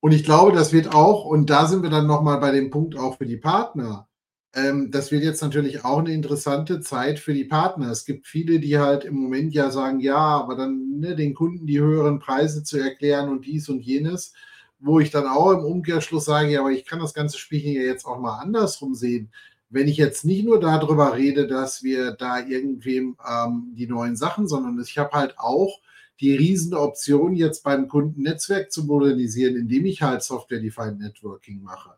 Und 0.00 0.12
ich 0.12 0.24
glaube, 0.24 0.52
das 0.52 0.72
wird 0.72 0.94
auch, 0.94 1.24
und 1.24 1.50
da 1.50 1.66
sind 1.66 1.82
wir 1.82 1.90
dann 1.90 2.06
nochmal 2.06 2.38
bei 2.38 2.52
dem 2.52 2.70
Punkt 2.70 2.96
auch 2.96 3.18
für 3.18 3.26
die 3.26 3.36
Partner, 3.36 4.08
ähm, 4.54 4.90
das 4.90 5.12
wird 5.12 5.22
jetzt 5.22 5.42
natürlich 5.42 5.84
auch 5.84 5.98
eine 5.98 6.12
interessante 6.12 6.80
Zeit 6.80 7.20
für 7.20 7.34
die 7.34 7.44
Partner. 7.44 7.90
Es 7.90 8.04
gibt 8.04 8.26
viele, 8.26 8.58
die 8.58 8.78
halt 8.78 9.04
im 9.04 9.14
Moment 9.14 9.54
ja 9.54 9.70
sagen, 9.70 10.00
ja, 10.00 10.16
aber 10.16 10.56
dann 10.56 10.98
ne, 10.98 11.14
den 11.14 11.34
Kunden 11.34 11.66
die 11.66 11.80
höheren 11.80 12.18
Preise 12.18 12.64
zu 12.64 12.78
erklären 12.78 13.28
und 13.28 13.46
dies 13.46 13.68
und 13.68 13.80
jenes, 13.80 14.34
wo 14.80 14.98
ich 14.98 15.10
dann 15.10 15.26
auch 15.26 15.52
im 15.52 15.64
Umkehrschluss 15.64 16.24
sage, 16.24 16.50
ja, 16.50 16.60
aber 16.60 16.72
ich 16.72 16.84
kann 16.84 16.98
das 16.98 17.14
ganze 17.14 17.38
Spiel 17.38 17.60
hier 17.60 17.84
jetzt 17.84 18.06
auch 18.06 18.18
mal 18.18 18.38
andersrum 18.38 18.94
sehen. 18.94 19.30
Wenn 19.68 19.86
ich 19.86 19.98
jetzt 19.98 20.24
nicht 20.24 20.44
nur 20.44 20.58
darüber 20.58 21.14
rede, 21.16 21.46
dass 21.46 21.84
wir 21.84 22.12
da 22.12 22.40
irgendwem 22.40 23.16
ähm, 23.28 23.72
die 23.76 23.86
neuen 23.86 24.16
Sachen, 24.16 24.48
sondern 24.48 24.80
ich 24.80 24.98
habe 24.98 25.12
halt 25.12 25.38
auch 25.38 25.80
die 26.20 26.34
riesen 26.36 26.74
Option, 26.74 27.34
jetzt 27.34 27.62
beim 27.62 27.88
Kunden 27.88 28.22
Netzwerk 28.22 28.70
zu 28.72 28.84
modernisieren, 28.84 29.56
indem 29.56 29.86
ich 29.86 30.02
halt 30.02 30.22
Software-Defined 30.22 30.98
Networking 30.98 31.62
mache. 31.62 31.90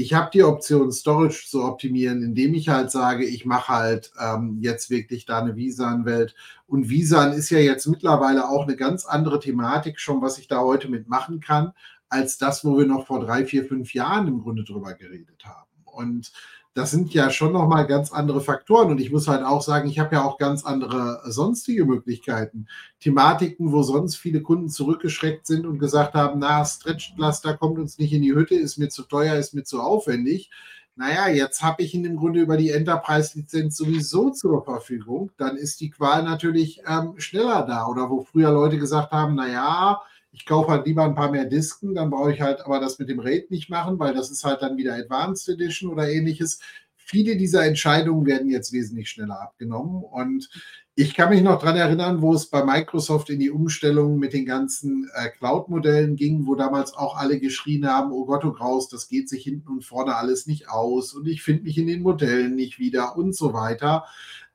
Ich 0.00 0.14
habe 0.14 0.30
die 0.32 0.44
Option, 0.44 0.92
Storage 0.92 1.48
zu 1.48 1.64
optimieren, 1.64 2.22
indem 2.22 2.54
ich 2.54 2.68
halt 2.68 2.92
sage, 2.92 3.26
ich 3.26 3.44
mache 3.44 3.72
halt 3.72 4.12
ähm, 4.20 4.58
jetzt 4.60 4.90
wirklich 4.90 5.26
da 5.26 5.40
eine 5.40 5.56
Visan-Welt. 5.56 6.36
Und 6.68 6.88
Visan 6.88 7.32
ist 7.32 7.50
ja 7.50 7.58
jetzt 7.58 7.84
mittlerweile 7.86 8.48
auch 8.48 8.62
eine 8.62 8.76
ganz 8.76 9.04
andere 9.06 9.40
Thematik 9.40 9.98
schon, 9.98 10.22
was 10.22 10.38
ich 10.38 10.46
da 10.46 10.60
heute 10.60 10.88
mitmachen 10.88 11.40
kann, 11.40 11.72
als 12.08 12.38
das, 12.38 12.64
wo 12.64 12.78
wir 12.78 12.86
noch 12.86 13.08
vor 13.08 13.18
drei, 13.18 13.44
vier, 13.44 13.64
fünf 13.64 13.92
Jahren 13.92 14.28
im 14.28 14.40
Grunde 14.40 14.62
drüber 14.62 14.94
geredet 14.94 15.44
haben. 15.44 15.68
Und 15.84 16.30
das 16.74 16.90
sind 16.90 17.12
ja 17.12 17.30
schon 17.30 17.52
nochmal 17.52 17.86
ganz 17.86 18.12
andere 18.12 18.40
Faktoren. 18.40 18.90
Und 18.90 19.00
ich 19.00 19.10
muss 19.10 19.26
halt 19.26 19.44
auch 19.44 19.62
sagen, 19.62 19.88
ich 19.88 19.98
habe 19.98 20.14
ja 20.14 20.24
auch 20.24 20.38
ganz 20.38 20.64
andere 20.64 21.20
sonstige 21.24 21.84
Möglichkeiten. 21.84 22.68
Thematiken, 23.00 23.72
wo 23.72 23.82
sonst 23.82 24.16
viele 24.16 24.42
Kunden 24.42 24.68
zurückgeschreckt 24.68 25.46
sind 25.46 25.66
und 25.66 25.78
gesagt 25.78 26.14
haben, 26.14 26.38
na, 26.38 26.64
Stretchpflaster 26.64 27.56
kommt 27.56 27.78
uns 27.78 27.98
nicht 27.98 28.12
in 28.12 28.22
die 28.22 28.34
Hütte, 28.34 28.54
ist 28.54 28.78
mir 28.78 28.88
zu 28.88 29.02
teuer, 29.02 29.34
ist 29.36 29.54
mir 29.54 29.64
zu 29.64 29.80
aufwendig. 29.80 30.50
Naja, 30.94 31.28
jetzt 31.28 31.62
habe 31.62 31.82
ich 31.82 31.94
ihn 31.94 32.04
im 32.04 32.16
Grunde 32.16 32.40
über 32.40 32.56
die 32.56 32.70
Enterprise-Lizenz 32.70 33.76
sowieso 33.76 34.30
zur 34.30 34.64
Verfügung. 34.64 35.30
Dann 35.36 35.56
ist 35.56 35.80
die 35.80 35.90
Qual 35.90 36.24
natürlich 36.24 36.82
ähm, 36.88 37.14
schneller 37.18 37.62
da. 37.62 37.86
Oder 37.86 38.10
wo 38.10 38.22
früher 38.24 38.50
Leute 38.50 38.78
gesagt 38.78 39.12
haben, 39.12 39.36
naja, 39.36 40.00
ich 40.38 40.46
kaufe 40.46 40.70
halt 40.70 40.86
lieber 40.86 41.04
ein 41.04 41.16
paar 41.16 41.32
mehr 41.32 41.46
Disken, 41.46 41.96
dann 41.96 42.10
brauche 42.10 42.32
ich 42.32 42.40
halt 42.40 42.60
aber 42.60 42.78
das 42.78 43.00
mit 43.00 43.08
dem 43.08 43.18
Rate 43.18 43.46
nicht 43.50 43.70
machen, 43.70 43.98
weil 43.98 44.14
das 44.14 44.30
ist 44.30 44.44
halt 44.44 44.62
dann 44.62 44.76
wieder 44.76 44.94
Advanced 44.94 45.48
Edition 45.48 45.90
oder 45.90 46.08
ähnliches. 46.08 46.60
Viele 46.94 47.36
dieser 47.36 47.64
Entscheidungen 47.64 48.24
werden 48.24 48.48
jetzt 48.48 48.72
wesentlich 48.72 49.10
schneller 49.10 49.40
abgenommen 49.40 50.04
und 50.04 50.48
ich 50.94 51.14
kann 51.14 51.30
mich 51.30 51.42
noch 51.42 51.58
daran 51.58 51.76
erinnern, 51.76 52.22
wo 52.22 52.34
es 52.34 52.46
bei 52.46 52.64
Microsoft 52.64 53.30
in 53.30 53.40
die 53.40 53.50
Umstellung 53.50 54.18
mit 54.18 54.32
den 54.32 54.46
ganzen 54.46 55.10
äh, 55.14 55.28
Cloud-Modellen 55.28 56.14
ging, 56.14 56.46
wo 56.46 56.54
damals 56.54 56.94
auch 56.94 57.16
alle 57.16 57.40
geschrien 57.40 57.88
haben, 57.88 58.12
oh 58.12 58.24
Gott, 58.24 58.44
oh 58.44 58.52
Graus, 58.52 58.88
das 58.88 59.08
geht 59.08 59.28
sich 59.28 59.42
hinten 59.42 59.68
und 59.68 59.84
vorne 59.84 60.14
alles 60.14 60.46
nicht 60.46 60.68
aus 60.70 61.14
und 61.14 61.26
ich 61.26 61.42
finde 61.42 61.64
mich 61.64 61.78
in 61.78 61.88
den 61.88 62.02
Modellen 62.02 62.54
nicht 62.54 62.78
wieder 62.78 63.16
und 63.16 63.34
so 63.34 63.52
weiter. 63.52 64.04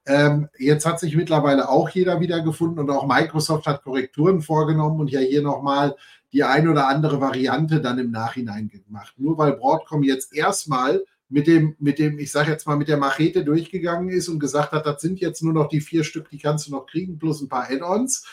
Ähm, 0.05 0.49
jetzt 0.57 0.85
hat 0.85 0.99
sich 0.99 1.15
mittlerweile 1.15 1.69
auch 1.69 1.89
jeder 1.89 2.19
wiedergefunden 2.19 2.79
und 2.79 2.89
auch 2.89 3.07
Microsoft 3.07 3.67
hat 3.67 3.83
Korrekturen 3.83 4.41
vorgenommen 4.41 4.99
und 4.99 5.11
ja 5.11 5.19
hier 5.19 5.41
nochmal 5.41 5.95
die 6.33 6.43
ein 6.43 6.67
oder 6.67 6.87
andere 6.87 7.21
Variante 7.21 7.79
dann 7.79 7.99
im 7.99 8.11
Nachhinein 8.11 8.69
gemacht. 8.69 9.13
Nur 9.17 9.37
weil 9.37 9.53
Broadcom 9.53 10.03
jetzt 10.03 10.33
erstmal 10.33 11.03
mit 11.29 11.47
dem, 11.47 11.75
mit 11.79 11.99
dem, 11.99 12.19
ich 12.19 12.31
sage 12.31 12.51
jetzt 12.51 12.67
mal, 12.67 12.75
mit 12.75 12.89
der 12.89 12.97
Machete 12.97 13.45
durchgegangen 13.45 14.09
ist 14.09 14.27
und 14.27 14.39
gesagt 14.39 14.71
hat, 14.71 14.85
das 14.85 15.01
sind 15.01 15.19
jetzt 15.19 15.41
nur 15.41 15.53
noch 15.53 15.69
die 15.69 15.81
vier 15.81 16.03
Stück, 16.03 16.29
die 16.29 16.37
kannst 16.37 16.67
du 16.67 16.71
noch 16.71 16.85
kriegen, 16.85 17.17
plus 17.17 17.41
ein 17.41 17.49
paar 17.49 17.69
Add-ons, 17.69 18.25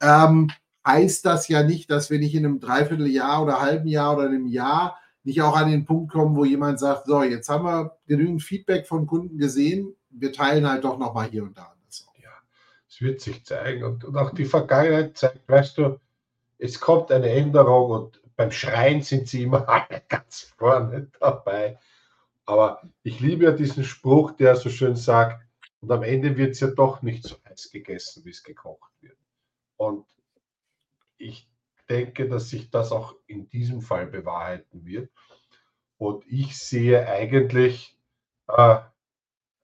ähm, 0.00 0.50
heißt 0.86 1.26
das 1.26 1.48
ja 1.48 1.64
nicht, 1.64 1.90
dass 1.90 2.10
wir 2.10 2.18
nicht 2.18 2.34
in 2.34 2.46
einem 2.46 2.60
Dreivierteljahr 2.60 3.42
oder 3.42 3.60
halben 3.60 3.88
Jahr 3.88 4.16
oder 4.16 4.26
einem 4.26 4.46
Jahr 4.46 4.96
nicht 5.24 5.42
auch 5.42 5.56
an 5.56 5.70
den 5.70 5.84
Punkt 5.84 6.12
kommen, 6.12 6.36
wo 6.36 6.44
jemand 6.44 6.78
sagt, 6.78 7.06
so, 7.06 7.22
jetzt 7.22 7.48
haben 7.48 7.64
wir 7.64 7.96
genügend 8.06 8.44
Feedback 8.44 8.86
von 8.86 9.08
Kunden 9.08 9.38
gesehen, 9.38 9.95
wir 10.18 10.32
teilen 10.32 10.68
halt 10.68 10.84
doch 10.84 10.98
nochmal 10.98 11.28
hier 11.28 11.44
und 11.44 11.56
da. 11.56 11.74
Ja, 12.22 12.30
es 12.88 13.00
wird 13.00 13.20
sich 13.20 13.44
zeigen. 13.44 13.84
Und, 13.84 14.04
und 14.04 14.16
auch 14.16 14.30
die 14.30 14.44
Vergangenheit 14.44 15.16
zeigt, 15.16 15.48
weißt 15.48 15.78
du, 15.78 16.00
es 16.58 16.80
kommt 16.80 17.12
eine 17.12 17.30
Änderung 17.30 17.90
und 17.90 18.22
beim 18.36 18.50
Schreien 18.50 19.02
sind 19.02 19.28
sie 19.28 19.44
immer 19.44 19.68
alle 19.68 20.02
ganz 20.08 20.54
vorne 20.56 21.10
dabei. 21.20 21.78
Aber 22.46 22.80
ich 23.02 23.20
liebe 23.20 23.44
ja 23.44 23.52
diesen 23.52 23.84
Spruch, 23.84 24.32
der 24.32 24.56
so 24.56 24.70
schön 24.70 24.96
sagt, 24.96 25.44
und 25.80 25.92
am 25.92 26.02
Ende 26.02 26.36
wird 26.36 26.52
es 26.52 26.60
ja 26.60 26.68
doch 26.68 27.02
nicht 27.02 27.24
so 27.24 27.36
heiß 27.46 27.70
gegessen, 27.70 28.24
wie 28.24 28.30
es 28.30 28.42
gekocht 28.42 28.90
wird. 29.00 29.18
Und 29.76 30.06
ich 31.18 31.48
denke, 31.88 32.28
dass 32.28 32.48
sich 32.48 32.70
das 32.70 32.92
auch 32.92 33.14
in 33.26 33.48
diesem 33.48 33.82
Fall 33.82 34.06
bewahrheiten 34.06 34.84
wird. 34.84 35.10
Und 35.98 36.24
ich 36.26 36.58
sehe 36.58 37.06
eigentlich 37.06 37.98
äh, 38.48 38.78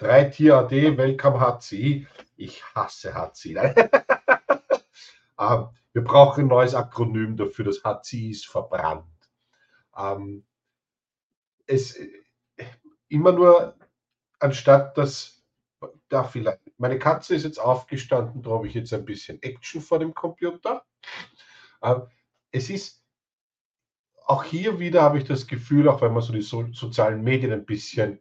Drei 0.02 0.24
Tier 0.24 0.56
AD, 0.56 0.96
Welcome 0.98 1.38
HCI. 1.38 2.08
Ich 2.36 2.64
hasse 2.74 3.14
HCI. 3.14 3.54
ähm, 5.38 5.68
wir 5.92 6.02
brauchen 6.02 6.40
ein 6.40 6.48
neues 6.48 6.74
Akronym 6.74 7.36
dafür. 7.36 7.66
Das 7.66 7.84
HCI 7.84 8.32
ist 8.32 8.48
verbrannt. 8.48 9.06
Ähm, 9.96 10.44
es, 11.68 12.00
immer 13.10 13.30
nur, 13.30 13.76
anstatt 14.40 14.98
dass 14.98 15.40
da 16.08 16.24
vielleicht, 16.24 16.58
meine 16.78 16.98
Katze 16.98 17.36
ist 17.36 17.44
jetzt 17.44 17.60
aufgestanden, 17.60 18.42
da 18.42 18.50
habe 18.50 18.66
ich 18.66 18.74
jetzt 18.74 18.92
ein 18.92 19.04
bisschen 19.04 19.40
Action 19.40 19.80
vor 19.80 20.00
dem 20.00 20.12
Computer. 20.12 20.84
Ähm, 21.80 22.08
es 22.50 22.70
ist 22.70 23.04
auch 24.26 24.42
hier 24.42 24.80
wieder 24.80 25.02
habe 25.02 25.18
ich 25.18 25.24
das 25.24 25.46
Gefühl, 25.46 25.88
auch 25.88 26.02
wenn 26.02 26.12
man 26.12 26.24
so 26.24 26.32
die 26.32 26.42
so, 26.42 26.66
sozialen 26.72 27.22
Medien 27.22 27.52
ein 27.52 27.64
bisschen 27.64 28.18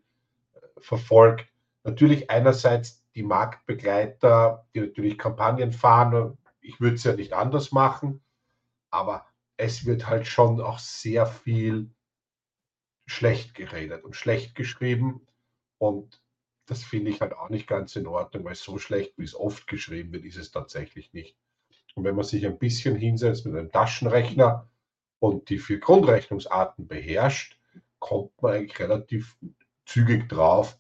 äh, 0.54 0.60
verfolgt, 0.80 1.51
Natürlich 1.84 2.30
einerseits 2.30 3.04
die 3.16 3.24
Marktbegleiter, 3.24 4.68
die 4.74 4.82
natürlich 4.82 5.18
Kampagnen 5.18 5.72
fahren. 5.72 6.38
Ich 6.62 6.80
würde 6.80 6.96
es 6.96 7.04
ja 7.04 7.14
nicht 7.14 7.34
anders 7.34 7.72
machen, 7.72 8.24
aber 8.90 9.26
es 9.58 9.86
wird 9.86 10.08
halt 10.08 10.28
schon 10.28 10.62
auch 10.62 10.80
sehr 10.80 11.26
viel 11.26 11.92
schlecht 13.06 13.56
geredet 13.56 14.04
und 14.04 14.16
schlecht 14.16 14.56
geschrieben. 14.56 15.28
Und 15.78 16.22
das 16.66 16.84
finde 16.84 17.12
ich 17.12 17.22
halt 17.22 17.34
auch 17.34 17.50
nicht 17.50 17.68
ganz 17.68 17.96
in 17.96 18.08
Ordnung, 18.08 18.46
weil 18.46 18.56
so 18.56 18.78
schlecht, 18.78 19.18
wie 19.18 19.24
es 19.24 19.36
oft 19.36 19.68
geschrieben 19.68 20.14
wird, 20.14 20.24
ist 20.24 20.38
es 20.38 20.52
tatsächlich 20.52 21.12
nicht. 21.14 21.38
Und 21.96 22.06
wenn 22.06 22.16
man 22.16 22.24
sich 22.24 22.46
ein 22.46 22.58
bisschen 22.58 22.96
hinsetzt 22.96 23.46
mit 23.46 23.56
einem 23.56 23.72
Taschenrechner 23.72 24.70
und 25.20 25.50
die 25.50 25.60
vier 25.60 25.80
Grundrechnungsarten 25.80 26.88
beherrscht, 26.88 27.60
kommt 28.00 28.42
man 28.42 28.54
eigentlich 28.54 28.80
relativ 28.80 29.38
zügig 29.86 30.30
drauf, 30.30 30.80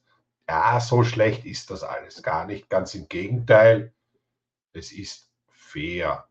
ja, 0.52 0.82
so 0.82 1.06
schlecht 1.06 1.46
ist 1.46 1.72
das 1.72 1.82
alles 1.82 2.22
gar 2.24 2.46
nicht. 2.46 2.70
Ganz 2.70 2.94
im 2.94 3.08
Gegenteil, 3.08 3.94
es 4.74 4.92
ist 4.92 5.32
fair. 5.48 6.28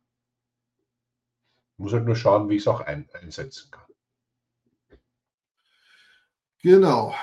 Muss 1.79 1.95
halt 1.95 2.05
nur 2.05 2.17
schauen, 2.17 2.51
wie 2.51 2.57
ich 2.57 2.61
es 2.61 2.69
auch 2.69 2.83
ein, 2.83 3.09
einsetzen 3.15 3.71
kann. 3.71 3.87
Genau. 6.63 7.15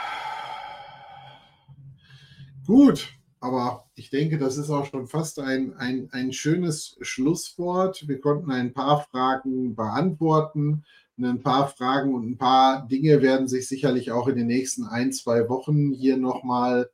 Gut, 2.65 3.13
aber 3.39 3.87
ich 3.93 4.09
denke, 4.09 4.39
das 4.39 4.57
ist 4.57 4.71
auch 4.71 4.87
schon 4.87 5.05
fast 5.05 5.37
ein, 5.37 5.75
ein, 5.75 6.09
ein 6.13 6.33
schönes 6.33 6.97
Schlusswort. 7.01 8.07
Wir 8.07 8.19
konnten 8.19 8.49
ein 8.51 8.73
paar 8.73 9.03
Fragen 9.03 9.75
beantworten. 9.75 10.83
Ein 11.19 11.41
paar 11.41 11.67
Fragen 11.67 12.13
und 12.13 12.29
ein 12.29 12.37
paar 12.37 12.87
Dinge 12.87 13.21
werden 13.21 13.47
sich 13.47 13.67
sicherlich 13.67 14.11
auch 14.11 14.27
in 14.27 14.35
den 14.35 14.47
nächsten 14.47 14.85
ein, 14.85 15.11
zwei 15.11 15.49
Wochen 15.49 15.91
hier 15.91 16.17
nochmal 16.17 16.91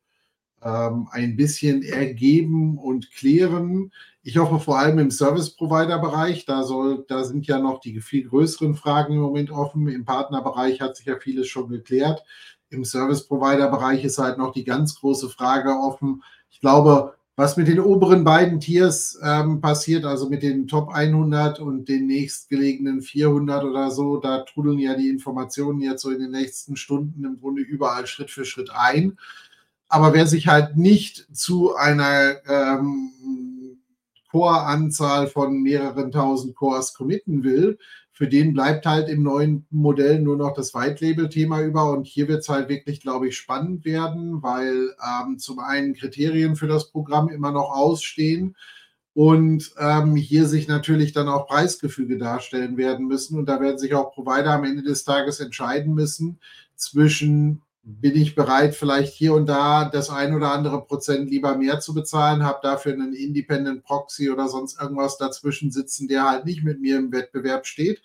ähm, 0.64 1.10
ein 1.12 1.36
bisschen 1.36 1.84
ergeben 1.84 2.78
und 2.78 3.12
klären. 3.12 3.92
Ich 4.22 4.38
hoffe 4.38 4.60
vor 4.60 4.80
allem 4.80 5.00
im 5.00 5.12
Service-Provider-Bereich, 5.12 6.46
da, 6.46 6.64
da 7.08 7.24
sind 7.26 7.46
ja 7.48 7.60
noch 7.60 7.82
die 7.82 8.00
viel 8.00 8.24
größeren 8.28 8.76
Fragen 8.76 9.16
im 9.16 9.20
Moment 9.20 9.52
offen. 9.52 9.90
Im 9.90 10.06
Partnerbereich 10.06 10.80
hat 10.80 10.96
sich 10.96 11.08
ja 11.08 11.18
vieles 11.20 11.48
schon 11.48 11.68
geklärt. 11.68 12.24
Im 12.70 12.86
Service-Provider-Bereich 12.86 14.06
ist 14.06 14.20
halt 14.20 14.38
noch 14.38 14.54
die 14.54 14.64
ganz 14.64 14.96
große 15.00 15.28
Frage 15.28 15.72
offen. 15.72 16.24
Ich 16.50 16.62
glaube, 16.62 17.16
was 17.36 17.58
mit 17.58 17.68
den 17.68 17.80
oberen 17.80 18.24
beiden 18.24 18.60
Tiers 18.60 19.20
ähm, 19.24 19.60
passiert, 19.60 20.06
also 20.06 20.30
mit 20.30 20.44
den 20.44 20.68
Top 20.68 20.90
100 20.90 21.60
und 21.60 21.90
den 21.90 22.06
nächstgelegenen 22.06 23.02
400 23.02 23.64
oder 23.64 23.90
so, 23.90 24.18
da 24.18 24.40
trudeln 24.40 24.78
ja 24.78 24.96
die 24.96 25.10
Informationen 25.10 25.82
jetzt 25.82 26.04
so 26.04 26.12
in 26.12 26.20
den 26.20 26.32
nächsten 26.32 26.76
Stunden 26.76 27.26
im 27.26 27.40
Grunde 27.40 27.64
überall 27.64 28.06
Schritt 28.06 28.30
für 28.30 28.46
Schritt 28.46 28.70
ein. 28.72 29.18
Aber 29.88 30.14
wer 30.14 30.28
sich 30.28 30.48
halt 30.48 30.78
nicht 30.78 31.28
zu 31.36 31.76
einer 31.76 32.36
ähm, 32.48 33.12
Core-Anzahl 34.30 35.28
von 35.28 35.62
mehreren 35.62 36.12
tausend 36.12 36.56
Cores 36.56 36.94
committen 36.94 37.44
will, 37.44 37.78
für 38.14 38.28
den 38.28 38.53
bleibt 38.53 38.86
halt 38.86 39.09
im 39.09 39.24
neuen 39.24 39.66
Modell 39.72 40.20
nur 40.20 40.38
noch 40.38 40.53
das 40.53 40.76
White-Label-Thema 40.76 41.61
über. 41.61 41.91
Und 41.91 42.05
hier 42.05 42.28
wird 42.28 42.41
es 42.41 42.49
halt 42.49 42.70
wirklich, 42.70 43.01
glaube 43.01 43.28
ich, 43.28 43.36
spannend 43.36 43.86
werden, 43.86 44.43
weil 44.43 44.95
ähm, 45.03 45.39
zum 45.39 45.57
einen 45.57 45.95
Kriterien 45.95 46.55
für 46.55 46.68
das 46.68 46.91
Programm 46.91 47.30
immer 47.30 47.51
noch 47.51 47.72
ausstehen 47.72 48.55
und 49.16 49.74
ähm, 49.80 50.16
hier 50.16 50.45
sich 50.45 50.68
natürlich 50.68 51.11
dann 51.11 51.28
auch 51.28 51.47
Preisgefüge 51.47 52.20
darstellen 52.20 52.78
werden 52.78 53.07
müssen. 53.07 53.38
Und 53.38 53.47
da 53.47 53.59
werden 53.59 53.80
sich 53.80 53.95
auch 53.95 54.14
Provider 54.14 54.51
am 54.51 54.64
Ende 54.64 54.84
des 54.84 55.03
Tages 55.03 55.39
entscheiden 55.39 55.95
müssen 55.95 56.39
zwischen 56.76 57.64
bin 57.86 58.16
ich 58.16 58.34
bereit, 58.34 58.76
vielleicht 58.76 59.14
hier 59.14 59.34
und 59.34 59.48
da 59.48 59.84
das 59.86 60.10
ein 60.10 60.34
oder 60.34 60.52
andere 60.52 60.86
Prozent 60.86 61.30
lieber 61.30 61.58
mehr 61.58 61.82
zu 61.82 61.94
bezahlen, 61.94 62.44
habe 62.44 62.60
dafür 62.64 62.94
einen 62.94 63.14
Independent 63.14 63.84
Proxy 63.84 64.30
oder 64.30 64.48
sonst 64.48 64.80
irgendwas 64.82 65.18
dazwischen 65.18 65.70
sitzen, 65.70 66.08
der 66.08 66.24
halt 66.24 66.46
nicht 66.46 66.64
mit 66.64 66.80
mir 66.80 66.98
im 66.98 67.12
Wettbewerb 67.12 67.66
steht. 67.66 68.02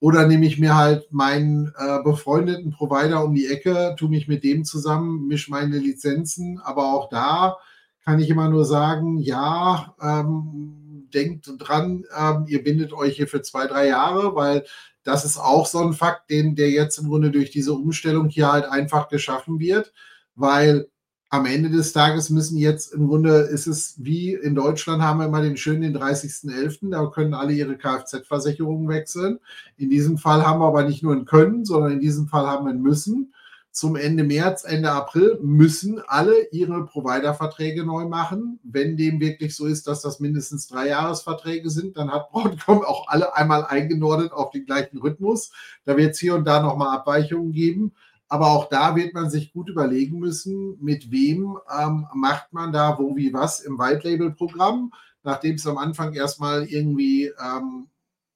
Oder 0.00 0.26
nehme 0.26 0.44
ich 0.44 0.58
mir 0.58 0.76
halt 0.76 1.12
meinen 1.12 1.72
äh, 1.78 2.02
befreundeten 2.02 2.72
Provider 2.72 3.24
um 3.24 3.34
die 3.34 3.46
Ecke, 3.46 3.94
tue 3.98 4.10
mich 4.10 4.28
mit 4.28 4.44
dem 4.44 4.64
zusammen, 4.64 5.26
mische 5.28 5.50
meine 5.50 5.78
Lizenzen. 5.78 6.60
Aber 6.62 6.92
auch 6.92 7.08
da 7.08 7.56
kann 8.04 8.18
ich 8.18 8.28
immer 8.28 8.50
nur 8.50 8.66
sagen, 8.66 9.16
ja, 9.16 9.94
ähm, 10.02 10.81
denkt 11.14 11.50
dran, 11.58 12.04
ähm, 12.16 12.44
ihr 12.48 12.62
bindet 12.62 12.92
euch 12.92 13.16
hier 13.16 13.28
für 13.28 13.42
zwei, 13.42 13.66
drei 13.66 13.88
Jahre, 13.88 14.34
weil 14.34 14.64
das 15.04 15.24
ist 15.24 15.38
auch 15.38 15.66
so 15.66 15.80
ein 15.80 15.94
Fakt, 15.94 16.30
den, 16.30 16.54
der 16.54 16.70
jetzt 16.70 16.98
im 16.98 17.08
Grunde 17.08 17.30
durch 17.30 17.50
diese 17.50 17.72
Umstellung 17.72 18.28
hier 18.28 18.52
halt 18.52 18.64
einfach 18.66 19.08
geschaffen 19.08 19.58
wird, 19.58 19.92
weil 20.34 20.88
am 21.32 21.46
Ende 21.46 21.70
des 21.70 21.94
Tages 21.94 22.28
müssen 22.28 22.58
jetzt 22.58 22.92
im 22.92 23.08
Grunde 23.08 23.38
ist 23.38 23.66
es 23.66 23.94
wie 23.96 24.34
in 24.34 24.54
Deutschland 24.54 25.00
haben 25.00 25.18
wir 25.18 25.26
immer 25.26 25.40
den 25.40 25.56
schönen 25.56 25.80
den 25.80 25.96
30.11., 25.96 26.90
da 26.90 27.06
können 27.06 27.32
alle 27.32 27.54
ihre 27.54 27.78
Kfz-Versicherungen 27.78 28.86
wechseln. 28.86 29.38
In 29.78 29.88
diesem 29.88 30.18
Fall 30.18 30.46
haben 30.46 30.60
wir 30.60 30.66
aber 30.66 30.84
nicht 30.84 31.02
nur 31.02 31.14
ein 31.14 31.24
Können, 31.24 31.64
sondern 31.64 31.92
in 31.92 32.00
diesem 32.00 32.28
Fall 32.28 32.46
haben 32.46 32.66
wir 32.66 32.72
ein 32.72 32.82
Müssen. 32.82 33.32
Zum 33.72 33.96
Ende 33.96 34.22
März, 34.22 34.64
Ende 34.64 34.92
April 34.92 35.38
müssen 35.42 35.98
alle 36.06 36.46
ihre 36.50 36.84
Provider-Verträge 36.84 37.86
neu 37.86 38.04
machen. 38.04 38.60
Wenn 38.62 38.98
dem 38.98 39.18
wirklich 39.18 39.56
so 39.56 39.64
ist, 39.64 39.86
dass 39.86 40.02
das 40.02 40.20
mindestens 40.20 40.68
drei 40.68 40.88
Jahresverträge 40.88 41.70
sind, 41.70 41.96
dann 41.96 42.12
hat 42.12 42.30
Broadcom 42.30 42.84
auch 42.84 43.08
alle 43.08 43.34
einmal 43.34 43.64
eingenordet 43.64 44.32
auf 44.32 44.50
den 44.50 44.66
gleichen 44.66 44.98
Rhythmus. 44.98 45.52
Da 45.86 45.96
wird 45.96 46.12
es 46.12 46.18
hier 46.18 46.34
und 46.34 46.44
da 46.44 46.62
nochmal 46.62 46.94
Abweichungen 46.94 47.52
geben. 47.52 47.92
Aber 48.28 48.48
auch 48.48 48.68
da 48.68 48.94
wird 48.94 49.14
man 49.14 49.30
sich 49.30 49.52
gut 49.52 49.70
überlegen 49.70 50.18
müssen, 50.18 50.76
mit 50.80 51.10
wem 51.10 51.58
ähm, 51.74 52.06
macht 52.14 52.52
man 52.52 52.72
da 52.72 52.98
wo, 52.98 53.16
wie, 53.16 53.32
was 53.32 53.60
im 53.60 53.78
White 53.78 54.06
Label 54.06 54.32
Programm. 54.32 54.92
Nachdem 55.22 55.54
es 55.54 55.66
am 55.66 55.78
Anfang 55.78 56.12
erstmal 56.12 56.64
irgendwie 56.64 57.32
ähm, 57.42 57.88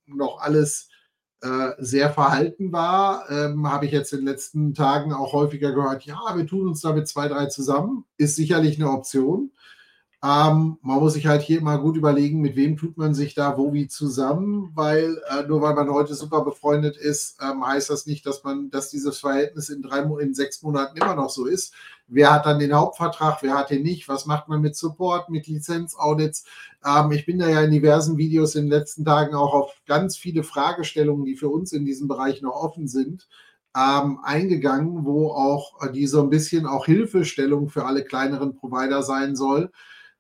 noch 0.07 0.41
alles 0.41 0.89
äh, 1.43 1.73
sehr 1.79 2.11
verhalten 2.11 2.73
war, 2.73 3.31
ähm, 3.31 3.71
habe 3.71 3.87
ich 3.87 3.93
jetzt 3.93 4.13
in 4.13 4.21
den 4.21 4.29
letzten 4.29 4.75
Tagen 4.75 5.13
auch 5.13 5.33
häufiger 5.33 5.73
gehört, 5.73 6.05
ja, 6.05 6.19
wir 6.35 6.47
tun 6.47 6.69
uns 6.69 6.81
da 6.81 6.93
mit 6.93 7.09
zwei, 7.09 7.29
drei 7.29 7.47
zusammen. 7.47 8.05
Ist 8.17 8.37
sicherlich 8.37 8.77
eine 8.77 8.91
Option. 8.91 9.53
Ähm, 10.25 10.79
man 10.81 10.99
muss 10.99 11.13
sich 11.13 11.27
halt 11.27 11.43
hier 11.43 11.61
mal 11.61 11.77
gut 11.77 11.97
überlegen, 11.97 12.41
mit 12.41 12.57
wem 12.57 12.77
tut 12.77 12.97
man 12.97 13.15
sich 13.15 13.35
da 13.35 13.59
wo 13.59 13.73
wie 13.75 13.87
zusammen, 13.87 14.73
weil 14.75 15.21
äh, 15.29 15.47
nur 15.47 15.61
weil 15.61 15.75
man 15.75 15.91
heute 15.91 16.15
super 16.15 16.43
befreundet 16.43 16.97
ist, 16.97 17.39
ähm, 17.43 17.65
heißt 17.67 17.91
das 17.91 18.07
nicht, 18.07 18.25
dass 18.25 18.43
man, 18.43 18.71
dass 18.71 18.91
dieses 18.91 19.19
Verhältnis 19.19 19.69
in 19.69 19.83
drei, 19.83 20.01
in 20.21 20.35
sechs 20.35 20.63
Monaten 20.63 20.97
immer 20.97 21.15
noch 21.15 21.31
so 21.31 21.45
ist. 21.45 21.75
Wer 22.09 22.33
hat 22.33 22.47
dann 22.47 22.59
den 22.59 22.73
Hauptvertrag, 22.73 23.43
wer 23.43 23.55
hat 23.55 23.71
den 23.71 23.83
nicht? 23.83 24.09
Was 24.09 24.27
macht 24.27 24.49
man 24.49 24.61
mit 24.61 24.77
Support, 24.77 25.29
mit 25.29 25.47
Lizenzaudits? 25.47 26.45
Ähm, 26.85 27.11
ich 27.13 27.27
bin 27.27 27.39
da 27.39 27.49
ja 27.49 27.63
in 27.63 27.71
diversen 27.71 28.17
Videos 28.17 28.55
in 28.55 28.65
den 28.65 28.71
letzten 28.71 29.05
Tagen 29.05 29.35
auch 29.35 29.55
auf 29.55 29.73
ganz 29.87 30.17
viele 30.17 30.43
Fragestellungen, 30.43 31.25
die 31.25 31.37
für 31.37 31.49
uns 31.49 31.73
in 31.73 31.85
diesem 31.85 32.09
Bereich 32.09 32.43
noch 32.43 32.55
offen 32.55 32.89
sind, 32.89 33.29
ähm, 33.77 34.21
eingegangen, 34.23 35.05
wo 35.05 35.33
auch 35.33 35.83
äh, 35.83 35.93
die 35.93 36.07
so 36.07 36.23
ein 36.23 36.31
bisschen 36.31 36.67
auch 36.67 36.87
Hilfestellung 36.87 37.69
für 37.69 37.85
alle 37.85 38.05
kleineren 38.05 38.55
Provider 38.55 39.03
sein 39.03 39.37
soll 39.37 39.71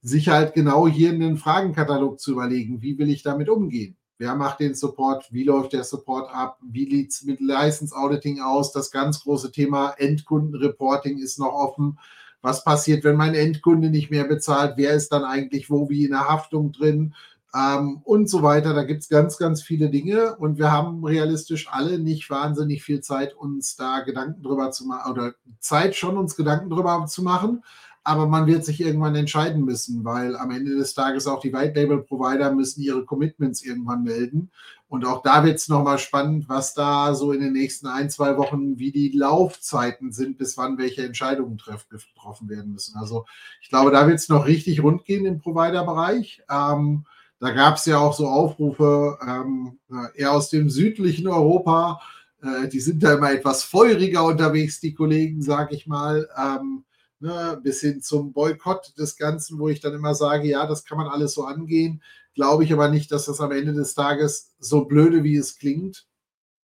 sich 0.07 0.29
halt 0.29 0.55
genau 0.55 0.87
hier 0.87 1.11
in 1.11 1.21
den 1.21 1.37
Fragenkatalog 1.37 2.21
zu 2.21 2.33
überlegen, 2.33 2.83
wie 2.83 2.99
will 2.99 3.11
ich 3.11 3.23
damit 3.23 3.49
umgehen? 3.49 3.97
Wer 4.19 4.35
macht 4.35 4.61
den 4.61 4.75
Support? 4.75 5.27
Wie 5.31 5.45
läuft 5.45 5.75
der 5.75 5.85
Support 5.85 6.33
ab? 6.33 6.59
Wie 6.63 6.89
sieht 6.91 7.11
es 7.11 7.23
mit 7.25 7.41
License 7.41 7.95
Auditing 7.95 8.41
aus? 8.41 8.73
Das 8.73 8.91
ganz 8.91 9.23
große 9.23 9.53
Thema 9.53 9.91
Endkundenreporting 9.99 11.19
ist 11.19 11.39
noch 11.39 11.53
offen. 11.53 11.99
Was 12.41 12.65
passiert, 12.65 13.05
wenn 13.05 13.17
mein 13.17 13.35
Endkunde 13.35 13.91
nicht 13.91 14.11
mehr 14.11 14.25
bezahlt? 14.25 14.75
Wer 14.77 14.95
ist 14.95 15.13
dann 15.13 15.25
eigentlich 15.25 15.69
wo 15.69 15.91
wie 15.91 16.05
in 16.05 16.13
der 16.13 16.29
Haftung 16.29 16.73
drin? 16.73 17.15
Ähm, 17.55 18.01
und 18.05 18.31
so 18.31 18.43
weiter. 18.43 18.73
Da 18.73 18.85
gibt 18.85 19.03
es 19.03 19.09
ganz, 19.09 19.37
ganz 19.37 19.63
viele 19.63 19.91
Dinge 19.91 20.37
und 20.37 20.59
wir 20.59 20.73
haben 20.73 21.05
realistisch 21.05 21.69
alle 21.71 21.99
nicht 21.99 22.29
wahnsinnig 22.31 22.83
viel 22.83 23.03
Zeit, 23.03 23.35
uns 23.35 23.77
da 23.77 24.01
Gedanken 24.01 24.43
drüber 24.43 24.71
zu 24.71 24.87
machen 24.87 25.13
oder 25.13 25.35
Zeit 25.61 25.95
schon, 25.95 26.17
uns 26.17 26.37
Gedanken 26.37 26.71
drüber 26.71 27.05
zu 27.07 27.23
machen 27.23 27.63
aber 28.07 28.29
man 28.29 28.47
wird 28.47 28.65
sich 28.65 28.81
irgendwann 28.81 29.17
entscheiden 29.17 29.65
müssen, 29.65 30.05
weil 30.05 30.37
am 30.37 30.53
Ende 30.53 30.77
des 30.77 30.95
Tages 30.95 31.27
auch 31.27 31.41
die 31.41 31.53
White 31.53 31.79
Label 31.79 31.99
Provider 31.99 32.53
müssen 32.53 32.81
ihre 32.81 33.05
Commitments 33.05 33.65
irgendwann 33.65 34.05
melden. 34.05 34.51
Und 34.87 35.05
auch 35.05 35.23
da 35.23 35.45
wird 35.45 35.57
es 35.57 35.69
nochmal 35.69 35.99
spannend, 35.99 36.49
was 36.49 36.73
da 36.73 37.17
so 37.17 37.33
in 37.33 37.41
den 37.41 37.53
nächsten 37.53 37.89
ein, 37.89 38.09
zwei 38.09 38.37
Wochen, 38.37 38.79
wie 38.79 38.93
die 38.93 39.11
Laufzeiten 39.11 40.13
sind, 40.13 40.39
bis 40.39 40.57
wann 40.57 40.79
welche 40.79 41.05
Entscheidungen 41.05 41.57
getroffen 41.57 42.49
werden 42.49 42.73
müssen. 42.73 42.97
Also 42.97 43.27
ich 43.61 43.71
glaube, 43.71 43.91
da 43.91 44.07
wird 44.07 44.21
es 44.21 44.29
noch 44.29 44.47
richtig 44.47 44.85
rund 44.85 45.05
gehen 45.05 45.27
im 45.27 45.41
Provider-Bereich. 45.41 46.43
Ähm, 46.49 47.07
da 47.41 47.51
gab 47.51 47.75
es 47.75 47.87
ja 47.87 47.99
auch 47.99 48.15
so 48.15 48.29
Aufrufe 48.29 49.19
ähm, 49.27 49.79
eher 50.15 50.31
aus 50.31 50.49
dem 50.49 50.71
südlichen 50.71 51.27
Europa. 51.27 52.01
Äh, 52.41 52.69
die 52.69 52.81
sind 52.81 53.03
da 53.03 53.15
immer 53.15 53.33
etwas 53.33 53.65
feuriger 53.65 54.25
unterwegs, 54.25 54.79
die 54.79 54.95
Kollegen, 54.95 55.43
sag 55.43 55.73
ich 55.73 55.89
mal. 55.89 56.29
Ähm, 56.39 56.85
ne, 57.21 57.61
bis 57.63 57.81
hin 57.81 58.03
zum 58.03 58.33
Boykott 58.33 58.95
des 58.99 59.17
Ganzen, 59.17 59.59
wo 59.59 59.69
ich 59.69 59.81
dann 59.81 59.95
immer 59.95 60.15
sage, 60.15 60.49
ja, 60.49 60.67
das 60.67 60.85
kann 60.85 60.99
man 60.99 61.09
alles 61.09 61.35
so 61.35 61.45
angehen. 61.45 62.03
Glaube 62.35 62.65
ich 62.65 62.73
aber 62.73 62.89
nicht, 62.89 63.11
dass 63.13 63.27
das 63.27 63.41
am 63.41 63.53
Ende 63.53 63.73
des 63.73 63.95
Tages 63.95 64.55
so 64.59 64.85
blöde, 64.85 65.25
wie 65.25 65.37
es 65.37 65.59
klingt, 65.59 66.07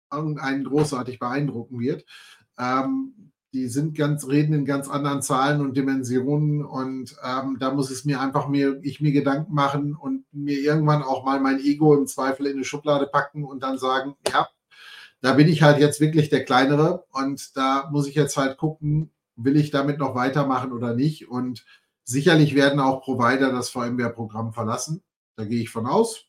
einen 0.10 0.64
großartig 0.64 1.20
beeindrucken 1.20 1.80
wird. 1.80 2.06
Ähm, 2.58 3.32
die 3.54 3.68
sind 3.68 3.96
ganz, 3.96 4.28
reden 4.28 4.54
in 4.54 4.66
ganz 4.66 4.90
anderen 4.90 5.22
Zahlen 5.22 5.62
und 5.62 5.78
Dimensionen 5.78 6.66
und 6.66 7.16
ähm, 7.24 7.58
da 7.60 7.72
muss 7.72 7.92
es 7.92 8.04
mir 8.04 8.20
einfach 8.20 8.48
mir, 8.48 8.80
ich 8.82 9.00
mir 9.00 9.12
Gedanken 9.12 9.54
machen 9.54 9.96
und 9.96 10.26
mir 10.32 10.60
irgendwann 10.60 11.04
auch 11.04 11.24
mal 11.24 11.40
mein 11.40 11.60
Ego 11.60 11.96
im 11.96 12.08
Zweifel 12.08 12.48
in 12.48 12.54
eine 12.54 12.64
Schublade 12.64 13.06
packen 13.06 13.44
und 13.44 13.62
dann 13.62 13.78
sagen, 13.78 14.16
ja, 14.32 14.48
da 15.22 15.34
bin 15.34 15.48
ich 15.48 15.62
halt 15.62 15.80
jetzt 15.80 16.02
wirklich 16.02 16.30
der 16.30 16.44
Kleinere 16.44 17.06
und 17.12 17.56
da 17.56 17.90
muss 17.92 18.08
ich 18.08 18.16
jetzt 18.16 18.38
halt 18.38 18.58
gucken, 18.58 19.12
will 19.36 19.58
ich 19.58 19.72
damit 19.72 20.00
noch 20.00 20.16
weitermachen 20.16 20.72
oder 20.72 20.94
nicht? 20.94 21.30
Und 21.30 21.66
sicherlich 22.04 22.56
werden 22.56 22.80
auch 22.80 23.02
Provider 23.02 23.52
das 23.52 23.70
VMware-Programm 23.70 24.54
verlassen. 24.54 25.02
Da 25.36 25.46
gehe 25.46 25.62
ich 25.62 25.70
von 25.70 25.88
aus. 25.88 26.26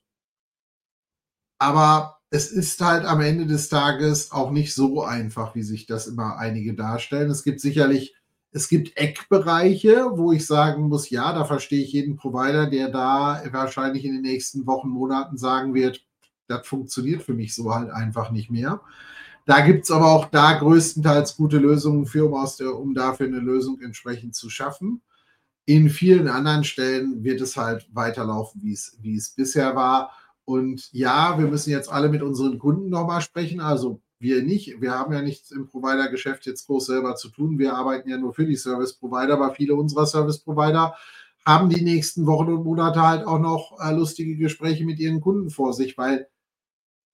Aber 1.58 2.20
es 2.30 2.50
ist 2.50 2.80
halt 2.80 3.04
am 3.04 3.20
Ende 3.20 3.46
des 3.46 3.68
Tages 3.68 4.32
auch 4.32 4.50
nicht 4.50 4.74
so 4.74 5.02
einfach, 5.02 5.54
wie 5.54 5.62
sich 5.62 5.86
das 5.86 6.06
immer 6.06 6.36
einige 6.36 6.74
darstellen. 6.74 7.30
Es 7.30 7.44
gibt 7.44 7.60
sicherlich, 7.60 8.14
es 8.50 8.68
gibt 8.68 8.96
Eckbereiche, 8.96 10.06
wo 10.14 10.32
ich 10.32 10.46
sagen 10.46 10.88
muss, 10.88 11.10
ja, 11.10 11.32
da 11.32 11.44
verstehe 11.44 11.84
ich 11.84 11.92
jeden 11.92 12.16
Provider, 12.16 12.66
der 12.66 12.88
da 12.88 13.42
wahrscheinlich 13.52 14.04
in 14.04 14.14
den 14.14 14.22
nächsten 14.22 14.66
Wochen, 14.66 14.88
Monaten 14.88 15.36
sagen 15.36 15.74
wird, 15.74 16.04
das 16.48 16.66
funktioniert 16.66 17.22
für 17.22 17.34
mich 17.34 17.54
so 17.54 17.74
halt 17.74 17.90
einfach 17.90 18.30
nicht 18.30 18.50
mehr. 18.50 18.80
Da 19.46 19.60
gibt 19.60 19.84
es 19.84 19.90
aber 19.90 20.10
auch 20.10 20.26
da 20.26 20.54
größtenteils 20.54 21.36
gute 21.36 21.58
Lösungen 21.58 22.06
für, 22.06 22.26
um, 22.26 22.34
aus 22.34 22.56
der, 22.56 22.74
um 22.78 22.94
dafür 22.94 23.26
eine 23.26 23.40
Lösung 23.40 23.80
entsprechend 23.80 24.34
zu 24.34 24.48
schaffen. 24.48 25.02
In 25.66 25.90
vielen 25.90 26.28
anderen 26.28 26.64
Stellen 26.64 27.24
wird 27.24 27.40
es 27.40 27.56
halt 27.56 27.88
weiterlaufen, 27.92 28.62
wie 28.62 28.72
es, 28.72 28.96
wie 29.00 29.16
es 29.16 29.30
bisher 29.30 29.76
war. 29.76 30.12
Und 30.44 30.90
ja, 30.92 31.38
wir 31.38 31.46
müssen 31.46 31.70
jetzt 31.70 31.90
alle 31.90 32.08
mit 32.08 32.22
unseren 32.22 32.58
Kunden 32.58 32.88
nochmal 32.88 33.20
sprechen. 33.20 33.60
Also 33.60 34.00
wir 34.18 34.42
nicht. 34.42 34.80
Wir 34.80 34.92
haben 34.92 35.12
ja 35.12 35.22
nichts 35.22 35.50
im 35.50 35.66
Provider-Geschäft 35.66 36.46
jetzt 36.46 36.66
groß 36.66 36.86
selber 36.86 37.14
zu 37.16 37.28
tun. 37.28 37.58
Wir 37.58 37.74
arbeiten 37.74 38.08
ja 38.08 38.18
nur 38.18 38.34
für 38.34 38.46
die 38.46 38.56
Service-Provider, 38.56 39.34
aber 39.34 39.54
viele 39.54 39.74
unserer 39.74 40.06
Service-Provider 40.06 40.94
haben 41.44 41.68
die 41.68 41.82
nächsten 41.82 42.26
Wochen 42.26 42.52
und 42.52 42.64
Monate 42.64 43.02
halt 43.02 43.26
auch 43.26 43.38
noch 43.38 43.78
äh, 43.80 43.94
lustige 43.94 44.36
Gespräche 44.36 44.84
mit 44.84 44.98
ihren 44.98 45.20
Kunden 45.20 45.50
vor 45.50 45.74
sich, 45.74 45.98
weil 45.98 46.28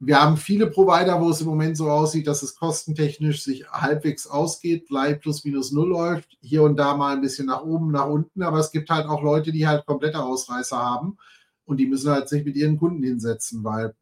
wir 0.03 0.19
haben 0.19 0.39
viele 0.39 0.67
Provider, 0.67 1.21
wo 1.21 1.29
es 1.29 1.43
im 1.43 1.47
Moment 1.47 1.77
so 1.77 1.91
aussieht, 1.91 2.27
dass 2.27 2.43
es 2.43 2.57
kostentechnisch 2.57 3.45
sich 3.45 3.71
halbwegs 3.71 4.27
ausgeht, 4.27 4.89
gleich 4.89 5.21
plus 5.21 5.45
minus 5.45 5.73
null 5.73 5.91
läuft, 5.91 6.39
hier 6.41 6.63
und 6.63 6.77
da 6.79 6.97
mal 6.97 7.15
ein 7.15 7.21
bisschen 7.21 7.47
nach 7.47 7.63
oben, 7.63 7.93
nach 7.93 8.07
unten, 8.07 8.43
aber 8.43 8.59
es 8.59 8.73
gibt 8.73 8.89
halt 8.89 9.07
auch 9.07 9.23
Leute, 9.23 9.53
die 9.53 9.69
halt 9.69 9.85
komplette 9.85 10.23
Ausreißer 10.23 10.79
haben 10.79 11.19
und 11.67 11.77
die 11.77 11.87
müssen 11.87 12.11
halt 12.11 12.31
sich 12.31 12.47
mit 12.47 12.57
ihren 12.57 12.79
Kunden 12.79 13.03
hinsetzen, 13.03 13.63
weil 13.63 13.95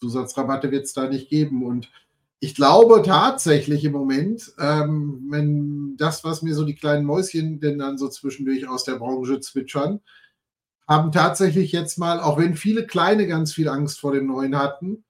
Zusatzrabatte 0.00 0.72
wird 0.72 0.86
es 0.86 0.92
da 0.92 1.08
nicht 1.08 1.30
geben. 1.30 1.64
Und 1.64 1.88
ich 2.40 2.56
glaube 2.56 3.02
tatsächlich 3.06 3.84
im 3.84 3.92
Moment, 3.92 4.52
ähm, 4.58 5.28
wenn 5.30 5.96
das, 5.96 6.24
was 6.24 6.42
mir 6.42 6.56
so 6.56 6.64
die 6.64 6.74
kleinen 6.74 7.06
Mäuschen 7.06 7.60
denn 7.60 7.78
dann 7.78 7.96
so 7.96 8.08
zwischendurch 8.08 8.68
aus 8.68 8.82
der 8.82 8.96
Branche 8.96 9.38
zwitschern, 9.38 10.00
haben 10.88 11.12
tatsächlich 11.12 11.70
jetzt 11.70 11.96
mal, 11.96 12.20
auch 12.20 12.38
wenn 12.38 12.56
viele 12.56 12.86
Kleine 12.86 13.28
ganz 13.28 13.54
viel 13.54 13.68
Angst 13.68 14.00
vor 14.00 14.12
dem 14.12 14.26
Neuen 14.26 14.58
hatten, 14.58 15.04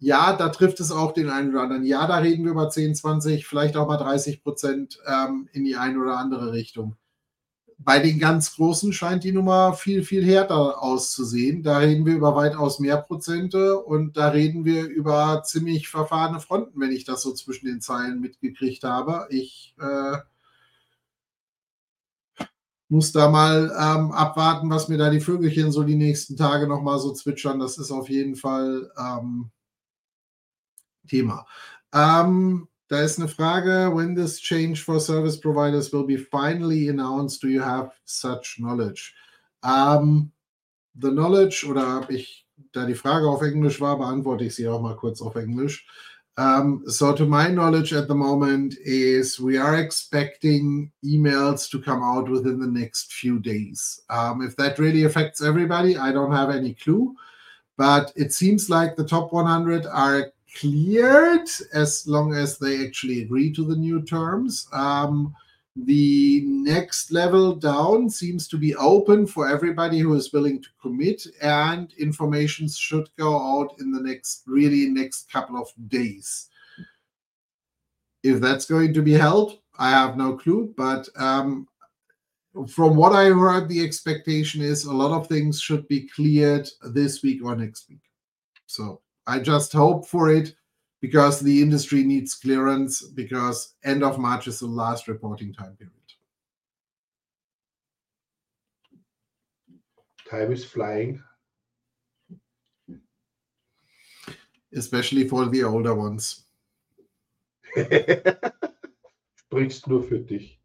ja, 0.00 0.34
da 0.34 0.48
trifft 0.48 0.80
es 0.80 0.90
auch 0.90 1.12
den 1.12 1.28
einen 1.28 1.50
oder 1.50 1.60
anderen. 1.60 1.84
Ja, 1.84 2.06
da 2.06 2.16
reden 2.16 2.44
wir 2.44 2.52
über 2.52 2.70
10, 2.70 2.94
20, 2.94 3.46
vielleicht 3.46 3.76
auch 3.76 3.86
mal 3.86 3.98
30 3.98 4.42
Prozent 4.42 4.98
ähm, 5.06 5.48
in 5.52 5.64
die 5.64 5.76
eine 5.76 6.00
oder 6.00 6.16
andere 6.16 6.52
Richtung. 6.52 6.96
Bei 7.76 7.98
den 7.98 8.18
ganz 8.18 8.56
Großen 8.56 8.94
scheint 8.94 9.24
die 9.24 9.32
Nummer 9.32 9.74
viel, 9.74 10.02
viel 10.02 10.24
härter 10.24 10.82
auszusehen. 10.82 11.62
Da 11.62 11.78
reden 11.78 12.06
wir 12.06 12.14
über 12.14 12.34
weitaus 12.34 12.78
mehr 12.78 12.96
Prozente 12.96 13.78
und 13.78 14.16
da 14.16 14.28
reden 14.28 14.64
wir 14.64 14.86
über 14.86 15.42
ziemlich 15.44 15.88
verfahrene 15.88 16.40
Fronten, 16.40 16.80
wenn 16.80 16.92
ich 16.92 17.04
das 17.04 17.22
so 17.22 17.34
zwischen 17.34 17.66
den 17.66 17.82
Zeilen 17.82 18.20
mitgekriegt 18.20 18.84
habe. 18.84 19.26
Ich 19.30 19.74
äh, 19.78 20.16
muss 22.88 23.12
da 23.12 23.28
mal 23.28 23.70
ähm, 23.78 24.12
abwarten, 24.12 24.70
was 24.70 24.88
mir 24.88 24.98
da 24.98 25.10
die 25.10 25.20
Vögelchen 25.20 25.72
so 25.72 25.84
die 25.84 25.96
nächsten 25.96 26.36
Tage 26.38 26.66
nochmal 26.66 26.98
so 26.98 27.12
zwitschern. 27.12 27.60
Das 27.60 27.76
ist 27.76 27.90
auf 27.90 28.08
jeden 28.08 28.36
Fall. 28.36 28.90
Ähm, 28.98 29.50
Thema. 31.10 31.44
Ähm, 31.92 32.68
da 32.88 33.02
ist 33.02 33.18
eine 33.18 33.28
Frage, 33.28 33.90
when 33.94 34.16
this 34.16 34.40
change 34.40 34.82
for 34.82 35.00
service 35.00 35.38
providers 35.38 35.92
will 35.92 36.04
be 36.04 36.18
finally 36.18 36.88
announced, 36.88 37.42
do 37.42 37.48
you 37.48 37.62
have 37.62 37.90
such 38.04 38.56
knowledge? 38.58 39.14
Um, 39.62 40.32
the 41.00 41.10
knowledge, 41.10 41.64
oder 41.68 42.04
ich, 42.08 42.46
da 42.72 42.86
die 42.86 42.94
Frage 42.94 43.28
auf 43.28 43.42
Englisch 43.42 43.80
war, 43.80 43.98
beantworte 43.98 44.44
ich 44.44 44.54
sie 44.54 44.68
auch 44.68 44.80
mal 44.80 44.96
kurz 44.96 45.20
auf 45.22 45.36
Englisch. 45.36 45.86
Um, 46.36 46.82
so 46.86 47.12
to 47.12 47.26
my 47.26 47.48
knowledge 47.48 47.92
at 47.92 48.08
the 48.08 48.14
moment 48.14 48.74
is 48.78 49.38
we 49.38 49.58
are 49.58 49.76
expecting 49.76 50.90
emails 51.04 51.68
to 51.68 51.78
come 51.78 52.02
out 52.02 52.30
within 52.30 52.58
the 52.58 52.66
next 52.66 53.12
few 53.12 53.38
days. 53.38 54.02
Um, 54.08 54.40
if 54.42 54.56
that 54.56 54.78
really 54.78 55.04
affects 55.04 55.42
everybody, 55.42 55.98
I 55.98 56.12
don't 56.12 56.32
have 56.32 56.50
any 56.50 56.74
clue. 56.74 57.14
But 57.76 58.12
it 58.16 58.32
seems 58.32 58.70
like 58.70 58.96
the 58.96 59.06
top 59.06 59.32
100 59.32 59.86
are 59.86 60.32
cleared 60.58 61.48
as 61.72 62.06
long 62.06 62.34
as 62.34 62.58
they 62.58 62.84
actually 62.84 63.22
agree 63.22 63.52
to 63.52 63.64
the 63.64 63.76
new 63.76 64.02
terms. 64.02 64.68
Um, 64.72 65.34
the 65.76 66.42
next 66.46 67.12
level 67.12 67.54
down 67.54 68.10
seems 68.10 68.48
to 68.48 68.58
be 68.58 68.74
open 68.74 69.26
for 69.26 69.48
everybody 69.48 70.00
who 70.00 70.14
is 70.14 70.32
willing 70.32 70.60
to 70.62 70.68
commit, 70.82 71.26
and 71.40 71.92
information 71.98 72.68
should 72.68 73.08
go 73.16 73.36
out 73.36 73.76
in 73.78 73.92
the 73.92 74.00
next, 74.00 74.42
really, 74.46 74.86
next 74.86 75.30
couple 75.30 75.56
of 75.56 75.68
days. 75.88 76.48
If 78.22 78.40
that's 78.40 78.66
going 78.66 78.92
to 78.94 79.02
be 79.02 79.12
held, 79.12 79.58
I 79.78 79.90
have 79.90 80.16
no 80.16 80.36
clue, 80.36 80.74
but 80.76 81.08
um, 81.16 81.68
from 82.68 82.96
what 82.96 83.12
I 83.12 83.26
heard, 83.26 83.68
the 83.68 83.82
expectation 83.82 84.60
is 84.60 84.84
a 84.84 84.92
lot 84.92 85.12
of 85.12 85.28
things 85.28 85.60
should 85.60 85.86
be 85.88 86.08
cleared 86.08 86.68
this 86.82 87.22
week 87.22 87.42
or 87.44 87.54
next 87.54 87.88
week. 87.88 88.02
So 88.66 89.00
I 89.30 89.38
just 89.38 89.72
hope 89.72 90.08
for 90.08 90.28
it 90.28 90.56
because 91.00 91.38
the 91.38 91.62
industry 91.62 92.02
needs 92.02 92.34
clearance 92.34 93.00
because 93.00 93.74
end 93.84 94.02
of 94.02 94.18
March 94.18 94.48
is 94.48 94.58
the 94.58 94.66
last 94.66 95.06
reporting 95.06 95.54
time 95.54 95.76
period. 95.76 95.94
Time 100.28 100.50
is 100.50 100.64
flying. 100.64 101.22
Especially 104.74 105.28
for 105.28 105.46
the 105.46 105.62
older 105.62 105.94
ones. 105.94 106.46
Sprichst 109.36 109.86
nur 109.86 110.02
für 110.02 110.18
dich. 110.18 110.58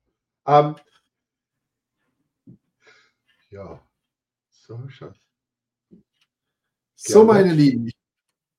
Um, 0.48 0.76
ja, 3.52 3.80
so 4.50 4.90
schon. 4.90 5.14
So, 6.96 7.24
meine 7.26 7.54
Lieben, 7.54 7.88
ich 7.88 7.96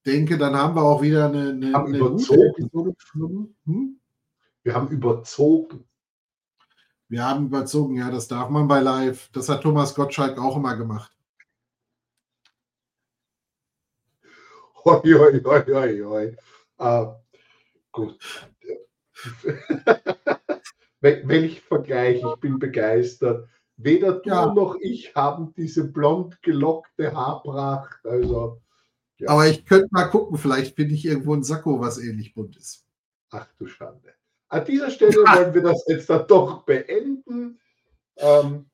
denke, 0.06 0.38
dann 0.38 0.56
haben 0.56 0.76
wir 0.76 0.82
auch 0.82 1.02
wieder 1.02 1.26
eine, 1.26 1.50
eine, 1.50 1.72
haben 1.72 1.88
eine 1.88 1.98
überzogen. 1.98 3.56
Hm? 3.64 4.00
Wir 4.62 4.74
haben 4.74 4.88
überzogen. 4.88 5.84
Wir 7.08 7.24
haben 7.24 7.46
überzogen, 7.46 7.96
ja, 7.96 8.10
das 8.10 8.26
darf 8.26 8.48
man 8.48 8.66
bei 8.66 8.80
Live. 8.80 9.30
Das 9.32 9.48
hat 9.48 9.62
Thomas 9.62 9.94
Gottschalk 9.94 10.38
auch 10.38 10.56
immer 10.56 10.76
gemacht. 10.76 11.12
Hoi, 14.84 15.00
hoi, 15.02 15.42
hoi, 15.44 15.64
hoi, 15.66 16.00
hoi. 16.04 16.36
Uh, 16.78 17.14
gut. 17.92 18.18
Welch 21.00 21.60
Vergleich, 21.62 22.22
ich 22.22 22.40
bin 22.40 22.58
begeistert. 22.58 23.48
Weder 23.76 24.14
du 24.20 24.28
ja. 24.30 24.52
noch 24.52 24.76
ich 24.80 25.14
haben 25.14 25.52
diese 25.54 25.84
blond 25.84 26.40
gelockte 26.42 27.14
Haarpracht. 27.14 28.04
Also, 28.04 28.60
ja. 29.18 29.30
Aber 29.30 29.46
ich 29.48 29.64
könnte 29.64 29.88
mal 29.90 30.04
gucken, 30.04 30.38
vielleicht 30.38 30.76
finde 30.76 30.94
ich 30.94 31.04
irgendwo 31.04 31.34
ein 31.34 31.42
Sakko, 31.42 31.80
was 31.80 31.98
ähnlich 31.98 32.34
bunt 32.34 32.56
ist. 32.56 32.84
Ach 33.30 33.46
du 33.58 33.66
Schande. 33.66 34.14
An 34.48 34.64
dieser 34.64 34.90
Stelle 34.90 35.12
wollen 35.16 35.54
wir 35.54 35.62
das 35.62 35.84
jetzt 35.88 36.08
dann 36.10 36.26
doch 36.26 36.62
beenden. 36.62 37.58
Ähm, 38.16 38.66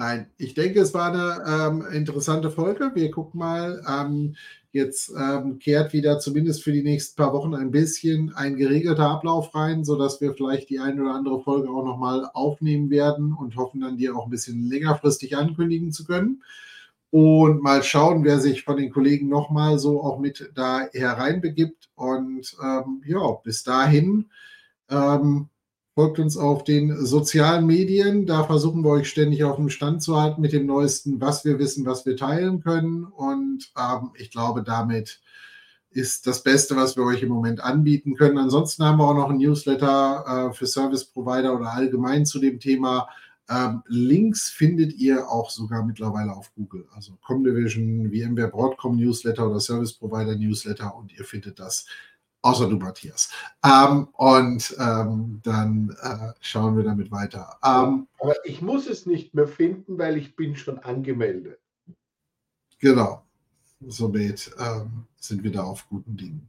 Nein, 0.00 0.30
ich 0.36 0.54
denke, 0.54 0.80
es 0.80 0.94
war 0.94 1.12
eine 1.12 1.42
ähm, 1.44 1.84
interessante 1.92 2.52
Folge. 2.52 2.92
Wir 2.94 3.10
gucken 3.10 3.40
mal. 3.40 3.82
Ähm, 3.88 4.36
jetzt 4.70 5.10
ähm, 5.18 5.58
kehrt 5.58 5.92
wieder 5.92 6.20
zumindest 6.20 6.62
für 6.62 6.70
die 6.70 6.84
nächsten 6.84 7.16
paar 7.16 7.32
Wochen 7.32 7.52
ein 7.52 7.72
bisschen 7.72 8.32
ein 8.36 8.56
geregelter 8.56 9.10
Ablauf 9.10 9.52
rein, 9.56 9.84
sodass 9.84 10.20
wir 10.20 10.34
vielleicht 10.34 10.70
die 10.70 10.78
eine 10.78 11.02
oder 11.02 11.14
andere 11.14 11.42
Folge 11.42 11.68
auch 11.68 11.84
nochmal 11.84 12.30
aufnehmen 12.32 12.90
werden 12.90 13.32
und 13.32 13.56
hoffen 13.56 13.80
dann, 13.80 13.96
die 13.96 14.08
auch 14.08 14.26
ein 14.26 14.30
bisschen 14.30 14.68
längerfristig 14.68 15.36
ankündigen 15.36 15.90
zu 15.90 16.04
können. 16.04 16.44
Und 17.10 17.62
mal 17.62 17.82
schauen, 17.82 18.24
wer 18.24 18.38
sich 18.38 18.64
von 18.64 18.76
den 18.76 18.90
Kollegen 18.90 19.28
nochmal 19.28 19.78
so 19.78 20.02
auch 20.02 20.18
mit 20.18 20.50
da 20.54 20.88
hereinbegibt. 20.92 21.88
Und 21.94 22.56
ähm, 22.62 23.02
ja, 23.06 23.30
bis 23.42 23.62
dahin 23.62 24.30
ähm, 24.90 25.48
Folgt 25.98 26.20
uns 26.20 26.36
auf 26.36 26.62
den 26.62 27.04
sozialen 27.04 27.66
Medien. 27.66 28.24
Da 28.24 28.44
versuchen 28.44 28.84
wir 28.84 28.90
euch 28.90 29.08
ständig 29.08 29.42
auf 29.42 29.56
dem 29.56 29.68
Stand 29.68 30.00
zu 30.00 30.16
halten 30.16 30.40
mit 30.40 30.52
dem 30.52 30.64
Neuesten, 30.64 31.20
was 31.20 31.44
wir 31.44 31.58
wissen, 31.58 31.84
was 31.86 32.06
wir 32.06 32.16
teilen 32.16 32.60
können. 32.60 33.02
Und 33.02 33.72
ähm, 33.76 34.10
ich 34.14 34.30
glaube, 34.30 34.62
damit 34.62 35.20
ist 35.90 36.28
das 36.28 36.44
Beste, 36.44 36.76
was 36.76 36.96
wir 36.96 37.02
euch 37.02 37.24
im 37.24 37.30
Moment 37.30 37.58
anbieten 37.58 38.14
können. 38.14 38.38
Ansonsten 38.38 38.84
haben 38.84 38.98
wir 38.98 39.08
auch 39.08 39.14
noch 39.14 39.28
ein 39.28 39.38
Newsletter 39.38 40.50
äh, 40.50 40.54
für 40.54 40.68
Service 40.68 41.04
Provider 41.04 41.52
oder 41.56 41.72
allgemein 41.72 42.24
zu 42.24 42.38
dem 42.38 42.60
Thema. 42.60 43.08
Ähm, 43.50 43.82
Links 43.86 44.50
findet 44.50 44.92
ihr 44.94 45.28
auch 45.28 45.50
sogar 45.50 45.84
mittlerweile 45.84 46.32
auf 46.32 46.52
Google. 46.54 46.86
Also 46.94 47.12
Comdivision, 47.22 48.10
VMware 48.10 48.48
Broadcom 48.48 48.96
Newsletter 48.96 49.48
oder 49.48 49.60
Service 49.60 49.92
Provider 49.92 50.36
Newsletter 50.36 50.94
und 50.94 51.12
ihr 51.12 51.24
findet 51.24 51.58
das 51.58 51.86
Außer 52.40 52.68
du, 52.68 52.76
Matthias. 52.76 53.30
Ähm, 53.64 54.08
und 54.12 54.76
ähm, 54.78 55.40
dann 55.42 55.96
äh, 56.00 56.32
schauen 56.40 56.76
wir 56.76 56.84
damit 56.84 57.10
weiter. 57.10 57.58
Ähm, 57.64 58.06
Aber 58.20 58.34
ich 58.44 58.62
muss 58.62 58.86
es 58.86 59.06
nicht 59.06 59.34
mehr 59.34 59.48
finden, 59.48 59.98
weil 59.98 60.16
ich 60.16 60.36
bin 60.36 60.54
schon 60.54 60.78
angemeldet. 60.78 61.58
Genau. 62.78 63.24
Somit 63.86 64.52
ähm, 64.58 65.06
sind 65.16 65.42
wir 65.42 65.50
da 65.50 65.64
auf 65.64 65.88
guten 65.88 66.16
Dingen. 66.16 66.48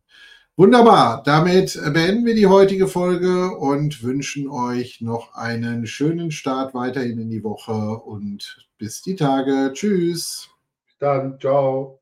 Wunderbar. 0.60 1.24
Damit 1.24 1.80
beenden 1.94 2.26
wir 2.26 2.36
die 2.36 2.48
heutige 2.48 2.90
Folge 2.90 3.56
und 3.56 4.04
wünschen 4.04 4.50
euch 4.50 5.00
noch 5.00 5.34
einen 5.34 5.88
schönen 5.88 6.32
Start 6.32 6.74
weiterhin 6.74 7.18
in 7.18 7.30
die 7.30 7.46
Woche 7.46 7.72
und 7.72 8.68
bis 8.78 9.02
die 9.02 9.16
Tage. 9.16 9.72
Tschüss. 9.72 10.50
Dann, 11.00 11.40
ciao. 11.40 11.99